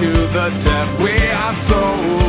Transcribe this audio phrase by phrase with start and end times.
[0.00, 1.00] to the death.
[1.02, 2.27] We are soldiers,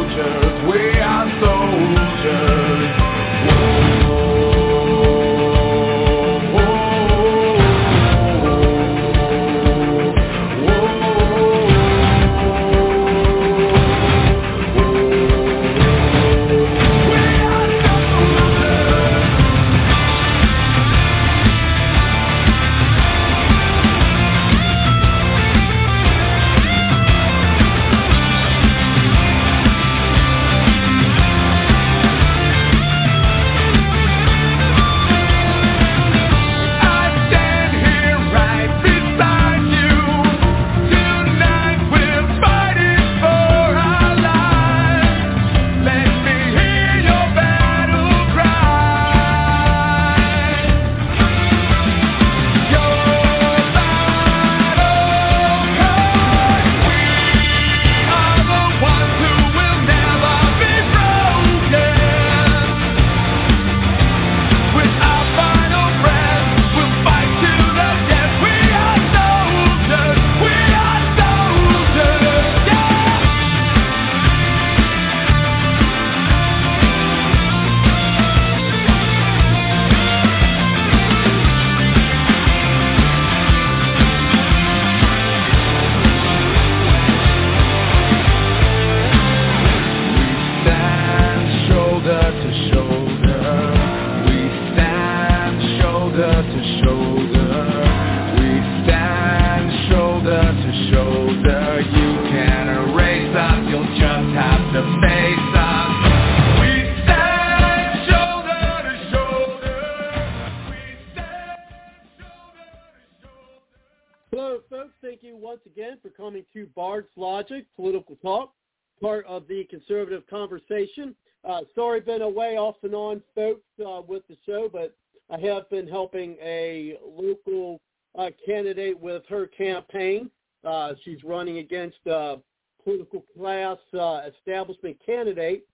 [116.59, 118.53] to Bard's Logic Political Talk,
[119.01, 121.15] part of the conservative conversation.
[121.47, 124.95] Uh, sorry, been away off and on, folks, uh, with the show, but
[125.29, 127.79] I have been helping a local
[128.17, 130.29] uh, candidate with her campaign.
[130.65, 132.37] Uh, she's running against a
[132.83, 135.65] political class uh, establishment candidate.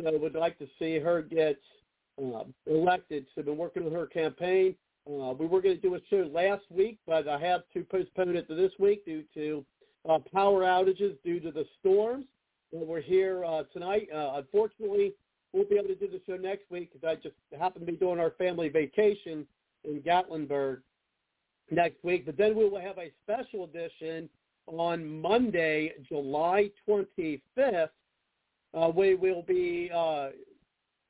[0.00, 1.60] So would like to see her get
[2.20, 3.26] uh, elected.
[3.34, 4.74] So I've been working on her campaign.
[5.06, 8.34] Uh, we were going to do a show last week, but I have to postpone
[8.34, 9.64] it to this week due to
[10.08, 12.26] uh, power outages due to the storms.
[12.72, 14.08] And we're here uh, tonight.
[14.14, 15.12] Uh, unfortunately,
[15.52, 17.96] we'll be able to do the show next week because I just happen to be
[17.96, 19.46] doing our family vacation
[19.84, 20.78] in Gatlinburg
[21.70, 22.24] next week.
[22.26, 24.28] But then we will have a special edition
[24.66, 27.88] on Monday, July 25th.
[28.74, 30.28] Uh, we will be uh,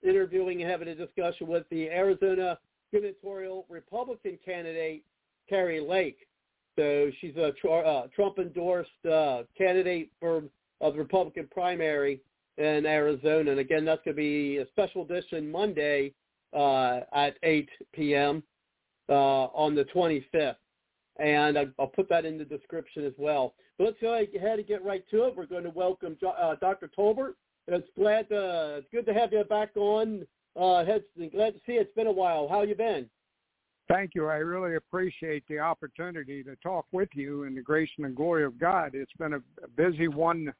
[0.02, 2.58] interviewing and having a discussion with the Arizona
[2.92, 5.04] gubernatorial Republican candidate,
[5.48, 6.26] Kari Lake.
[6.76, 10.42] So she's a uh, Trump-endorsed uh, candidate for
[10.82, 12.20] of the Republican primary
[12.58, 13.52] in Arizona.
[13.52, 16.12] And again, that's going to be a special edition Monday
[16.52, 18.42] uh, at 8 p.m.
[19.08, 20.56] Uh, on the 25th.
[21.18, 23.54] And I, I'll put that in the description as well.
[23.78, 25.36] But let's go ahead and get right to it.
[25.36, 26.90] We're going to welcome uh, Dr.
[26.96, 27.34] Tolbert.
[27.68, 30.26] It's glad to, it's good to have you back on.
[30.60, 31.80] Uh, glad to see you.
[31.80, 32.48] It's been a while.
[32.48, 33.08] How you been?
[33.88, 34.26] Thank you.
[34.28, 38.44] I really appreciate the opportunity to talk with you in the grace and the glory
[38.44, 38.92] of God.
[38.94, 39.40] It's been a,
[39.76, 40.52] busy one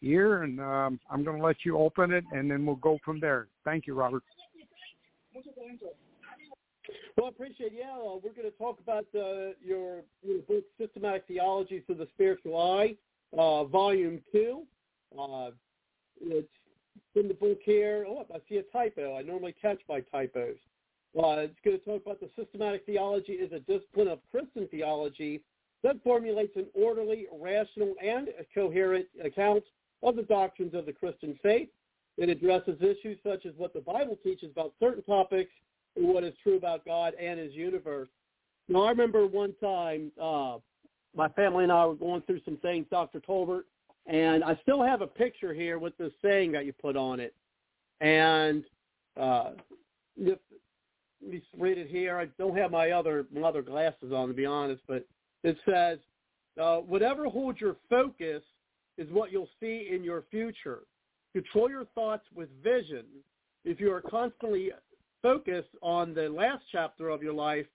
[0.00, 3.20] year, and um, I'm going to let you open it, and then we'll go from
[3.20, 3.48] there.
[3.64, 4.22] Thank you, Robert.
[7.16, 7.72] Well, I appreciate.
[7.76, 12.06] Yeah, uh, we're going to talk about uh, your your book, Systematic Theologies of the
[12.14, 12.94] Spiritual Eye,
[13.36, 14.62] uh, Volume Two.
[15.18, 15.50] Uh,
[16.20, 16.48] it's
[17.16, 18.06] in the book here.
[18.08, 19.16] Oh, I see a typo.
[19.16, 20.56] I normally catch my typos.
[21.16, 25.42] Uh, it's going to talk about the systematic theology is a discipline of Christian theology
[25.82, 29.64] that formulates an orderly, rational, and coherent account
[30.02, 31.68] of the doctrines of the Christian faith.
[32.16, 35.50] It addresses issues such as what the Bible teaches about certain topics
[35.96, 38.08] and what is true about God and His universe.
[38.68, 40.58] Now, I remember one time uh,
[41.16, 43.20] my family and I were going through some things, Dr.
[43.20, 43.62] Tolbert,
[44.06, 47.34] and I still have a picture here with the saying that you put on it.
[48.00, 48.64] And
[49.18, 49.50] uh,
[51.22, 52.18] let me read it here.
[52.18, 55.06] I don't have my other my other glasses on to be honest, but
[55.44, 55.98] it says,
[56.60, 58.42] uh, "Whatever holds your focus
[58.96, 60.80] is what you'll see in your future.
[61.32, 63.04] Control your thoughts with vision.
[63.64, 64.72] If you are constantly
[65.22, 67.66] focused on the last chapter of your life,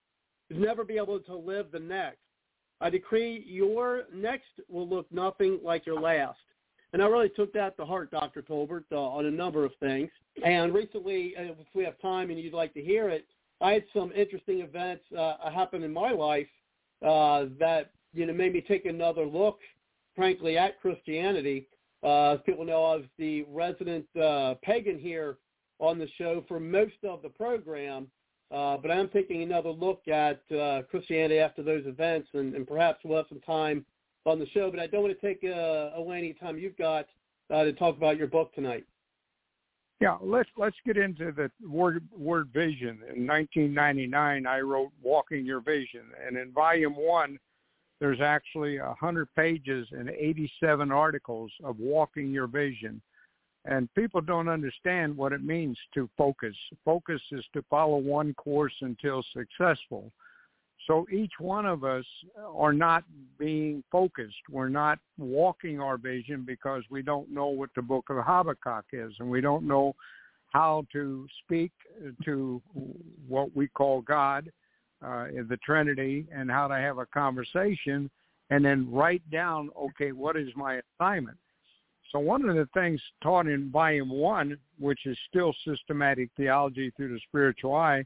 [0.49, 2.19] you'll never be able to live the next.
[2.81, 6.39] I decree your next will look nothing like your last.
[6.93, 8.43] And I really took that to heart, Dr.
[8.43, 10.11] Tolbert, uh, on a number of things.
[10.45, 13.25] And recently, uh, if we have time and you'd like to hear it,
[13.61, 16.47] I had some interesting events uh, happen in my life
[17.03, 19.59] uh, that you know made me take another look,
[20.15, 21.67] frankly, at Christianity.
[22.03, 25.37] Uh, as people know, I was the resident uh, pagan here
[25.79, 28.07] on the show for most of the program,
[28.51, 32.99] uh, but I'm taking another look at uh, Christianity after those events, and, and, perhaps
[33.03, 33.85] we'll have some time
[34.25, 34.69] on the show.
[34.71, 37.07] But I don't want to take uh, away any time you've got
[37.49, 38.85] uh, to talk about your book tonight.
[40.01, 42.99] Yeah, let's let's get into the word word vision.
[43.15, 47.39] In 1999, I wrote "Walking Your Vision," and in Volume One,
[47.99, 53.01] there's actually 100 pages and 87 articles of walking your vision
[53.65, 56.55] and people don't understand what it means to focus.
[56.83, 60.11] Focus is to follow one course until successful.
[60.87, 62.05] So each one of us
[62.37, 63.03] are not
[63.39, 64.35] being focused.
[64.49, 69.13] We're not walking our vision because we don't know what the book of Habakkuk is
[69.19, 69.95] and we don't know
[70.51, 71.71] how to speak
[72.25, 72.61] to
[73.27, 74.51] what we call God,
[75.03, 78.09] uh, the Trinity, and how to have a conversation
[78.49, 81.37] and then write down, okay, what is my assignment?
[82.11, 87.13] So one of the things taught in volume one, which is still systematic theology through
[87.13, 88.05] the spiritual eye,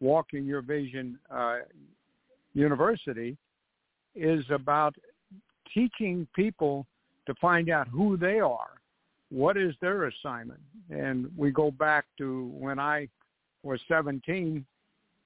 [0.00, 1.58] walking your vision uh,
[2.54, 3.36] university,
[4.14, 4.94] is about
[5.72, 6.86] teaching people
[7.26, 8.80] to find out who they are,
[9.30, 10.60] what is their assignment,
[10.90, 13.08] and we go back to when I
[13.62, 14.64] was 17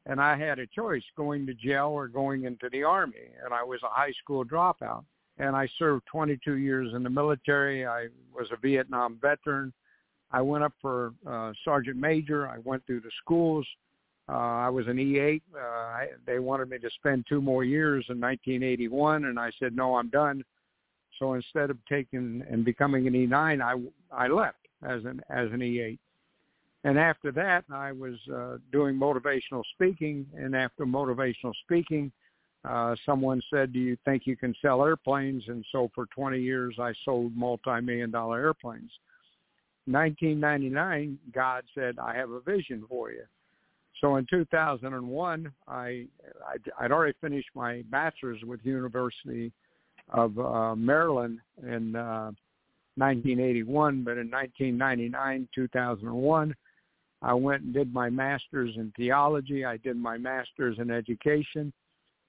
[0.06, 3.62] and I had a choice going to jail or going into the army, and I
[3.62, 5.04] was a high school dropout
[5.38, 7.86] and I served 22 years in the military.
[7.86, 9.72] I was a Vietnam veteran.
[10.30, 12.48] I went up for uh, sergeant major.
[12.48, 13.66] I went through the schools.
[14.28, 15.40] Uh, I was an E8.
[15.54, 19.74] Uh, I, they wanted me to spend two more years in 1981, and I said
[19.74, 20.44] no, I'm done.
[21.18, 23.74] So instead of taking and becoming an E9, I
[24.14, 25.98] I left as an as an E8.
[26.84, 32.12] And after that, I was uh, doing motivational speaking, and after motivational speaking,
[32.64, 35.42] uh, someone said, do you think you can sell airplanes?
[35.48, 38.90] And so for 20 years, I sold multi-million dollar airplanes.
[39.86, 43.24] 1999, God said, I have a vision for you.
[44.00, 46.06] So in 2001, I, I
[46.82, 49.52] would already finished my bachelor's with University
[50.10, 52.30] of uh, Maryland in uh,
[52.96, 56.54] 1981, but in 1999, 2001,
[57.20, 59.64] I went and did my master's in theology.
[59.64, 61.72] I did my master's in education.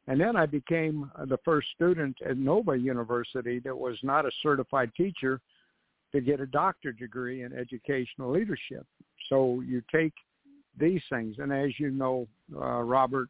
[0.08, 4.92] And then I became the first student at Nova University that was not a certified
[4.98, 5.40] teacher
[6.12, 8.88] to get a doctorate degree in educational leadership.
[9.30, 10.14] So you take
[10.78, 13.30] these things, and as you know, uh, Robert,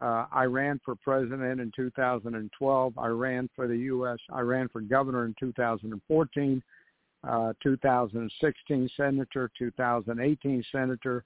[0.00, 2.98] uh, I ran for president in 2012.
[2.98, 4.18] I ran for the U.S.
[4.32, 6.62] I ran for governor in 2014,
[7.28, 11.24] uh, 2016 senator, 2018 senator,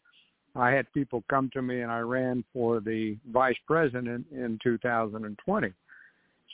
[0.56, 5.72] I had people come to me and I ran for the vice president in 2020.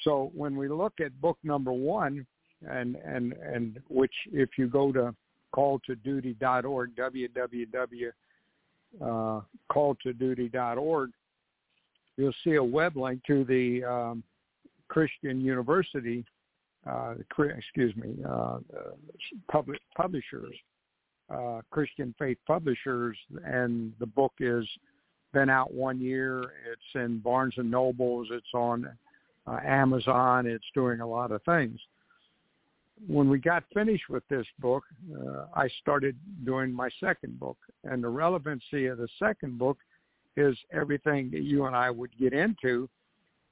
[0.05, 2.27] So when we look at book number one,
[2.69, 5.15] and and and which if you go to
[5.55, 8.11] calltoduty.org, www
[9.03, 11.11] uh, calltoduty.org,
[12.17, 14.23] you'll see a web link to the um,
[14.89, 16.25] Christian University,
[16.89, 17.15] uh,
[17.57, 18.59] excuse me, uh,
[19.51, 20.55] public publishers
[21.31, 24.67] uh, Christian Faith Publishers, and the book is
[25.33, 26.43] been out one year.
[26.43, 28.27] It's in Barnes and Nobles.
[28.33, 28.89] It's on
[29.47, 30.47] uh, Amazon.
[30.47, 31.79] It's doing a lot of things.
[33.07, 38.05] When we got finished with this book, uh, I started doing my second book, and
[38.05, 39.79] the relevancy of the second book
[40.37, 42.89] is everything that you and I would get into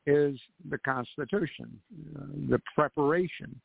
[0.06, 0.38] is
[0.70, 1.78] the Constitution,
[2.16, 3.60] uh, the preparation,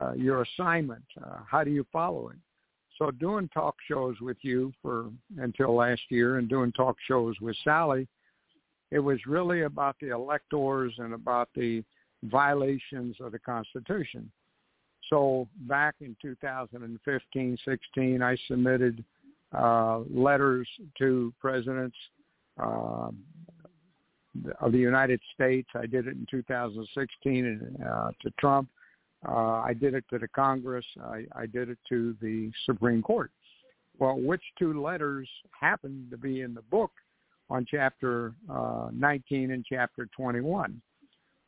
[0.00, 2.36] uh, your assignment, uh, how do you follow it?
[2.98, 7.56] So doing talk shows with you for until last year and doing talk shows with
[7.62, 8.08] Sally,
[8.90, 11.82] it was really about the electors and about the
[12.24, 14.30] violations of the Constitution.
[15.10, 19.04] So back in 2015, 16, I submitted
[19.56, 21.96] uh, letters to presidents
[22.60, 23.10] uh,
[24.60, 25.68] of the United States.
[25.74, 28.68] I did it in 2016 uh, to Trump.
[29.26, 30.84] Uh, I did it to the Congress.
[31.02, 33.30] I, I did it to the Supreme Court.
[33.98, 36.90] Well, which two letters happened to be in the book
[37.48, 40.80] on chapter uh, 19 and chapter 21?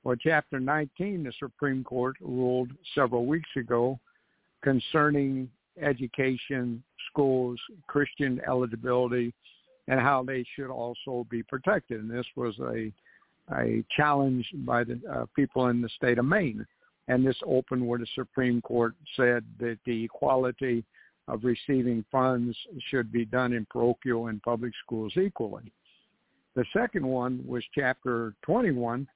[0.09, 4.00] Well, chapter 19, the Supreme Court ruled several weeks ago
[4.62, 9.35] concerning education, schools, Christian eligibility,
[9.87, 12.00] and how they should also be protected.
[12.00, 12.91] And this was a
[13.55, 16.67] a challenge by the uh, people in the state of Maine.
[17.09, 20.87] And this opened where the Supreme Court said that the equality
[21.29, 22.57] of receiving funds
[22.88, 25.71] should be done in parochial and public schools equally.
[26.57, 29.07] The second one was chapter 21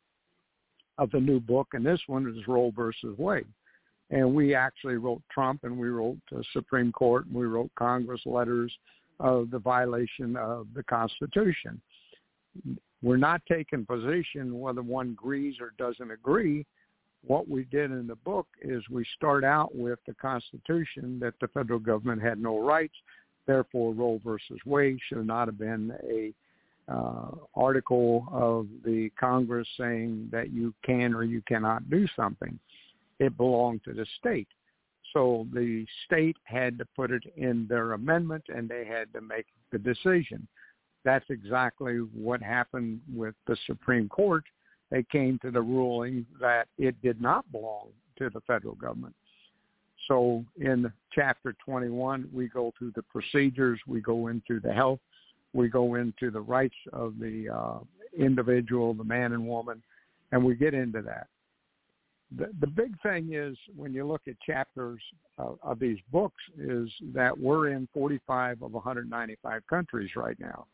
[0.98, 3.46] of the new book, and this one is Roe versus Wade.
[4.10, 8.20] And we actually wrote Trump, and we wrote the Supreme Court, and we wrote Congress
[8.26, 8.72] letters
[9.20, 11.80] of the violation of the Constitution.
[13.02, 16.66] We're not taking position whether one agrees or doesn't agree.
[17.26, 21.48] What we did in the book is we start out with the Constitution that the
[21.48, 22.94] federal government had no rights.
[23.46, 26.32] Therefore, Roe versus Wade should not have been a
[26.92, 32.58] uh, article of the Congress saying that you can or you cannot do something.
[33.18, 34.48] It belonged to the state.
[35.12, 39.46] So the state had to put it in their amendment and they had to make
[39.70, 40.46] the decision.
[41.04, 44.44] That's exactly what happened with the Supreme Court.
[44.90, 49.14] They came to the ruling that it did not belong to the federal government.
[50.08, 55.00] So in chapter 21, we go through the procedures, we go into the health,
[55.52, 57.78] we go into the rights of the uh,
[58.16, 59.82] individual, the man and woman,
[60.32, 61.26] and we get into that
[62.36, 65.00] the, the big thing is when you look at chapters
[65.38, 70.66] of, of these books is that we're in 45 of 195 countries right now.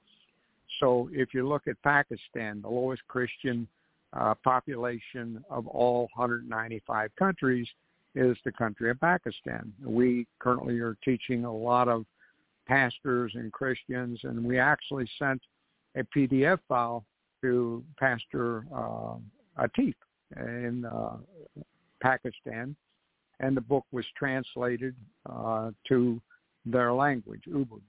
[0.81, 3.67] So if you look at Pakistan, the lowest Christian
[4.13, 7.67] uh, population of all 195 countries
[8.15, 9.73] is the country of Pakistan.
[9.85, 12.05] We currently are teaching a lot of
[12.69, 15.41] pastors and Christians, and we actually sent
[15.97, 17.05] a PDF file
[17.43, 19.15] to Pastor uh,
[19.59, 19.95] Atif
[20.37, 21.17] in uh,
[22.03, 22.77] Pakistan,
[23.41, 24.95] and the book was translated
[25.31, 26.21] uh, to
[26.67, 27.81] their language, Urdu.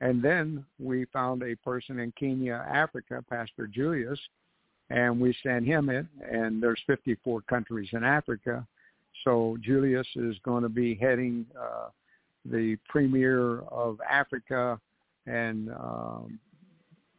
[0.00, 4.18] And then we found a person in Kenya, Africa, Pastor Julius,
[4.88, 6.08] and we sent him in.
[6.28, 8.66] And there's 54 countries in Africa,
[9.24, 11.88] so Julius is going to be heading uh,
[12.44, 14.80] the premier of Africa,
[15.26, 16.38] and um,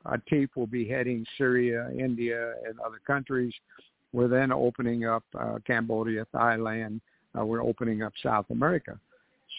[0.05, 3.53] Atif will be heading Syria, India, and other countries.
[4.13, 6.99] We're then opening up uh, Cambodia, Thailand.
[7.37, 8.99] Uh, we're opening up South America.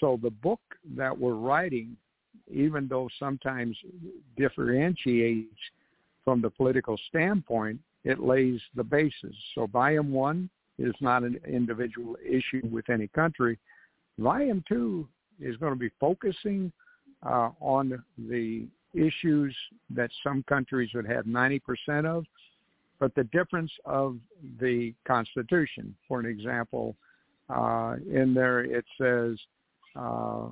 [0.00, 0.60] So the book
[0.96, 1.96] that we're writing,
[2.50, 3.76] even though sometimes
[4.36, 5.54] differentiates
[6.24, 9.34] from the political standpoint, it lays the basis.
[9.54, 13.58] So volume one is not an individual issue with any country.
[14.18, 15.08] Volume two
[15.40, 16.72] is going to be focusing
[17.24, 19.56] uh, on the issues
[19.90, 21.60] that some countries would have 90%
[22.04, 22.24] of
[23.02, 24.16] but the difference of
[24.60, 25.92] the Constitution.
[26.06, 26.94] For an example,
[27.48, 29.36] uh, in there it says,
[29.96, 30.50] uh,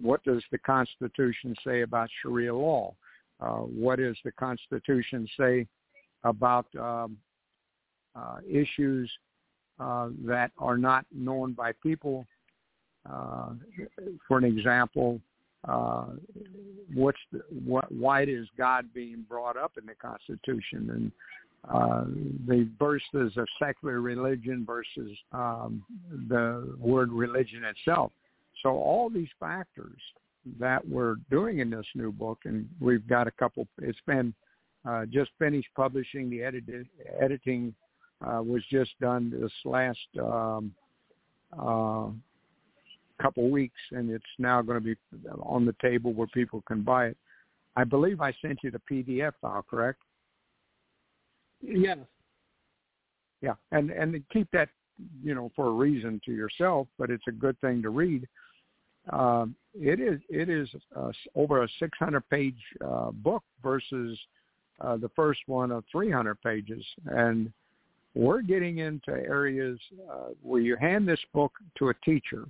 [0.00, 2.92] what does the Constitution say about Sharia law?
[3.38, 5.68] Uh, what does the Constitution say
[6.24, 7.16] about um,
[8.16, 9.08] uh, issues
[9.78, 12.26] uh, that are not known by people?
[13.10, 13.50] Uh,
[14.28, 15.20] for an example,
[16.94, 20.90] what's the, what, why is God being brought up in the Constitution?
[20.90, 21.12] And
[21.70, 22.04] uh,
[22.48, 25.84] the verses of secular religion versus um,
[26.28, 28.10] the word religion itself.
[28.62, 30.00] So all these factors
[30.58, 33.66] that we're doing in this new book, and we've got a couple.
[33.80, 34.34] It's been
[34.84, 36.28] uh, just finished publishing.
[36.30, 36.42] The
[37.20, 37.74] editing
[38.26, 40.72] uh, was just done this last um,
[41.56, 42.08] uh,
[43.22, 44.96] couple weeks, and it's now going to be
[45.42, 47.16] on the table where people can buy it.
[47.76, 50.00] I believe I sent you the PDF file, correct?
[51.62, 51.98] Yes.
[53.40, 54.68] Yeah, and and keep that
[55.22, 58.26] you know for a reason to yourself, but it's a good thing to read.
[59.10, 64.18] Um, it is it is uh, over a 600 page uh, book versus
[64.80, 67.52] uh, the first one of 300 pages, and
[68.14, 69.78] we're getting into areas
[70.10, 72.44] uh, where you hand this book to a teacher,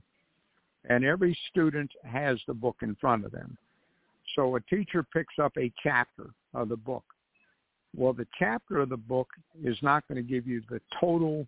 [0.88, 3.56] and every student has the book in front of them.
[4.34, 7.04] So a teacher picks up a chapter of the book
[7.96, 9.28] well, the chapter of the book
[9.62, 11.46] is not going to give you the total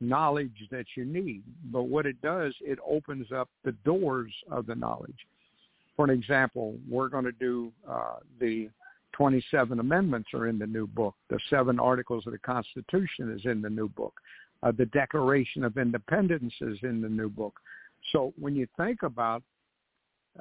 [0.00, 1.42] knowledge that you need,
[1.72, 5.26] but what it does, it opens up the doors of the knowledge.
[5.96, 8.68] For an example, we're going to do uh, the
[9.12, 11.14] 27 amendments are in the new book.
[11.30, 14.14] The seven articles of the Constitution is in the new book.
[14.62, 17.54] Uh, the Declaration of Independence is in the new book.
[18.12, 19.42] So when you think about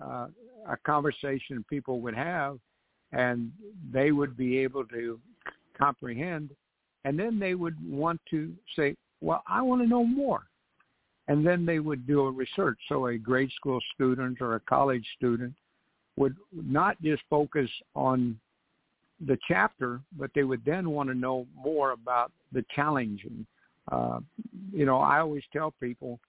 [0.01, 0.27] uh,
[0.67, 2.59] a conversation people would have,
[3.11, 3.51] and
[3.91, 5.19] they would be able to
[5.77, 6.49] comprehend,
[7.05, 10.47] and then they would want to say, "Well, I want to know more,"
[11.27, 12.79] and then they would do a research.
[12.89, 15.53] So a grade school student or a college student
[16.17, 18.39] would not just focus on
[19.25, 23.23] the chapter, but they would then want to know more about the challenge.
[23.25, 23.45] And
[23.91, 24.19] uh,
[24.71, 26.19] you know, I always tell people,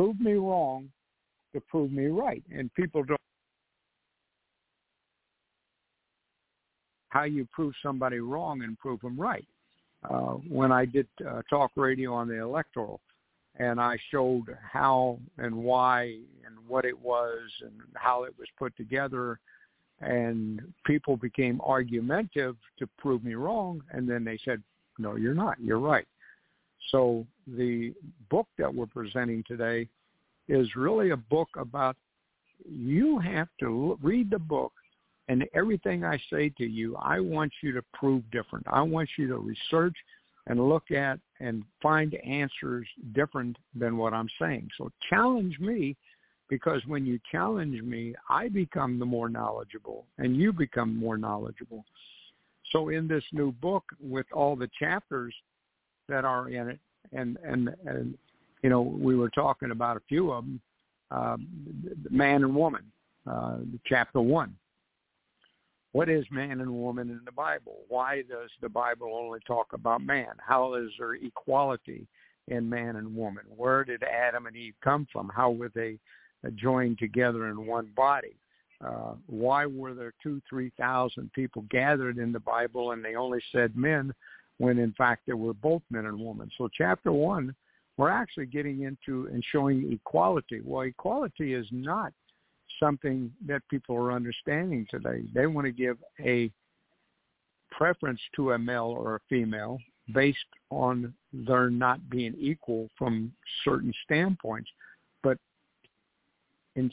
[0.00, 0.88] prove me wrong
[1.52, 3.20] to prove me right, and people don't.
[7.10, 9.46] How you prove somebody wrong and prove them right.
[10.08, 12.98] Uh, when I did uh, talk radio on the electoral,
[13.56, 16.16] and I showed how and why
[16.46, 19.38] and what it was and how it was put together
[20.00, 24.62] and people became argumentative to prove me wrong and then they said
[24.98, 26.06] no you're not you're right
[26.90, 27.94] so the
[28.30, 29.88] book that we're presenting today
[30.48, 31.96] is really a book about
[32.68, 34.72] you have to read the book
[35.28, 38.66] and everything I say to you, I want you to prove different.
[38.68, 39.94] I want you to research
[40.48, 44.68] and look at and find answers different than what I'm saying.
[44.76, 45.96] So challenge me
[46.48, 51.84] because when you challenge me, I become the more knowledgeable and you become more knowledgeable.
[52.72, 55.32] So in this new book with all the chapters
[56.10, 56.78] that are in it
[57.12, 58.16] and and and
[58.62, 60.60] you know we were talking about a few of them
[61.10, 61.48] um,
[62.10, 62.82] man and woman
[63.26, 64.54] uh, chapter 1
[65.92, 67.78] what is man and woman in the Bible?
[67.88, 70.28] Why does the Bible only talk about man?
[70.38, 72.06] How is there equality
[72.46, 73.42] in man and woman?
[73.56, 75.32] Where did Adam and Eve come from?
[75.34, 75.98] How were they
[76.56, 78.36] joined together in one body.
[78.84, 83.40] Uh, why were there two, three thousand people gathered in the Bible and they only
[83.52, 84.12] said men
[84.60, 86.50] when in fact there were both men and women?
[86.58, 87.54] So chapter one,
[87.96, 90.60] we're actually getting into and showing equality.
[90.62, 92.12] Well, equality is not
[92.78, 95.22] something that people are understanding today.
[95.34, 96.50] They want to give a
[97.70, 99.78] preference to a male or a female
[100.12, 103.32] based on their not being equal from
[103.64, 104.68] certain standpoints
[105.22, 105.38] But
[106.76, 106.90] in,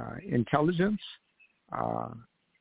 [0.00, 1.00] uh, intelligence,
[1.72, 2.08] uh,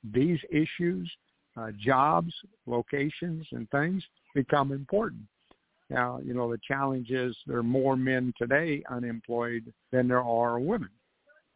[0.04, 1.10] these issues,
[1.56, 2.34] uh, jobs,
[2.66, 5.22] locations, and things become important.
[5.90, 10.60] Now, you know, the challenge is there are more men today unemployed than there are
[10.60, 10.90] women.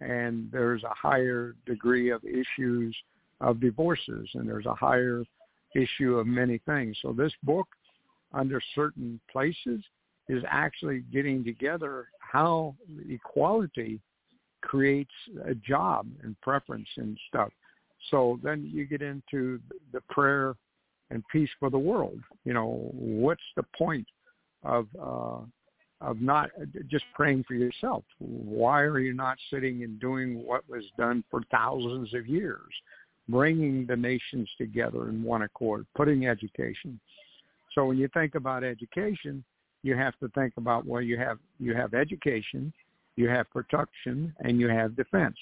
[0.01, 2.95] And there's a higher degree of issues
[3.39, 5.23] of divorces, and there's a higher
[5.73, 6.97] issue of many things.
[7.01, 7.67] So this book,
[8.33, 9.81] under certain places,
[10.27, 12.75] is actually getting together how
[13.09, 14.01] equality
[14.61, 15.13] creates
[15.45, 17.51] a job and preference and stuff.
[18.11, 19.59] So then you get into
[19.93, 20.55] the prayer
[21.11, 22.19] and peace for the world.
[22.43, 24.07] You know, what's the point
[24.63, 25.39] of uh,
[26.01, 26.49] of not
[26.87, 28.03] just praying for yourself?
[28.19, 32.69] Why are you not sitting and doing what was done for thousands of years,
[33.29, 36.99] bringing the nations together in one accord, putting education?
[37.73, 39.43] So when you think about education,
[39.83, 42.73] you have to think about well, you have you have education,
[43.15, 45.37] you have protection, and you have defense.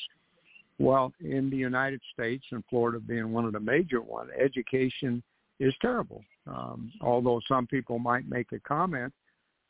[0.80, 5.24] Well, in the United States, and Florida being one of the major ones, education
[5.64, 6.24] is terrible.
[6.46, 9.14] Um, although some people might make a comment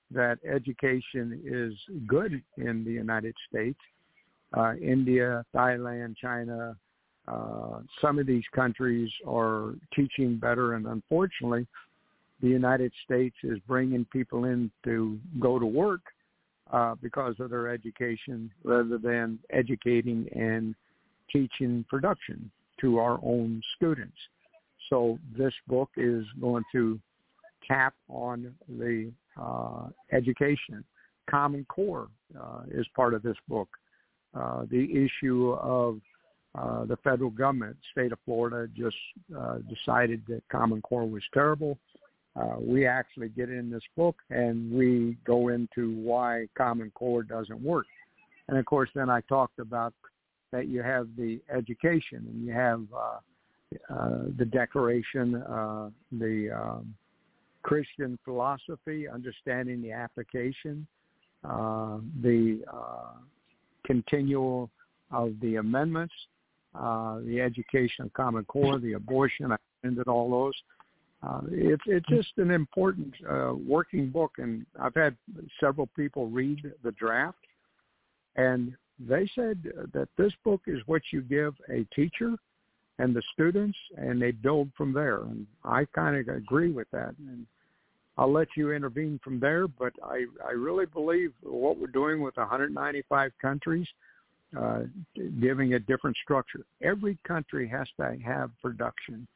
[0.09, 1.73] that education is
[2.07, 3.79] good in the United States,
[4.57, 6.75] uh, India, Thailand, China,
[7.27, 11.67] uh, some of these countries are teaching better, and unfortunately,
[12.41, 16.01] the United States is bringing people in to go to work
[16.71, 20.75] uh, because of their education rather than educating and
[21.31, 22.51] teaching production
[22.81, 24.17] to our own students.
[24.89, 26.99] So this book is going to
[27.67, 30.83] tap on the uh, education.
[31.29, 32.07] Common Core
[32.39, 33.69] uh, is part of this book.
[34.33, 35.99] Uh, the issue of
[36.55, 38.95] uh, the federal government, state of Florida, just
[39.37, 41.77] uh, decided that Common Core was terrible
[42.35, 47.61] uh, we actually get in this book and we go into why Common Core doesn't
[47.61, 47.85] work.
[48.47, 49.93] And of course, then I talked about
[50.51, 52.81] that you have the education and you have
[54.37, 56.93] the Declaration, uh, the um,
[57.61, 60.85] Christian philosophy, understanding the application,
[61.43, 63.13] uh, the uh,
[63.85, 64.69] continual
[65.11, 66.13] of the amendments,
[66.75, 69.51] uh, the education of Common Core, the abortion.
[69.51, 70.53] I ended all those
[71.25, 75.15] uh, it's it's just an important uh, working book, and I've had
[75.59, 77.37] several people read the draft,
[78.35, 82.35] and they said that this book is what you give a teacher
[82.99, 85.21] and the students, and they build from there.
[85.21, 87.15] And I kind of agree with that.
[87.17, 87.45] And
[88.17, 92.37] I'll let you intervene from there, but I, I really believe what we're doing with
[92.37, 93.87] 195 countries,
[94.57, 94.81] uh,
[95.41, 96.61] giving a different structure.
[96.83, 99.27] Every country has to have production.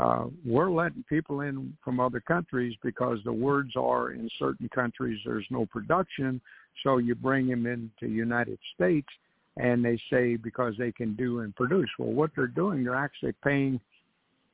[0.00, 5.18] Uh, we're letting people in from other countries because the words are in certain countries
[5.26, 6.40] there's no production,
[6.82, 9.08] so you bring them into United States
[9.56, 11.90] and they say because they can do and produce.
[11.98, 13.80] Well, what they're doing, they're actually paying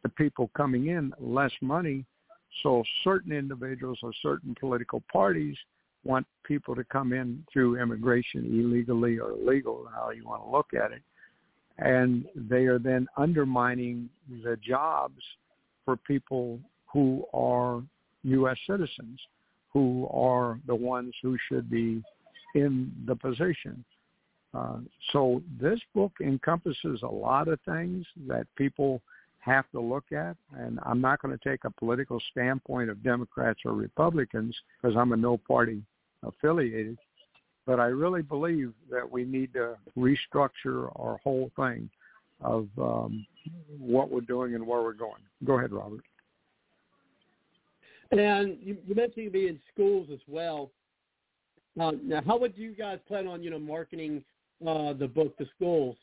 [0.02, 2.04] the people coming in less money.
[2.62, 5.56] So certain individuals or certain political parties
[6.04, 10.68] want people to come in through immigration illegally or legal, how you want to look
[10.74, 11.02] at it.
[11.78, 14.08] And they are then undermining
[14.42, 15.20] the jobs
[15.84, 16.58] for people
[16.92, 17.82] who are
[18.24, 18.56] U.S.
[18.68, 19.20] citizens,
[19.72, 22.02] who are the ones who should be
[22.54, 23.84] in the position.
[24.54, 24.78] Uh,
[25.12, 29.02] so this book encompasses a lot of things that people
[29.40, 33.61] have to look at, and I'm not going to take a political standpoint of Democrats
[33.64, 35.82] or Republicans because I'm a no party
[36.26, 36.98] affiliated,
[37.66, 41.88] but I really believe that we need to restructure our whole thing
[42.40, 43.26] of um,
[43.78, 45.22] what we're doing and where we're going.
[45.44, 46.04] Go ahead, Robert.
[48.11, 50.70] And you, you mentioned to be in schools as well.
[51.78, 54.24] Uh, now, how would you guys plan on, you know, marketing
[54.66, 55.97] uh, the book to schools?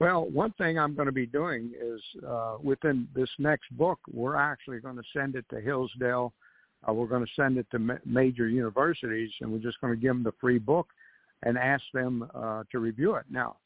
[0.00, 4.34] Well, one thing I'm going to be doing is uh, within this next book, we're
[4.34, 6.32] actually going to send it to Hillsdale.
[6.88, 10.00] Uh, we're going to send it to ma- major universities, and we're just going to
[10.00, 10.88] give them the free book
[11.44, 13.24] and ask them uh, to review it.
[13.30, 13.58] Now,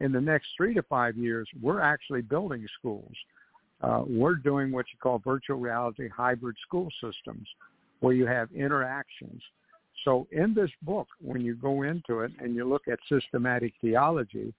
[0.00, 3.14] in the next three to five years, we're actually building schools.
[3.82, 7.46] Uh, we're doing what you call virtual reality hybrid school systems,
[8.00, 9.40] where you have interactions
[10.04, 14.52] so in this book, when you go into it and you look at systematic theology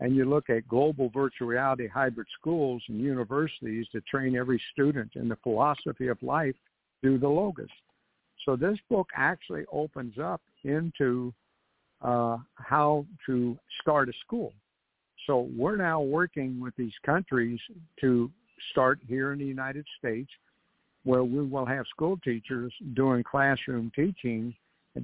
[0.00, 5.10] and you look at global virtual reality hybrid schools and universities to train every student
[5.14, 6.54] in the philosophy of life
[7.00, 7.68] through the Logos.
[8.46, 11.34] So this book actually opens up into
[12.00, 14.54] uh, how to start a school.
[15.26, 17.60] So we're now working with these countries
[18.00, 18.30] to
[18.70, 20.30] start here in the United States
[21.04, 24.54] where we will have school teachers doing classroom teaching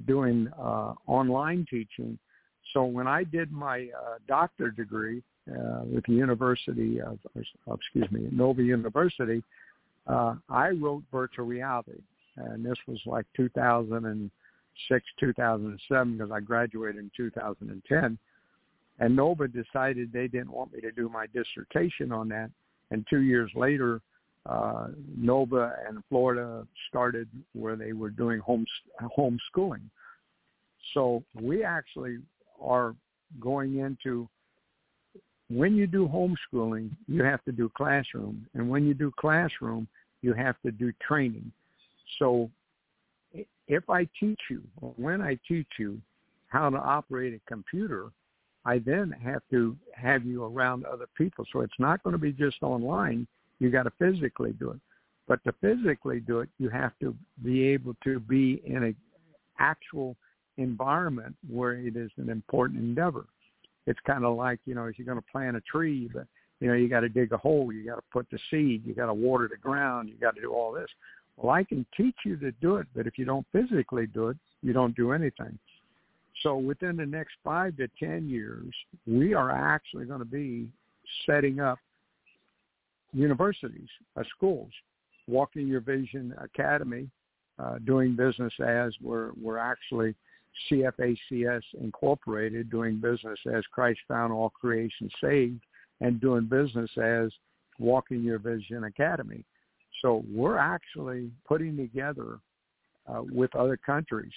[0.05, 2.17] doing uh, online teaching.
[2.73, 8.27] So when I did my uh, doctor degree uh, with the University of, excuse me,
[8.31, 9.41] Nova University,
[10.07, 12.01] uh, I wrote virtual reality,
[12.35, 18.17] and this was like 2006, 2007, because I graduated in 2010.
[18.99, 22.49] And Nova decided they didn't want me to do my dissertation on that.
[22.89, 24.01] And two years later,
[24.47, 28.65] uh, Nova and Florida started where they were doing home
[29.17, 29.81] homeschooling.
[30.93, 32.19] So we actually
[32.61, 32.95] are
[33.39, 34.29] going into
[35.49, 39.87] when you do homeschooling, you have to do classroom, and when you do classroom,
[40.21, 41.51] you have to do training.
[42.19, 42.49] So
[43.67, 45.99] if I teach you, or when I teach you
[46.47, 48.07] how to operate a computer,
[48.65, 51.45] I then have to have you around other people.
[51.51, 53.27] So it's not going to be just online
[53.59, 54.79] you got to physically do it.
[55.27, 58.95] But to physically do it, you have to be able to be in an
[59.59, 60.15] actual
[60.57, 63.25] environment where it is an important endeavor.
[63.85, 66.25] It's kind of like, you know, if you're going to plant a tree, but,
[66.59, 68.93] you know, you got to dig a hole, you got to put the seed, you
[68.93, 70.89] got to water the ground, you got to do all this.
[71.35, 74.37] Well, I can teach you to do it, but if you don't physically do it,
[74.63, 75.57] you don't do anything.
[76.41, 78.73] So within the next five to 10 years,
[79.05, 80.67] we are actually going to be
[81.25, 81.79] setting up
[83.13, 84.71] universities, uh, schools,
[85.27, 87.09] Walking Your Vision Academy,
[87.59, 90.15] uh, doing business as we're, we're actually
[90.71, 95.61] CFACS Incorporated, doing business as Christ Found All Creation Saved,
[96.01, 97.31] and doing business as
[97.79, 99.43] Walking Your Vision Academy.
[100.01, 102.39] So we're actually putting together
[103.07, 104.31] uh, with other countries.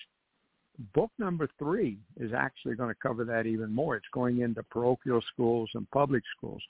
[0.95, 3.97] Book number three is actually going to cover that even more.
[3.97, 6.63] It's going into parochial schools and public schools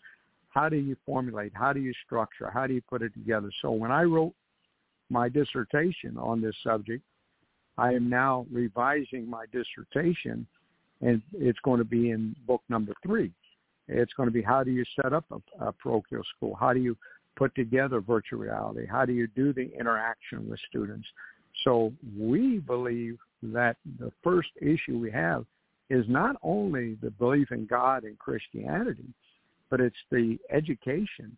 [0.50, 1.52] how do you formulate?
[1.54, 2.50] How do you structure?
[2.50, 3.50] How do you put it together?
[3.62, 4.34] So when I wrote
[5.08, 7.02] my dissertation on this subject,
[7.78, 10.46] I am now revising my dissertation,
[11.00, 13.32] and it's going to be in book number three.
[13.88, 16.54] It's going to be how do you set up a, a parochial school?
[16.58, 16.96] How do you
[17.36, 18.86] put together virtual reality?
[18.86, 21.06] How do you do the interaction with students?
[21.64, 25.46] So we believe that the first issue we have
[25.88, 29.08] is not only the belief in God and Christianity,
[29.70, 31.36] but it's the education.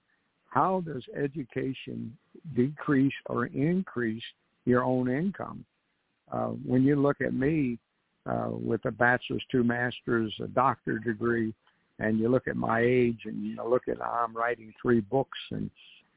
[0.49, 2.16] How does education
[2.55, 4.23] decrease or increase
[4.64, 5.64] your own income?
[6.31, 7.79] Uh, when you look at me
[8.27, 11.55] uh, with a bachelor's, two masters, a doctor degree,
[11.99, 15.38] and you look at my age and you know, look at I'm writing three books
[15.51, 15.71] and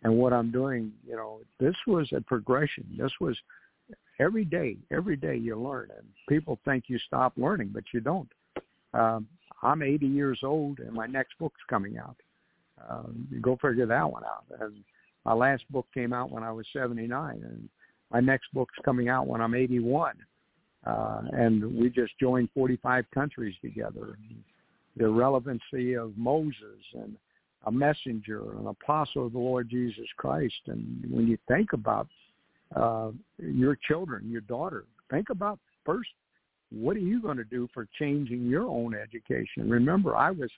[0.04, 2.86] and what I'm doing, you know, this was a progression.
[2.96, 3.36] This was
[4.20, 8.30] every day, every day you learn, and people think you stop learning, but you don't.
[8.94, 9.28] Um,
[9.66, 12.16] I'm 80 years old, and my next book's coming out.
[12.90, 14.46] Um, go figure that one out.
[14.60, 14.84] And
[15.26, 17.70] my last book came out when I was 79, and
[18.12, 20.16] my next book's coming out when I'm 81.
[20.86, 24.18] Uh, and we just joined 45 countries together.
[24.98, 27.18] The relevancy of Moses and
[27.66, 30.54] a messenger, an apostle of the Lord Jesus Christ.
[30.68, 32.08] And when you think about
[32.76, 36.10] uh, your children, your daughter, think about first,
[36.76, 39.70] what are you going to do for changing your own education?
[39.70, 40.50] Remember, I was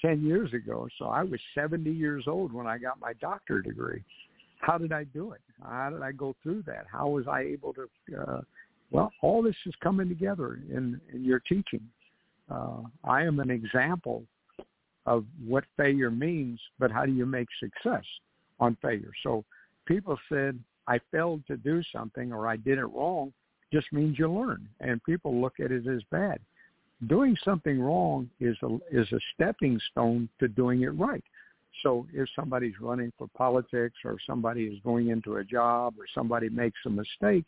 [0.00, 4.02] 10 years ago, so I was 70 years old when I got my doctorate degree.
[4.60, 5.40] How did I do it?
[5.62, 6.86] How did I go through that?
[6.90, 7.88] How was I able to?
[8.18, 8.40] Uh,
[8.90, 11.82] well, all this is coming together in, in your teaching.
[12.50, 14.24] Uh, I am an example
[15.06, 18.04] of what failure means, but how do you make success
[18.58, 19.12] on failure?
[19.22, 19.44] So
[19.86, 23.32] people said, I failed to do something or I did it wrong
[23.72, 24.68] just means you learn.
[24.80, 26.38] And people look at it as bad.
[27.06, 31.24] Doing something wrong is a, is a stepping stone to doing it right.
[31.82, 36.48] So if somebody's running for politics or somebody is going into a job or somebody
[36.50, 37.46] makes a mistake,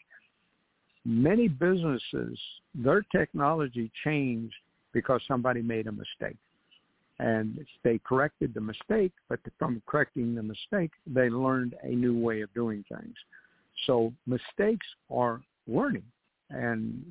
[1.05, 2.39] many businesses,
[2.75, 4.55] their technology changed
[4.93, 6.39] because somebody made a mistake
[7.23, 12.41] and they corrected the mistake, but from correcting the mistake, they learned a new way
[12.41, 13.15] of doing things.
[13.87, 15.41] So mistakes are
[15.73, 16.05] learning,
[16.51, 17.03] and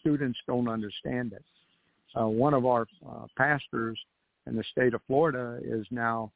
[0.00, 1.44] students don't understand it.
[2.18, 3.98] Uh, one of our uh, pastors
[4.46, 6.30] in the state of Florida is now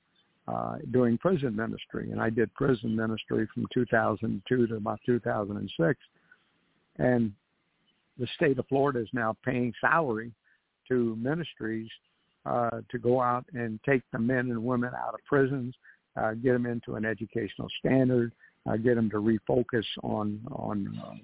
[0.48, 6.00] uh, doing prison ministry, and I did prison ministry from 2002 to about 2006.
[6.96, 7.32] And
[8.18, 10.32] the state of Florida is now paying salary
[10.88, 11.88] to ministries
[12.46, 15.74] uh, to go out and take the men and women out of prisons,
[16.16, 18.32] uh, get them into an educational standard,
[18.68, 21.14] uh, get them to refocus on on uh,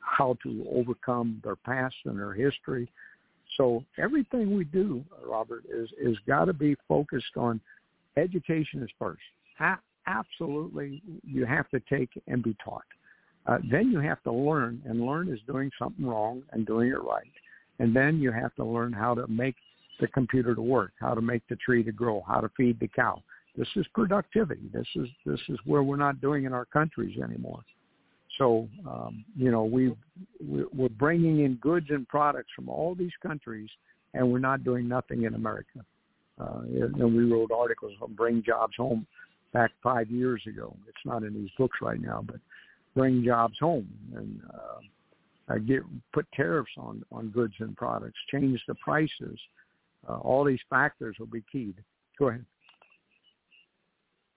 [0.00, 2.88] how to overcome their past and their history.
[3.56, 7.60] So everything we do, Robert, is is got to be focused on
[8.16, 9.22] education is first.
[9.58, 12.82] Ha- absolutely, you have to take and be taught.
[13.46, 17.02] Uh, then you have to learn, and learn is doing something wrong and doing it
[17.02, 17.30] right.
[17.78, 19.56] And then you have to learn how to make
[20.00, 22.88] the computer to work, how to make the tree to grow, how to feed the
[22.88, 23.22] cow.
[23.56, 24.68] This is productivity.
[24.72, 27.60] This is this is where we're not doing in our countries anymore.
[28.38, 29.94] So um, you know we
[30.40, 33.68] we're bringing in goods and products from all these countries,
[34.12, 35.84] and we're not doing nothing in America.
[36.40, 39.06] Uh, and we wrote articles on bring jobs home
[39.52, 40.76] back five years ago.
[40.88, 42.40] It's not in these books right now, but
[42.96, 48.74] bring jobs home and uh, get put tariffs on on goods and products, change the
[48.76, 49.38] prices,
[50.08, 51.76] uh, all these factors will be keyed.
[52.18, 52.44] Go ahead.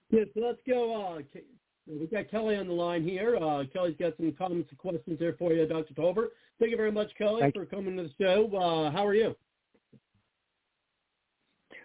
[0.09, 1.17] Yes, so let's go.
[1.17, 1.39] Uh,
[1.87, 3.35] we've got Kelly on the line here.
[3.35, 5.93] Uh, Kelly's got some comments and questions there for you, Dr.
[5.93, 6.29] Tolbert.
[6.59, 8.47] Thank you very much, Kelly, Thank for coming to the show.
[8.55, 9.35] Uh, how are you?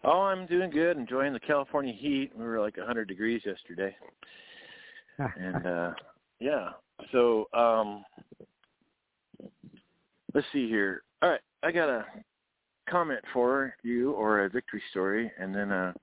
[0.04, 0.96] Oh, I'm doing good.
[0.96, 2.32] Enjoying the California heat.
[2.36, 3.94] We were like 100 degrees yesterday.
[5.18, 5.90] and uh
[6.40, 6.70] yeah.
[7.12, 8.04] So, um
[10.34, 11.02] let's see here.
[11.22, 12.04] All right, I got a
[12.88, 15.94] comment for you or a victory story, and then a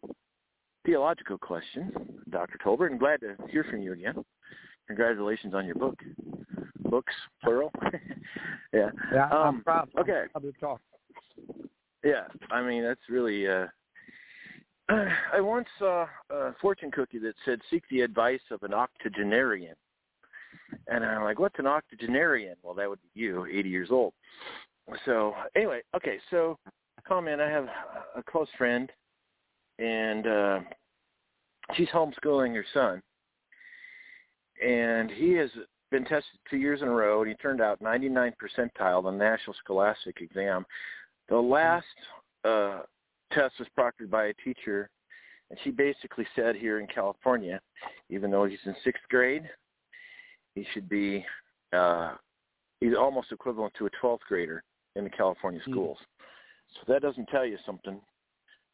[0.90, 1.92] theological question,
[2.30, 2.58] Dr.
[2.66, 2.88] Tolbert.
[2.88, 4.26] And glad to hear from you again.
[4.88, 6.00] Congratulations on your book.
[6.90, 7.72] Books, plural.
[8.74, 8.90] yeah.
[9.14, 9.90] Yeah, um, I'm proud.
[10.00, 10.24] Okay.
[10.36, 10.82] I'm talk.
[12.04, 13.48] Yeah, I mean that's really.
[13.48, 13.68] uh
[14.90, 19.76] I once saw a fortune cookie that said, "Seek the advice of an octogenarian,"
[20.88, 24.14] and I'm like, "What's an octogenarian?" Well, that would be you, 80 years old.
[25.06, 26.58] So anyway, okay, so
[27.08, 27.40] comment.
[27.40, 27.68] I have
[28.16, 28.90] a close friend,
[29.78, 30.60] and uh,
[31.76, 33.02] she's homeschooling her son,
[34.66, 35.50] and he has
[35.92, 39.24] been tested two years in a row, and he turned out 99 percentile on the
[39.24, 40.66] National Scholastic exam.
[41.30, 41.86] The last
[42.44, 42.82] uh,
[43.32, 44.90] test was proctored by a teacher,
[45.50, 47.60] and she basically said here in California,
[48.10, 49.44] even though he's in sixth grade,
[50.56, 51.26] he should be
[51.74, 52.16] uh,
[52.80, 54.64] he's almost equivalent to a 12th grader
[54.96, 55.72] in the California hmm.
[55.72, 55.98] schools.
[55.98, 56.86] Mm-hmm.
[56.88, 58.00] So that doesn't tell you something,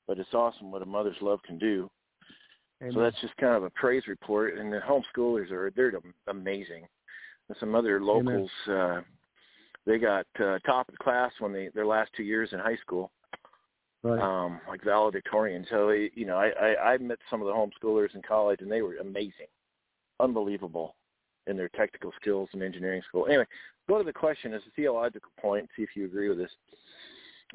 [0.08, 1.90] but it's awesome what a mother's love can do.
[2.82, 2.94] Amen.
[2.94, 4.58] So that's just kind of a praise report.
[4.58, 5.94] And the homeschoolers are they're
[6.28, 6.86] amazing.
[7.48, 9.02] And some other locals, uh,
[9.86, 12.78] they got uh, top of the class when they their last two years in high
[12.78, 13.12] school.
[14.04, 14.20] Right.
[14.20, 15.66] Um, like valedictorian.
[15.70, 18.84] So you know, I, I I met some of the homeschoolers in college, and they
[18.84, 19.48] were amazing,
[20.20, 20.96] unbelievable
[21.48, 23.26] in their technical skills in engineering school.
[23.28, 23.46] Anyway,
[23.88, 26.52] go to the question as a theological point, see if you agree with this.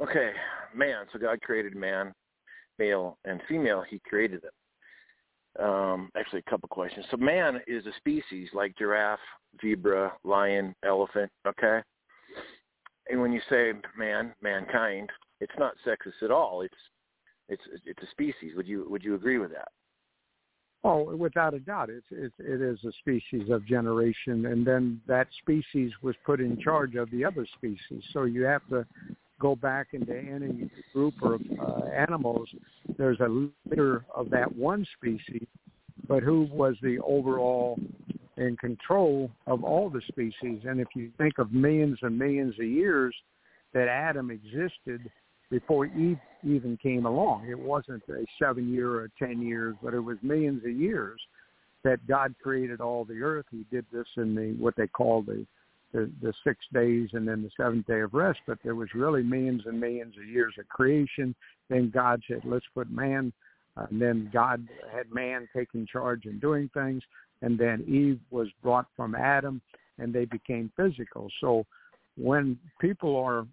[0.00, 0.32] Okay,
[0.74, 2.14] man, so God created man.
[2.80, 4.52] male and female, he created them.
[5.58, 7.04] Um, actually, a couple questions.
[7.10, 9.18] So man is a species like giraffe,
[9.60, 11.30] zebra, lion, elephant.
[11.46, 11.80] Okay.
[13.08, 15.10] And when you say man, mankind,
[15.40, 16.62] it's not sexist at all.
[16.62, 16.74] It's
[17.48, 18.52] it's it's a species.
[18.56, 19.68] Would you would you agree with that?
[20.82, 25.26] Oh, without a doubt, it's it's it is a species of generation, and then that
[25.42, 28.02] species was put in charge of the other species.
[28.12, 28.86] So you have to
[29.40, 32.48] go back into any group of uh, animals.
[32.98, 35.46] There's a leader of that one species,
[36.06, 37.78] but who was the overall
[38.36, 40.60] in control of all the species?
[40.64, 43.14] And if you think of millions and millions of years
[43.72, 45.10] that Adam existed
[45.50, 47.48] before Eve even came along.
[47.48, 51.20] It wasn't a seven year or ten years, but it was millions of years
[51.82, 53.46] that God created all the earth.
[53.50, 55.44] He did this in the what they call the
[55.92, 59.22] the, the six days and then the seventh day of rest, but there was really
[59.22, 61.34] millions and millions of years of creation.
[61.68, 63.32] Then God said, let's put man,
[63.76, 67.02] uh, and then God had man taking charge and doing things,
[67.42, 69.60] and then Eve was brought from Adam,
[69.98, 71.28] and they became physical.
[71.40, 71.64] So
[72.16, 73.46] when people are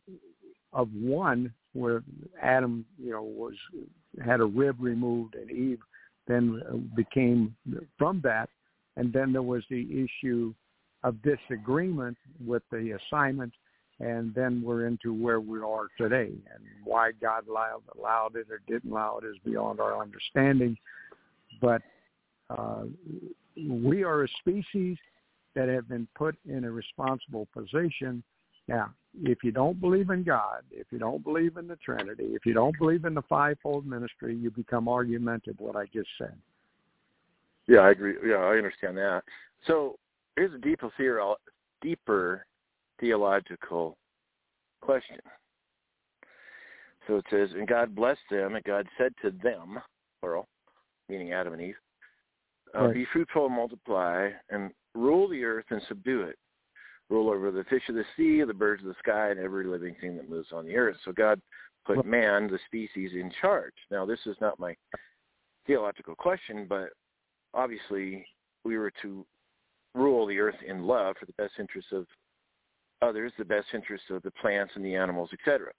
[0.74, 2.04] of one, where
[2.42, 3.54] Adam, you know, was
[4.24, 5.80] had a rib removed, and Eve
[6.28, 7.56] then became
[7.98, 8.50] from that,
[8.96, 10.54] and then there was the issue
[11.04, 13.54] of disagreement with the assignment,
[14.00, 18.62] and then we're into where we are today, and why God allowed, allowed it or
[18.68, 20.78] didn't allow it is beyond our understanding,
[21.62, 21.82] but
[22.50, 22.84] uh,
[23.68, 24.98] we are a species
[25.56, 28.24] that have been put in a responsible position.
[28.68, 32.46] Now, if you don't believe in God, if you don't believe in the Trinity, if
[32.46, 35.56] you don't believe in the fivefold ministry, you become argumentative.
[35.60, 36.36] What I just said.
[37.68, 38.16] Yeah, I agree.
[38.26, 39.24] Yeah, I understand that.
[39.66, 39.98] So
[40.38, 40.90] here's a deeper,
[41.82, 42.46] deeper
[43.00, 43.98] theological
[44.82, 45.18] question.
[47.08, 49.80] So it says, and God blessed them, and God said to them,
[50.22, 50.48] plural,
[51.10, 51.76] meaning Adam and Eve,
[52.76, 52.94] uh, right.
[52.94, 56.38] be fruitful and multiply, and rule the earth and subdue it
[57.10, 59.96] rule over the fish of the sea, the birds of the sky, and every living
[60.00, 60.98] thing that moves on the earth.
[61.06, 61.40] So God
[61.86, 63.74] put man, the species, in charge.
[63.90, 64.76] Now, this is not my
[65.66, 66.90] theological question, but
[67.54, 68.26] obviously
[68.66, 69.26] we were to
[69.94, 72.06] rule the earth in love for the best interests of
[73.02, 75.72] others, the best interests of the plants and the animals, etc.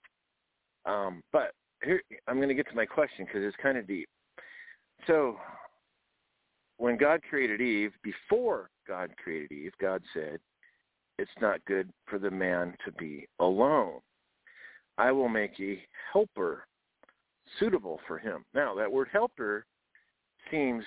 [0.85, 1.51] Um, but
[1.83, 4.07] here, I'm going to get to my question because it's kind of deep.
[5.07, 5.37] So,
[6.77, 10.39] when God created Eve, before God created Eve, God said,
[11.17, 13.99] it's not good for the man to be alone.
[14.97, 16.65] I will make a helper
[17.59, 18.45] suitable for him.
[18.53, 19.65] Now, that word helper
[20.49, 20.83] seems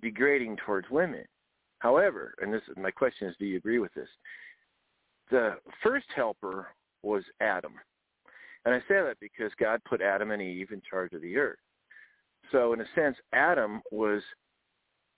[0.00, 1.24] degrading towards women.
[1.82, 4.08] However, and this my question is, do you agree with this?
[5.32, 6.68] The first helper
[7.02, 7.72] was Adam.
[8.64, 11.58] And I say that because God put Adam and Eve in charge of the earth.
[12.52, 14.22] So in a sense, Adam was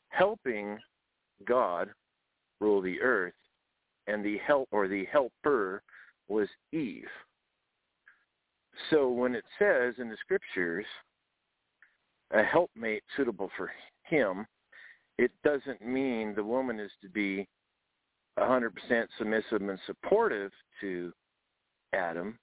[0.08, 0.78] helping
[1.46, 1.90] God
[2.62, 3.34] rule the earth
[4.06, 5.82] and the help or the helper
[6.28, 7.04] was Eve.
[8.88, 10.86] So when it says in the scriptures
[12.30, 13.70] a helpmate suitable for
[14.04, 14.46] him,
[15.18, 17.46] it doesn't mean the woman is to be
[18.38, 18.70] 100%
[19.18, 20.50] submissive and supportive
[20.80, 21.12] to
[21.92, 22.38] Adam.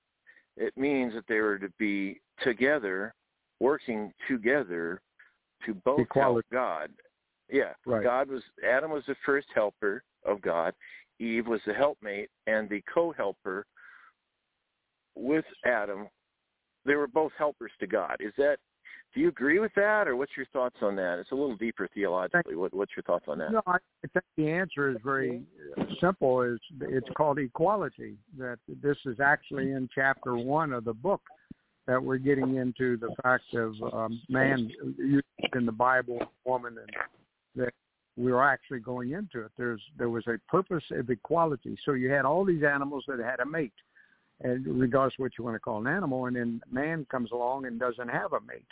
[0.58, 3.14] It means that they were to be together,
[3.60, 5.02] working together
[5.66, 6.48] to both Equality.
[6.52, 6.90] help God.
[7.50, 8.04] Yeah, right.
[8.04, 10.74] God was Adam was the first helper of God.
[11.20, 13.66] Eve was the helpmate and the co-helper
[15.16, 16.08] with Adam.
[16.86, 18.16] They were both helpers to God.
[18.20, 18.58] Is that
[19.14, 21.20] do you agree with that, or what's your thoughts on that?
[21.20, 22.56] It's a little deeper theologically.
[22.56, 23.52] What, what's your thoughts on that?
[23.52, 23.78] No, I
[24.14, 25.42] think the answer is very
[26.00, 26.42] simple.
[26.42, 28.16] Is it's called equality.
[28.38, 31.22] That this is actually in chapter one of the book
[31.88, 34.70] that we're getting into the fact of um, man
[35.54, 36.90] in the Bible, woman, and
[37.56, 37.74] that
[38.16, 39.52] we were actually going into it.
[39.58, 41.78] There's there was a purpose of equality.
[41.86, 43.74] So you had all these animals that had a mate,
[44.42, 47.66] and regardless of what you want to call an animal, and then man comes along
[47.66, 48.64] and doesn't have a mate.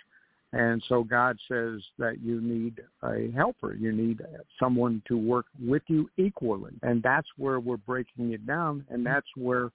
[0.52, 3.76] And so God says that you need a helper.
[3.76, 4.22] You need
[4.60, 6.74] someone to work with you equally.
[6.82, 8.86] And that's where we're breaking it down.
[8.90, 9.70] And that's where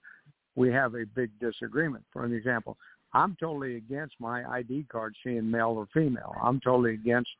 [0.57, 2.05] we have a big disagreement.
[2.12, 2.77] For an example,
[3.12, 6.35] I'm totally against my ID card seeing male or female.
[6.43, 7.31] I'm totally against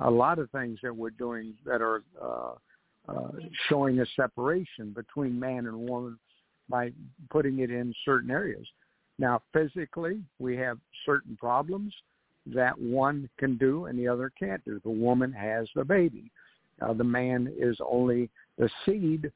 [0.00, 2.52] a lot of things that we're doing that are uh,
[3.08, 3.30] uh,
[3.68, 6.16] showing a separation between man and woman
[6.68, 6.92] by
[7.30, 8.66] putting it in certain areas.
[9.18, 11.92] Now, physically, we have certain problems
[12.46, 14.80] that one can do and the other can't do.
[14.84, 16.30] The woman has the baby.
[16.82, 19.30] Uh, the man is only the seed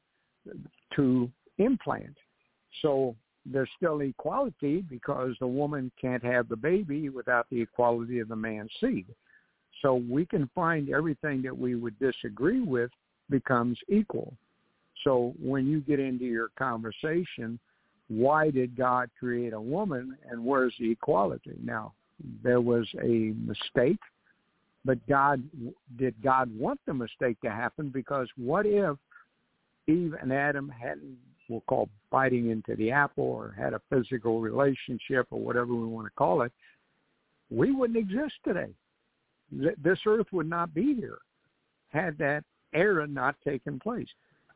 [0.95, 2.15] to implant.
[2.81, 8.27] So there's still equality because the woman can't have the baby without the equality of
[8.27, 9.05] the man's seed.
[9.81, 12.91] So we can find everything that we would disagree with
[13.29, 14.33] becomes equal.
[15.03, 17.59] So when you get into your conversation,
[18.09, 21.57] why did God create a woman and where's the equality?
[21.63, 21.93] Now,
[22.43, 23.99] there was a mistake,
[24.85, 25.43] but God
[25.97, 28.97] did God want the mistake to happen because what if
[29.87, 31.17] Eve and Adam hadn't
[31.49, 36.05] we'll call biting into the apple or had a physical relationship or whatever we want
[36.05, 36.51] to call it,
[37.49, 38.69] we wouldn't exist today.
[39.51, 41.17] This earth would not be here
[41.89, 42.43] had that
[42.73, 44.07] era not taken place.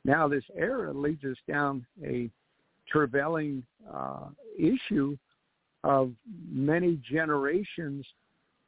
[0.06, 2.30] Now this era leads us down a
[2.88, 5.18] travailing uh, issue
[5.84, 6.12] of
[6.50, 8.06] many generations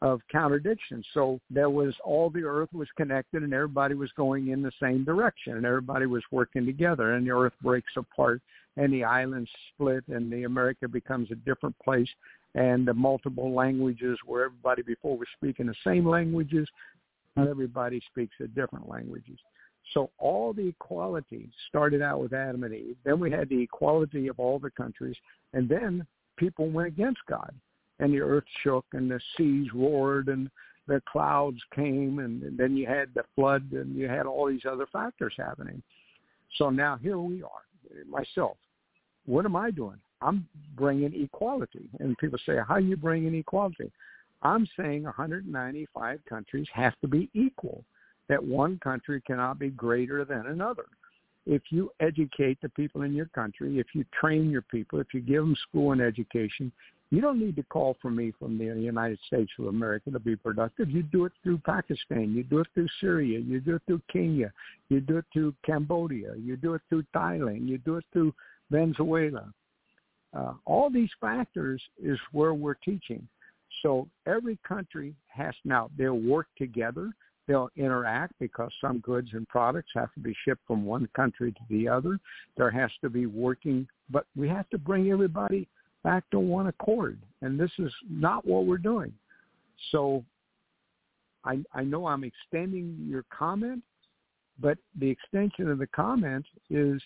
[0.02, 1.04] of contradiction.
[1.14, 5.04] So there was all the earth was connected and everybody was going in the same
[5.04, 8.42] direction and everybody was working together and the earth breaks apart
[8.78, 12.10] and the islands split and the America becomes a different place
[12.56, 16.68] and the multiple languages where everybody before was speaking the same languages,
[17.36, 19.40] not everybody speaks the different languages.
[19.94, 22.98] So all the equality started out with Adam and Eve.
[23.04, 25.16] Then we had the equality of all the countries,
[25.54, 26.06] and then
[26.38, 27.54] people went against God
[28.00, 30.50] and the earth shook and the seas roared and
[30.88, 34.88] the clouds came and then you had the flood and you had all these other
[34.92, 35.82] factors happening.
[36.58, 38.58] So now here we are, myself.
[39.26, 40.00] What am I doing?
[40.22, 41.90] I'm bringing equality.
[42.00, 43.92] And people say, how are you bringing equality?
[44.42, 47.84] I'm saying 195 countries have to be equal,
[48.30, 50.86] that one country cannot be greater than another.
[51.46, 55.22] If you educate the people in your country, if you train your people, if you
[55.22, 56.72] give them school and education,
[57.12, 60.36] you don't need to call for me from the United States of America to be
[60.36, 60.90] productive.
[60.90, 62.34] You do it through Pakistan.
[62.34, 63.40] You do it through Syria.
[63.40, 64.52] You do it through Kenya.
[64.90, 66.34] You do it through Cambodia.
[66.36, 67.68] You do it through Thailand.
[67.68, 68.34] You do it through
[68.72, 69.54] Venezuela.
[70.36, 73.26] Uh, all these factors is where we're teaching.
[73.82, 77.12] So every country has now, they'll work together.
[77.48, 81.60] They'll interact because some goods and products have to be shipped from one country to
[81.70, 82.20] the other.
[82.58, 85.68] There has to be working, but we have to bring everybody
[86.04, 87.20] back to one accord.
[87.42, 89.14] And this is not what we're doing.
[89.92, 90.24] So
[91.44, 93.84] I, I know I'm extending your comment,
[94.60, 97.02] but the extension of the comment is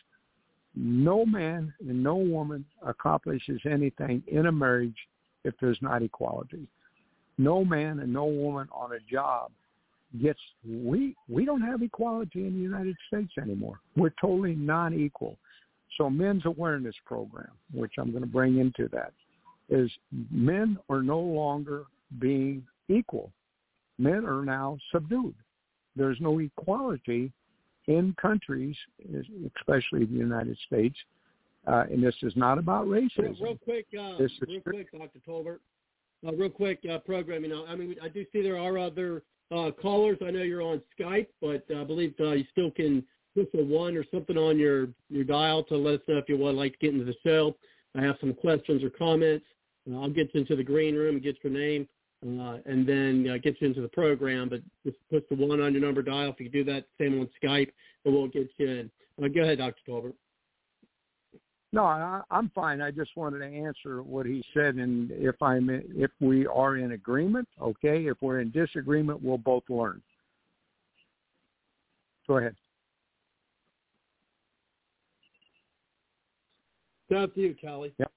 [0.75, 4.95] no man and no woman accomplishes anything in a marriage
[5.43, 6.67] if there's not equality.
[7.37, 9.51] No man and no woman on a job
[10.21, 13.79] gets we we don't have equality in the United States anymore.
[13.95, 15.37] We're totally non-equal.
[15.97, 19.11] So men's awareness program, which I'm going to bring into that,
[19.69, 19.91] is
[20.31, 21.85] men are no longer
[22.19, 23.31] being equal.
[23.97, 25.35] Men are now subdued.
[25.95, 27.31] There's no equality
[27.87, 28.75] in countries,
[29.57, 30.95] especially the United States,
[31.67, 33.39] uh, and this is not about racism.
[33.41, 35.19] Real, quick, uh, real quick, Dr.
[35.27, 35.59] Tolbert.
[36.25, 37.51] Uh, real quick, uh, programming.
[37.53, 40.17] I mean, I do see there are other uh, callers.
[40.25, 43.03] I know you're on Skype, but I believe uh, you still can
[43.35, 46.37] push a one or something on your your dial to let us know if you
[46.37, 47.55] would like to get into the show.
[47.95, 49.45] I have some questions or comments.
[49.89, 51.87] Uh, I'll get you into the green room get your name,
[52.23, 54.49] uh, and then uh, get you into the program.
[54.49, 56.29] But just push the one on your number dial.
[56.31, 57.71] If you do that, same on Skype,
[58.05, 58.91] and we'll get you in.
[59.23, 59.81] Uh, go ahead, Dr.
[59.87, 60.13] Tolbert.
[61.71, 62.81] No, I, I'm fine.
[62.81, 66.93] I just wanted to answer what he said, and if I'm if we are in
[66.93, 68.07] agreement, okay.
[68.07, 70.01] If we're in disagreement, we'll both learn.
[72.27, 72.55] Go ahead.
[77.11, 77.93] Down to you, Kelly.
[77.99, 78.11] Yep.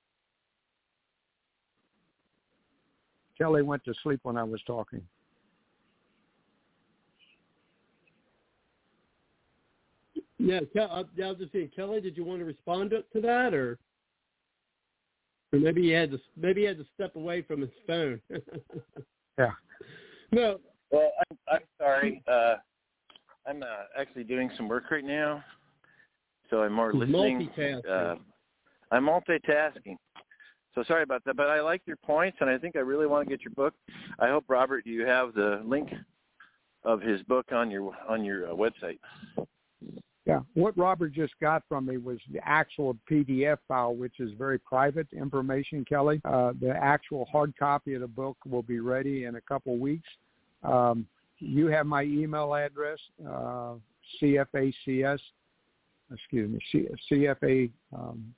[3.39, 5.03] Kelly went to sleep when I was talking.
[10.45, 13.55] Yeah, uh, I was just saying, Kelly, did you want to respond to, to that,
[13.55, 13.79] or,
[15.53, 18.21] or maybe he had to maybe he had to step away from his phone?
[19.39, 19.53] yeah.
[20.33, 20.59] No.
[20.91, 22.23] Well, I'm, I'm sorry.
[22.27, 22.55] Uh,
[23.47, 23.67] I'm uh,
[23.97, 25.45] actually doing some work right now,
[26.51, 27.49] so I'm more listening.
[27.57, 27.89] Multitasking.
[27.89, 28.17] Uh,
[28.91, 29.97] I'm multitasking.
[30.75, 33.29] So sorry about that, but I like your points, and I think I really want
[33.29, 33.75] to get your book.
[34.19, 35.91] I hope Robert, you have the link
[36.85, 38.99] of his book on your on your uh, website.
[40.33, 44.59] Yeah, what Robert just got from me was the actual PDF file, which is very
[44.59, 46.21] private information, Kelly.
[46.25, 50.09] Uh, the actual hard copy of the book will be ready in a couple weeks.
[50.63, 51.07] Um,
[51.39, 53.75] you have my email address, uh,
[54.21, 55.19] CFACS,
[56.13, 58.35] excuse me, CFA um,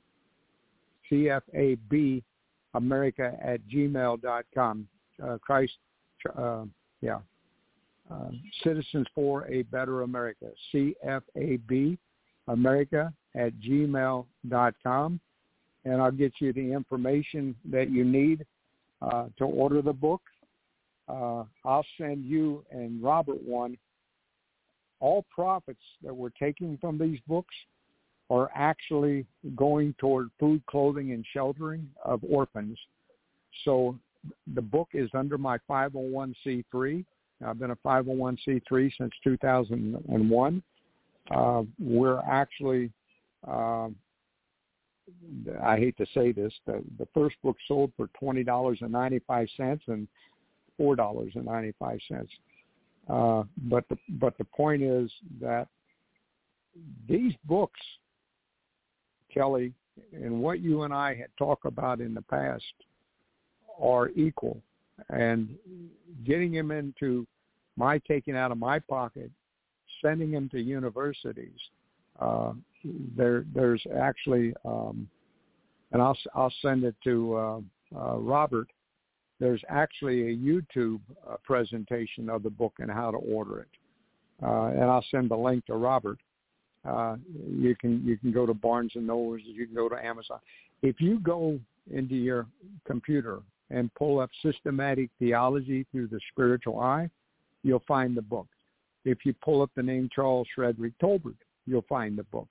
[1.10, 2.22] CFAB
[2.74, 4.88] America at gmail.com.
[5.22, 5.72] Uh, Christ,
[6.36, 6.64] uh,
[7.00, 7.18] yeah.
[8.10, 8.30] Uh,
[8.62, 10.46] Citizens for a Better America.
[10.72, 11.96] CFAB
[12.48, 15.20] America at gmail.com.
[15.84, 18.44] and I'll get you the information that you need
[19.02, 20.22] uh, to order the book.
[21.08, 23.76] Uh, I'll send you and Robert one.
[25.00, 27.54] All profits that we're taking from these books
[28.30, 32.78] are actually going toward food, clothing, and sheltering of orphans.
[33.64, 33.98] So
[34.54, 37.04] the book is under my 501c3.
[37.44, 40.62] I've been a 501c3 since 2001.
[41.30, 42.90] Uh, we're actually,
[43.46, 43.88] uh,
[45.62, 50.08] I hate to say this, the, the first book sold for $20.95 and
[50.80, 52.28] $4.95.
[53.08, 55.10] Uh, but the but the point is
[55.40, 55.68] that
[57.06, 57.80] these books,
[59.32, 59.74] Kelly,
[60.12, 62.64] and what you and I had talked about in the past
[63.78, 64.62] are equal,
[65.10, 65.48] and
[66.24, 67.26] getting him into
[67.76, 69.30] my taking out of my pocket,
[70.02, 71.58] sending him to universities.
[72.20, 72.52] Uh,
[73.16, 75.08] there, there's actually, um,
[75.92, 77.60] and I'll I'll send it to uh,
[77.96, 78.68] uh, Robert.
[79.40, 83.68] There's actually a YouTube uh, presentation of the book and how to order it,
[84.42, 86.18] uh, and I'll send the link to Robert.
[86.88, 87.16] Uh,
[87.48, 90.38] you can you can go to Barnes and Nobles, you can go to Amazon.
[90.82, 91.58] If you go
[91.90, 92.46] into your
[92.86, 93.40] computer
[93.74, 97.10] and pull up systematic theology through the spiritual eye,
[97.62, 98.46] you'll find the book.
[99.04, 102.48] If you pull up the name Charles Frederick Tolbert, you'll find the book.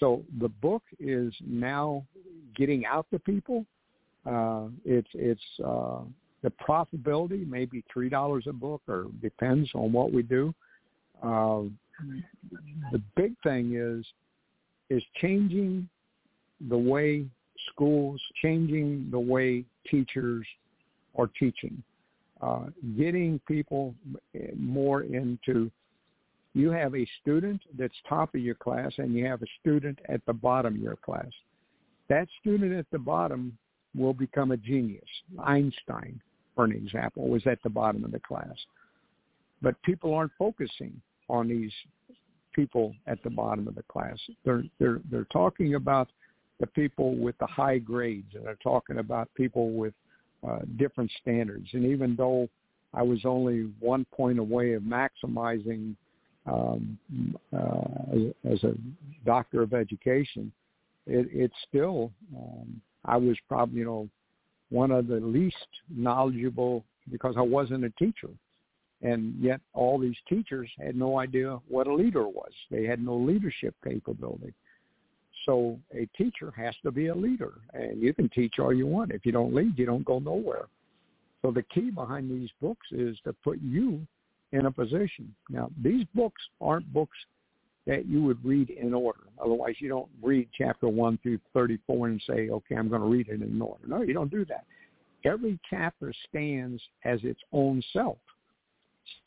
[0.00, 2.04] So the book is now
[2.56, 3.66] getting out to people.
[4.24, 6.00] Uh, it's it's uh,
[6.42, 10.54] the profitability maybe three dollars a book, or depends on what we do.
[11.22, 11.62] Uh,
[12.92, 14.04] the big thing is
[14.90, 15.88] is changing
[16.68, 17.26] the way
[17.72, 20.46] schools, changing the way teachers
[21.16, 21.82] are teaching,
[22.40, 23.94] uh, getting people
[24.56, 25.70] more into.
[26.54, 30.24] You have a student that's top of your class, and you have a student at
[30.26, 31.30] the bottom of your class.
[32.08, 33.56] That student at the bottom
[33.94, 35.04] will become a genius.
[35.38, 36.20] Einstein,
[36.54, 38.56] for an example, was at the bottom of the class.
[39.60, 41.72] But people aren't focusing on these
[42.54, 44.18] people at the bottom of the class.
[44.44, 46.08] They're they're they're talking about
[46.60, 49.94] the people with the high grades, and they're talking about people with
[50.46, 51.68] uh, different standards.
[51.72, 52.48] And even though
[52.94, 55.94] I was only one point away of maximizing
[56.46, 56.98] um,
[57.52, 58.74] uh, as, a
[59.24, 60.52] doctor of education,
[61.06, 64.08] it, it's still um, I was probably you know
[64.70, 65.56] one of the least
[65.90, 68.30] knowledgeable because I wasn't a teacher.
[69.02, 72.50] And yet all these teachers had no idea what a leader was.
[72.70, 74.54] They had no leadership capability.
[75.46, 79.12] So a teacher has to be a leader, and you can teach all you want.
[79.12, 80.66] If you don't lead, you don't go nowhere.
[81.42, 84.04] So the key behind these books is to put you
[84.52, 85.34] in a position.
[85.48, 87.16] Now, these books aren't books
[87.86, 89.20] that you would read in order.
[89.42, 93.28] Otherwise, you don't read chapter 1 through 34 and say, okay, I'm going to read
[93.28, 93.86] it in order.
[93.86, 94.64] No, you don't do that.
[95.24, 98.18] Every chapter stands as its own self.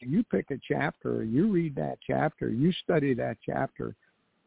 [0.02, 3.96] So you pick a chapter, you read that chapter, you study that chapter,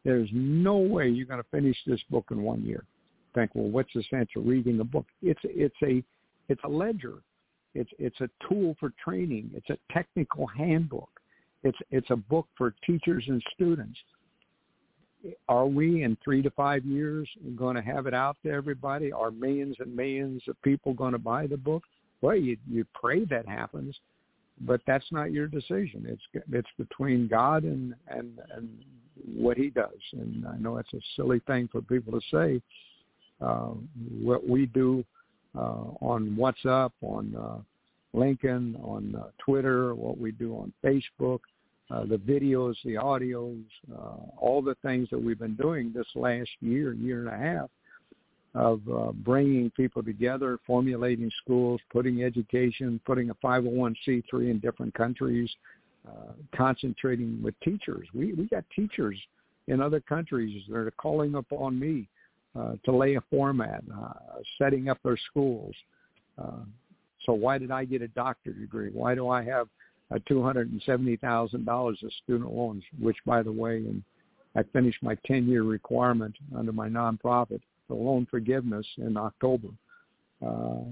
[0.03, 2.83] there's no way you're going to finish this book in one year.
[3.33, 5.05] Think, well, what's the sense of reading a book?
[5.21, 6.03] It's it's a
[6.49, 7.15] it's a ledger.
[7.73, 9.49] It's it's a tool for training.
[9.55, 11.09] It's a technical handbook.
[11.63, 13.97] It's it's a book for teachers and students.
[15.47, 19.11] Are we in three to five years going to have it out to everybody?
[19.11, 21.83] Are millions and millions of people going to buy the book?
[22.21, 23.95] Well, you you pray that happens,
[24.61, 26.05] but that's not your decision.
[26.07, 28.69] It's it's between God and and and
[29.35, 29.99] what he does.
[30.13, 32.61] And I know it's a silly thing for people to say.
[33.41, 33.73] Uh,
[34.21, 35.03] what we do
[35.55, 41.39] uh, on WhatsApp, on uh, LinkedIn, on uh, Twitter, what we do on Facebook,
[41.91, 46.49] uh, the videos, the audios, uh, all the things that we've been doing this last
[46.61, 47.69] year, year and a half
[48.55, 55.49] of uh, bringing people together, formulating schools, putting education, putting a 501c3 in different countries,
[56.07, 58.07] uh, concentrating with teachers.
[58.13, 59.17] We we got teachers
[59.67, 62.07] in other countries that are calling upon me
[62.59, 64.13] uh, to lay a format, uh,
[64.57, 65.73] setting up their schools.
[66.37, 66.65] Uh,
[67.25, 68.89] so why did I get a doctorate degree?
[68.91, 69.67] Why do I have
[70.11, 72.83] a two hundred and seventy thousand dollars of student loans?
[72.99, 74.03] Which, by the way, and
[74.55, 79.69] I finished my ten year requirement under my nonprofit for loan forgiveness in October.
[80.45, 80.83] Uh,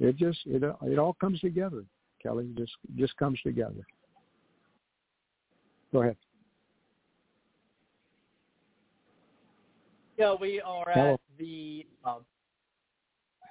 [0.00, 1.84] it just it it all comes together,
[2.22, 2.48] Kelly.
[2.56, 3.86] Just just comes together.
[5.96, 6.16] Go ahead.
[10.18, 12.18] Yeah, we are at the um,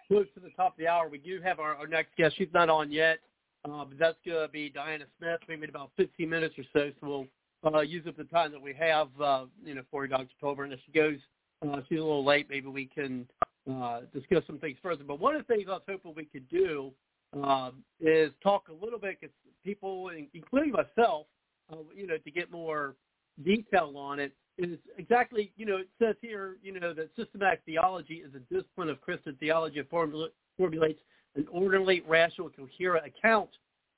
[0.07, 1.09] close to the top of the hour.
[1.09, 2.35] We do have our, our next guest.
[2.37, 3.17] She's not on yet,
[3.67, 6.91] uh, but that's going to be Diana Smith, maybe in about 15 minutes or so.
[7.01, 7.27] So
[7.63, 10.27] we'll uh, use up the time that we have, uh, you know, for Dr.
[10.39, 10.65] Tolbert.
[10.65, 11.17] And if she goes,
[11.67, 13.27] uh, she's a little late, maybe we can
[13.67, 15.03] uh, discuss some things further.
[15.03, 16.91] But one of the things I was hoping we could do
[17.33, 19.33] um, is talk a little bit, because
[19.63, 21.25] people, including myself,
[21.71, 22.95] uh, you know, to get more
[23.43, 28.15] detail on it, is exactly, you know, it says here, you know, that systematic theology
[28.15, 31.01] is a discipline of Christian theology that formula, formulates
[31.35, 33.49] an orderly, rational, coherent account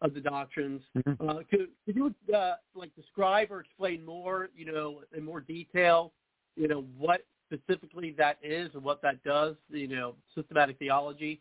[0.02, 0.82] of the doctrines.
[0.98, 1.30] Mm-hmm.
[1.30, 6.12] Uh, could, could you uh, like describe or explain more, you know, in more detail,
[6.56, 11.40] you know, what specifically that is and what that does, you know, systematic theology?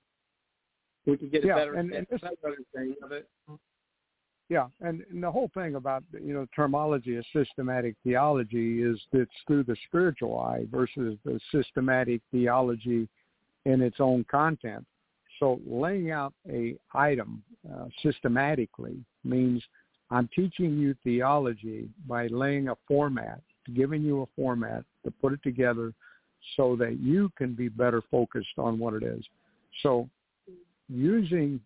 [1.07, 3.29] We could get a yeah, better, and, and this, better understanding of it.
[4.49, 9.23] Yeah, and, and the whole thing about you know terminology of systematic theology is that
[9.23, 13.09] it's through the spiritual eye versus the systematic theology
[13.65, 14.85] in its own content.
[15.41, 19.63] So laying out a item uh, systematically means
[20.11, 23.41] I'm teaching you theology by laying a format,
[23.75, 25.93] giving you a format to put it together
[26.57, 29.25] so that you can be better focused on what it is.
[29.83, 30.09] So
[30.89, 31.61] using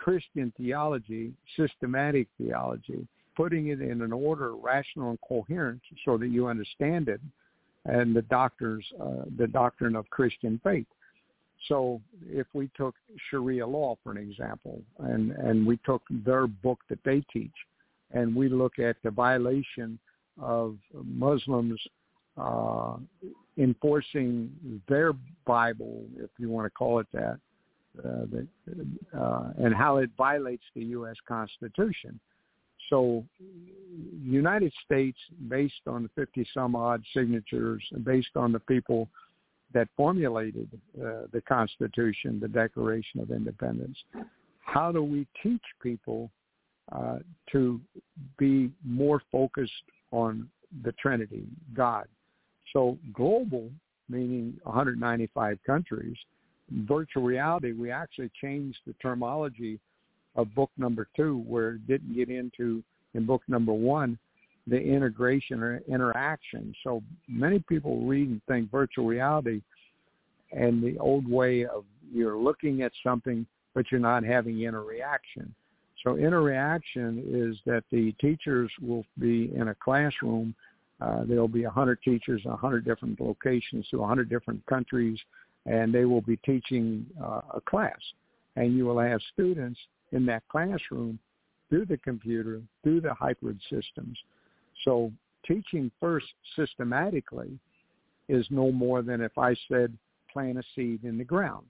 [0.00, 6.46] Christian theology, systematic theology, putting it in an order, rational and coherent, so that you
[6.46, 7.20] understand it,
[7.84, 10.86] and the doctors, uh, the doctrine of Christian faith.
[11.68, 12.94] So if we took
[13.28, 17.58] Sharia law, for an example, and, and we took their book that they teach,
[18.12, 19.98] and we look at the violation
[20.40, 21.78] of Muslims
[22.38, 22.96] uh,
[23.58, 24.50] enforcing
[24.88, 25.12] their
[25.44, 27.38] Bible, if you want to call it that,
[28.04, 31.16] uh, uh, and how it violates the U.S.
[31.26, 32.18] Constitution.
[32.88, 33.24] So,
[34.22, 39.08] United States, based on the 50 some odd signatures, based on the people
[39.72, 43.96] that formulated uh, the Constitution, the Declaration of Independence,
[44.60, 46.30] how do we teach people
[46.90, 47.18] uh,
[47.52, 47.80] to
[48.38, 49.72] be more focused
[50.10, 50.48] on
[50.82, 51.44] the Trinity,
[51.74, 52.06] God?
[52.72, 53.70] So global,
[54.08, 56.16] meaning 195 countries,
[56.70, 59.78] virtual reality, we actually changed the terminology
[60.36, 62.82] of book number two, where it didn't get into
[63.14, 64.18] in book number one
[64.66, 66.74] the integration or interaction.
[66.84, 69.62] So many people read and think virtual reality
[70.52, 75.54] and the old way of you're looking at something but you're not having interaction.
[76.04, 80.54] So interaction is that the teachers will be in a classroom.
[81.00, 85.18] Uh, there'll be 100 teachers in 100 different locations to 100 different countries
[85.66, 87.98] and they will be teaching uh, a class.
[88.56, 89.78] And you will have students
[90.12, 91.18] in that classroom
[91.68, 94.18] through the computer, through the hybrid systems.
[94.84, 95.12] So
[95.46, 97.58] teaching first systematically
[98.28, 99.96] is no more than if I said
[100.32, 101.66] plant a seed in the ground.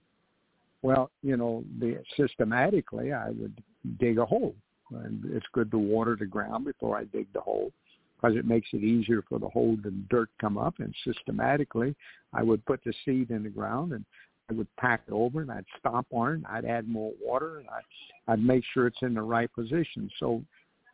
[0.82, 3.62] Well, you know, the, systematically I would
[3.99, 4.55] dig a hole.
[4.91, 7.72] And it's good to water the ground before I dig the hole
[8.20, 10.74] because it makes it easier for the hole and dirt come up.
[10.78, 11.94] And systematically,
[12.32, 14.04] I would put the seed in the ground and
[14.50, 16.42] I would pack it over and I'd stomp on it.
[16.48, 20.10] I'd add more water and I'd, I'd make sure it's in the right position.
[20.18, 20.42] So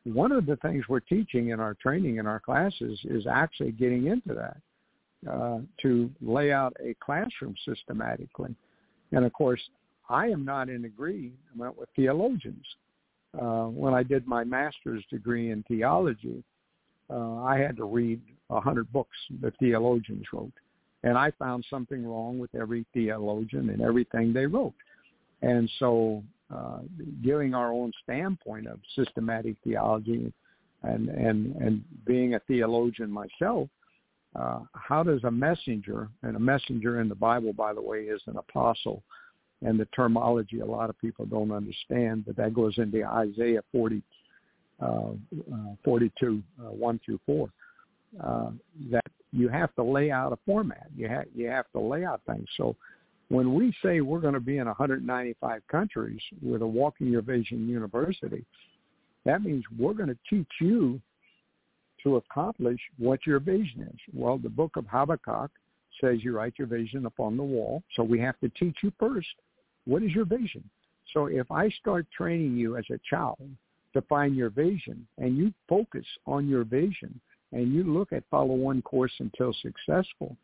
[0.04, 4.06] one of the things we're teaching in our training in our classes is actually getting
[4.06, 8.54] into that uh, to lay out a classroom systematically.
[9.12, 9.60] And of course,
[10.08, 12.64] I am not in agreement with theologians.
[13.36, 16.44] Uh, when I did my master's degree in theology,
[17.10, 20.52] uh, I had to read a hundred books that theologians wrote,
[21.02, 24.74] and I found something wrong with every theologian and everything they wrote.
[25.42, 26.22] And so,
[26.54, 26.78] uh,
[27.22, 30.32] giving our own standpoint of systematic theology,
[30.82, 33.68] and and and being a theologian myself,
[34.36, 38.20] uh, how does a messenger, and a messenger in the Bible, by the way, is
[38.26, 39.02] an apostle,
[39.62, 43.96] and the terminology a lot of people don't understand, but that goes into Isaiah 40,
[43.96, 44.15] uh, uh,
[44.80, 45.12] Uh,
[45.52, 47.48] uh, 42, uh, 1 through 4,
[48.22, 48.50] uh,
[48.90, 50.86] that you have to lay out a format.
[50.94, 52.46] You, ha- you have to lay out things.
[52.58, 52.76] So
[53.28, 57.66] when we say we're going to be in 195 countries with a Walking Your Vision
[57.66, 58.44] University,
[59.24, 61.00] that means we're going to teach you
[62.02, 63.98] to accomplish what your vision is.
[64.12, 65.50] Well, the book of Habakkuk
[66.00, 67.82] says you write your vision upon the wall.
[67.94, 69.26] So we have to teach you first,
[69.86, 70.62] what is your vision?
[71.14, 73.38] So if I start training you as a child
[74.00, 77.18] define your vision and you focus on your vision
[77.52, 80.36] and you look at follow one course until successful.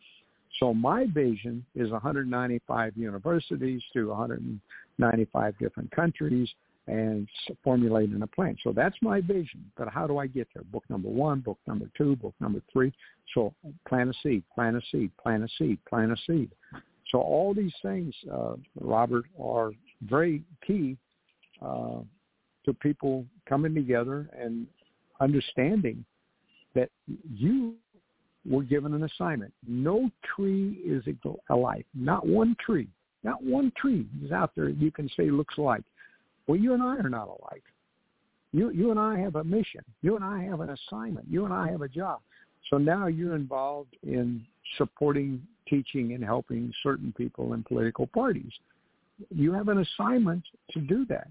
[0.58, 6.48] So my vision is 195 universities through 195 different countries
[6.86, 7.28] and
[7.62, 8.56] formulating a plan.
[8.64, 9.70] So that's my vision.
[9.76, 10.64] But how do I get there?
[10.64, 12.92] Book number one, book number two, book number three.
[13.34, 13.54] So
[13.88, 16.50] plant a seed, plant a seed, plant a seed, plant a seed.
[17.10, 19.72] So all these things, uh, Robert, are
[20.02, 20.96] very key
[21.60, 22.00] uh,
[22.64, 24.66] to people coming together and
[25.20, 26.04] understanding
[26.74, 26.90] that
[27.34, 27.74] you
[28.48, 29.52] were given an assignment.
[29.66, 31.04] No tree is
[31.50, 31.86] alike.
[31.94, 32.88] Not one tree.
[33.24, 35.84] Not one tree is out there you can say looks alike.
[36.46, 37.62] Well, you and I are not alike.
[38.52, 39.82] You you and I have a mission.
[40.02, 41.26] You and I have an assignment.
[41.30, 42.20] You and I have a job.
[42.68, 44.44] So now you're involved in
[44.76, 48.52] supporting, teaching, and helping certain people in political parties.
[49.30, 50.42] You have an assignment
[50.72, 51.28] to do that.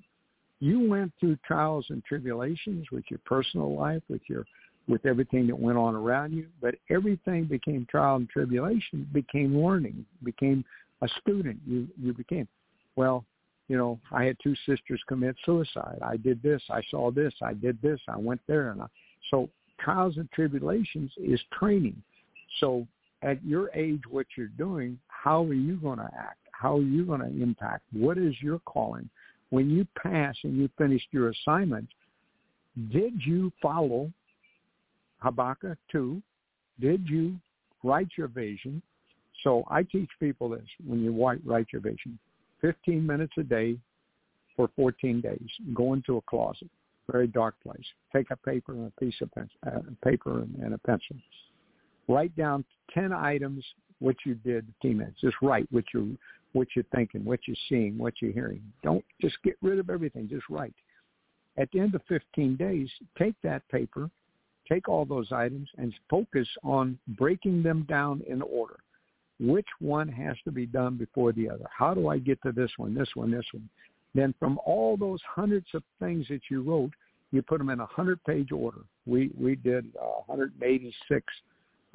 [0.61, 4.45] You went through trials and tribulations with your personal life, with your
[4.87, 10.05] with everything that went on around you, but everything became trial and tribulation, became learning,
[10.23, 10.63] became
[11.01, 11.59] a student.
[11.67, 12.47] You you became.
[12.95, 13.25] Well,
[13.67, 15.99] you know, I had two sisters commit suicide.
[16.03, 16.61] I did this.
[16.69, 17.33] I saw this.
[17.41, 17.99] I did this.
[18.07, 18.87] I went there, and I,
[19.31, 19.49] so
[19.79, 22.01] trials and tribulations is training.
[22.59, 22.85] So
[23.23, 26.37] at your age, what you're doing, how are you going to act?
[26.51, 27.83] How are you going to impact?
[27.91, 29.09] What is your calling?
[29.51, 31.87] When you pass and you finished your assignment,
[32.91, 34.11] did you follow
[35.19, 36.21] Habakkuk 2?
[36.79, 37.35] Did you
[37.83, 38.81] write your vision?
[39.43, 41.11] So I teach people this when you
[41.45, 42.17] write your vision.
[42.61, 43.77] 15 minutes a day
[44.55, 45.49] for 14 days.
[45.73, 46.69] Go into a closet,
[47.11, 47.85] very dark place.
[48.13, 51.17] Take a paper and a piece of pen, uh, paper and a pencil.
[52.07, 53.65] Write down 10 items
[53.99, 55.21] what you did 15 minutes.
[55.21, 56.17] Just write what you
[56.53, 58.61] what you're thinking, what you're seeing, what you're hearing.
[58.83, 60.27] Don't just get rid of everything.
[60.29, 60.75] Just write.
[61.57, 64.09] At the end of 15 days, take that paper,
[64.69, 68.77] take all those items, and focus on breaking them down in order
[69.41, 71.65] which one has to be done before the other.
[71.75, 73.67] How do I get to this one, this one, this one?
[74.13, 76.91] Then from all those hundreds of things that you wrote,
[77.31, 78.81] you put them in a hundred-page order.
[79.05, 81.25] We we did uh, 186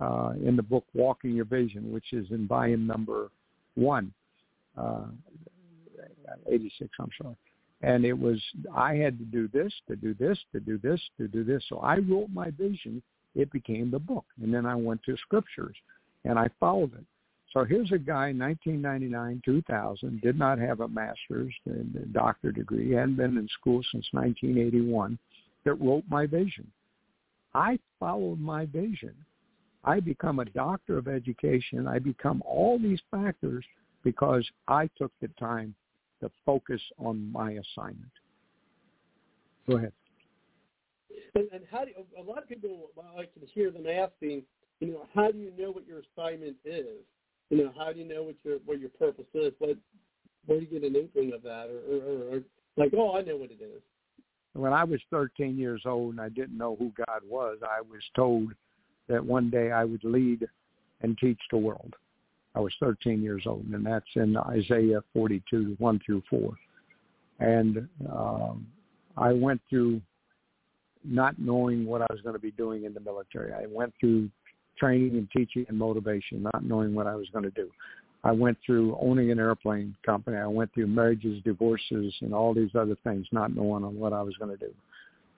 [0.01, 3.29] uh, in the book Walking Your Vision, which is in volume number
[3.75, 4.13] one,
[4.77, 5.07] uh,
[6.49, 6.91] 86.
[7.01, 7.37] I'm sorry.
[7.83, 8.41] And it was
[8.75, 11.63] I had to do this, to do this, to do this, to do this.
[11.69, 13.03] So I wrote my vision.
[13.35, 15.77] It became the book, and then I went to scriptures,
[16.25, 17.05] and I followed it.
[17.53, 23.17] So here's a guy, 1999, 2000, did not have a master's, a doctor degree, hadn't
[23.17, 25.19] been in school since 1981,
[25.65, 26.71] that wrote my vision.
[27.55, 29.15] I followed my vision.
[29.85, 31.87] I become a doctor of education.
[31.87, 33.65] I become all these factors
[34.07, 35.75] because I took the time
[36.21, 38.13] to focus on my assignment.
[39.69, 39.93] Go ahead.
[41.35, 44.45] And, and how do you, a lot of people I can hear them asking,
[44.81, 47.05] you know, how do you know what your assignment is?
[47.51, 49.53] you know, how do you know what your what your purpose is?
[49.59, 49.77] What
[50.47, 52.43] where do you get an inkling of that, or, or, or
[52.77, 53.83] like, oh, I know what it is.
[54.53, 58.03] When I was 13 years old and I didn't know who God was, I was
[58.15, 58.53] told
[59.09, 60.47] that one day I would lead
[61.03, 61.95] and teach the world.
[62.57, 66.51] I was 13 years old, and that's in Isaiah 42, 1 through 4.
[67.39, 68.67] And um,
[69.19, 70.01] I went through
[71.05, 73.53] not knowing what I was going to be doing in the military.
[73.53, 74.31] I went through
[74.79, 77.71] training and teaching and motivation, not knowing what I was going to do.
[78.25, 80.39] I went through owning an airplane company.
[80.39, 84.35] I went through marriages, divorces, and all these other things, not knowing what I was
[84.37, 84.73] going to do.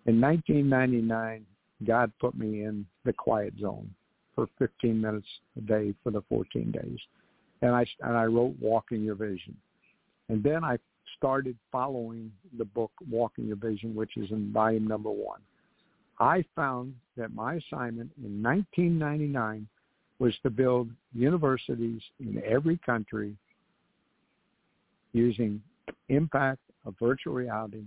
[0.07, 1.45] In 1999,
[1.85, 3.91] God put me in the quiet zone
[4.39, 5.27] for 15 minutes
[5.57, 6.99] a day for the 14 days,
[7.63, 9.57] and I and I wrote "Walking Your Vision,"
[10.29, 10.79] and then I
[11.17, 15.41] started following the book "Walking Your Vision," which is in volume number one.
[16.21, 19.67] I found that my assignment in 1999
[20.21, 23.37] was to build universities in every country
[25.13, 25.61] using
[26.11, 27.83] impact of virtual reality,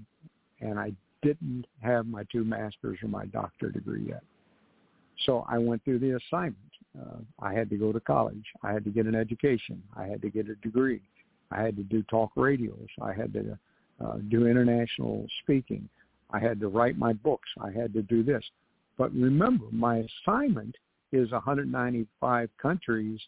[0.60, 0.91] and I
[1.22, 4.24] didn't have my two masters or my doctorate degree yet.
[5.26, 6.57] So I went through the assignment.
[6.99, 8.45] Uh, I had to go to college.
[8.63, 9.82] I had to get an education.
[9.95, 11.01] I had to get a degree.
[11.51, 12.88] I had to do talk radios.
[13.01, 13.57] I had to
[14.03, 15.88] uh, do international speaking.
[16.32, 17.49] I had to write my books.
[17.61, 18.43] I had to do this.
[18.97, 20.76] But remember, my assignment
[21.11, 23.19] is 195 countries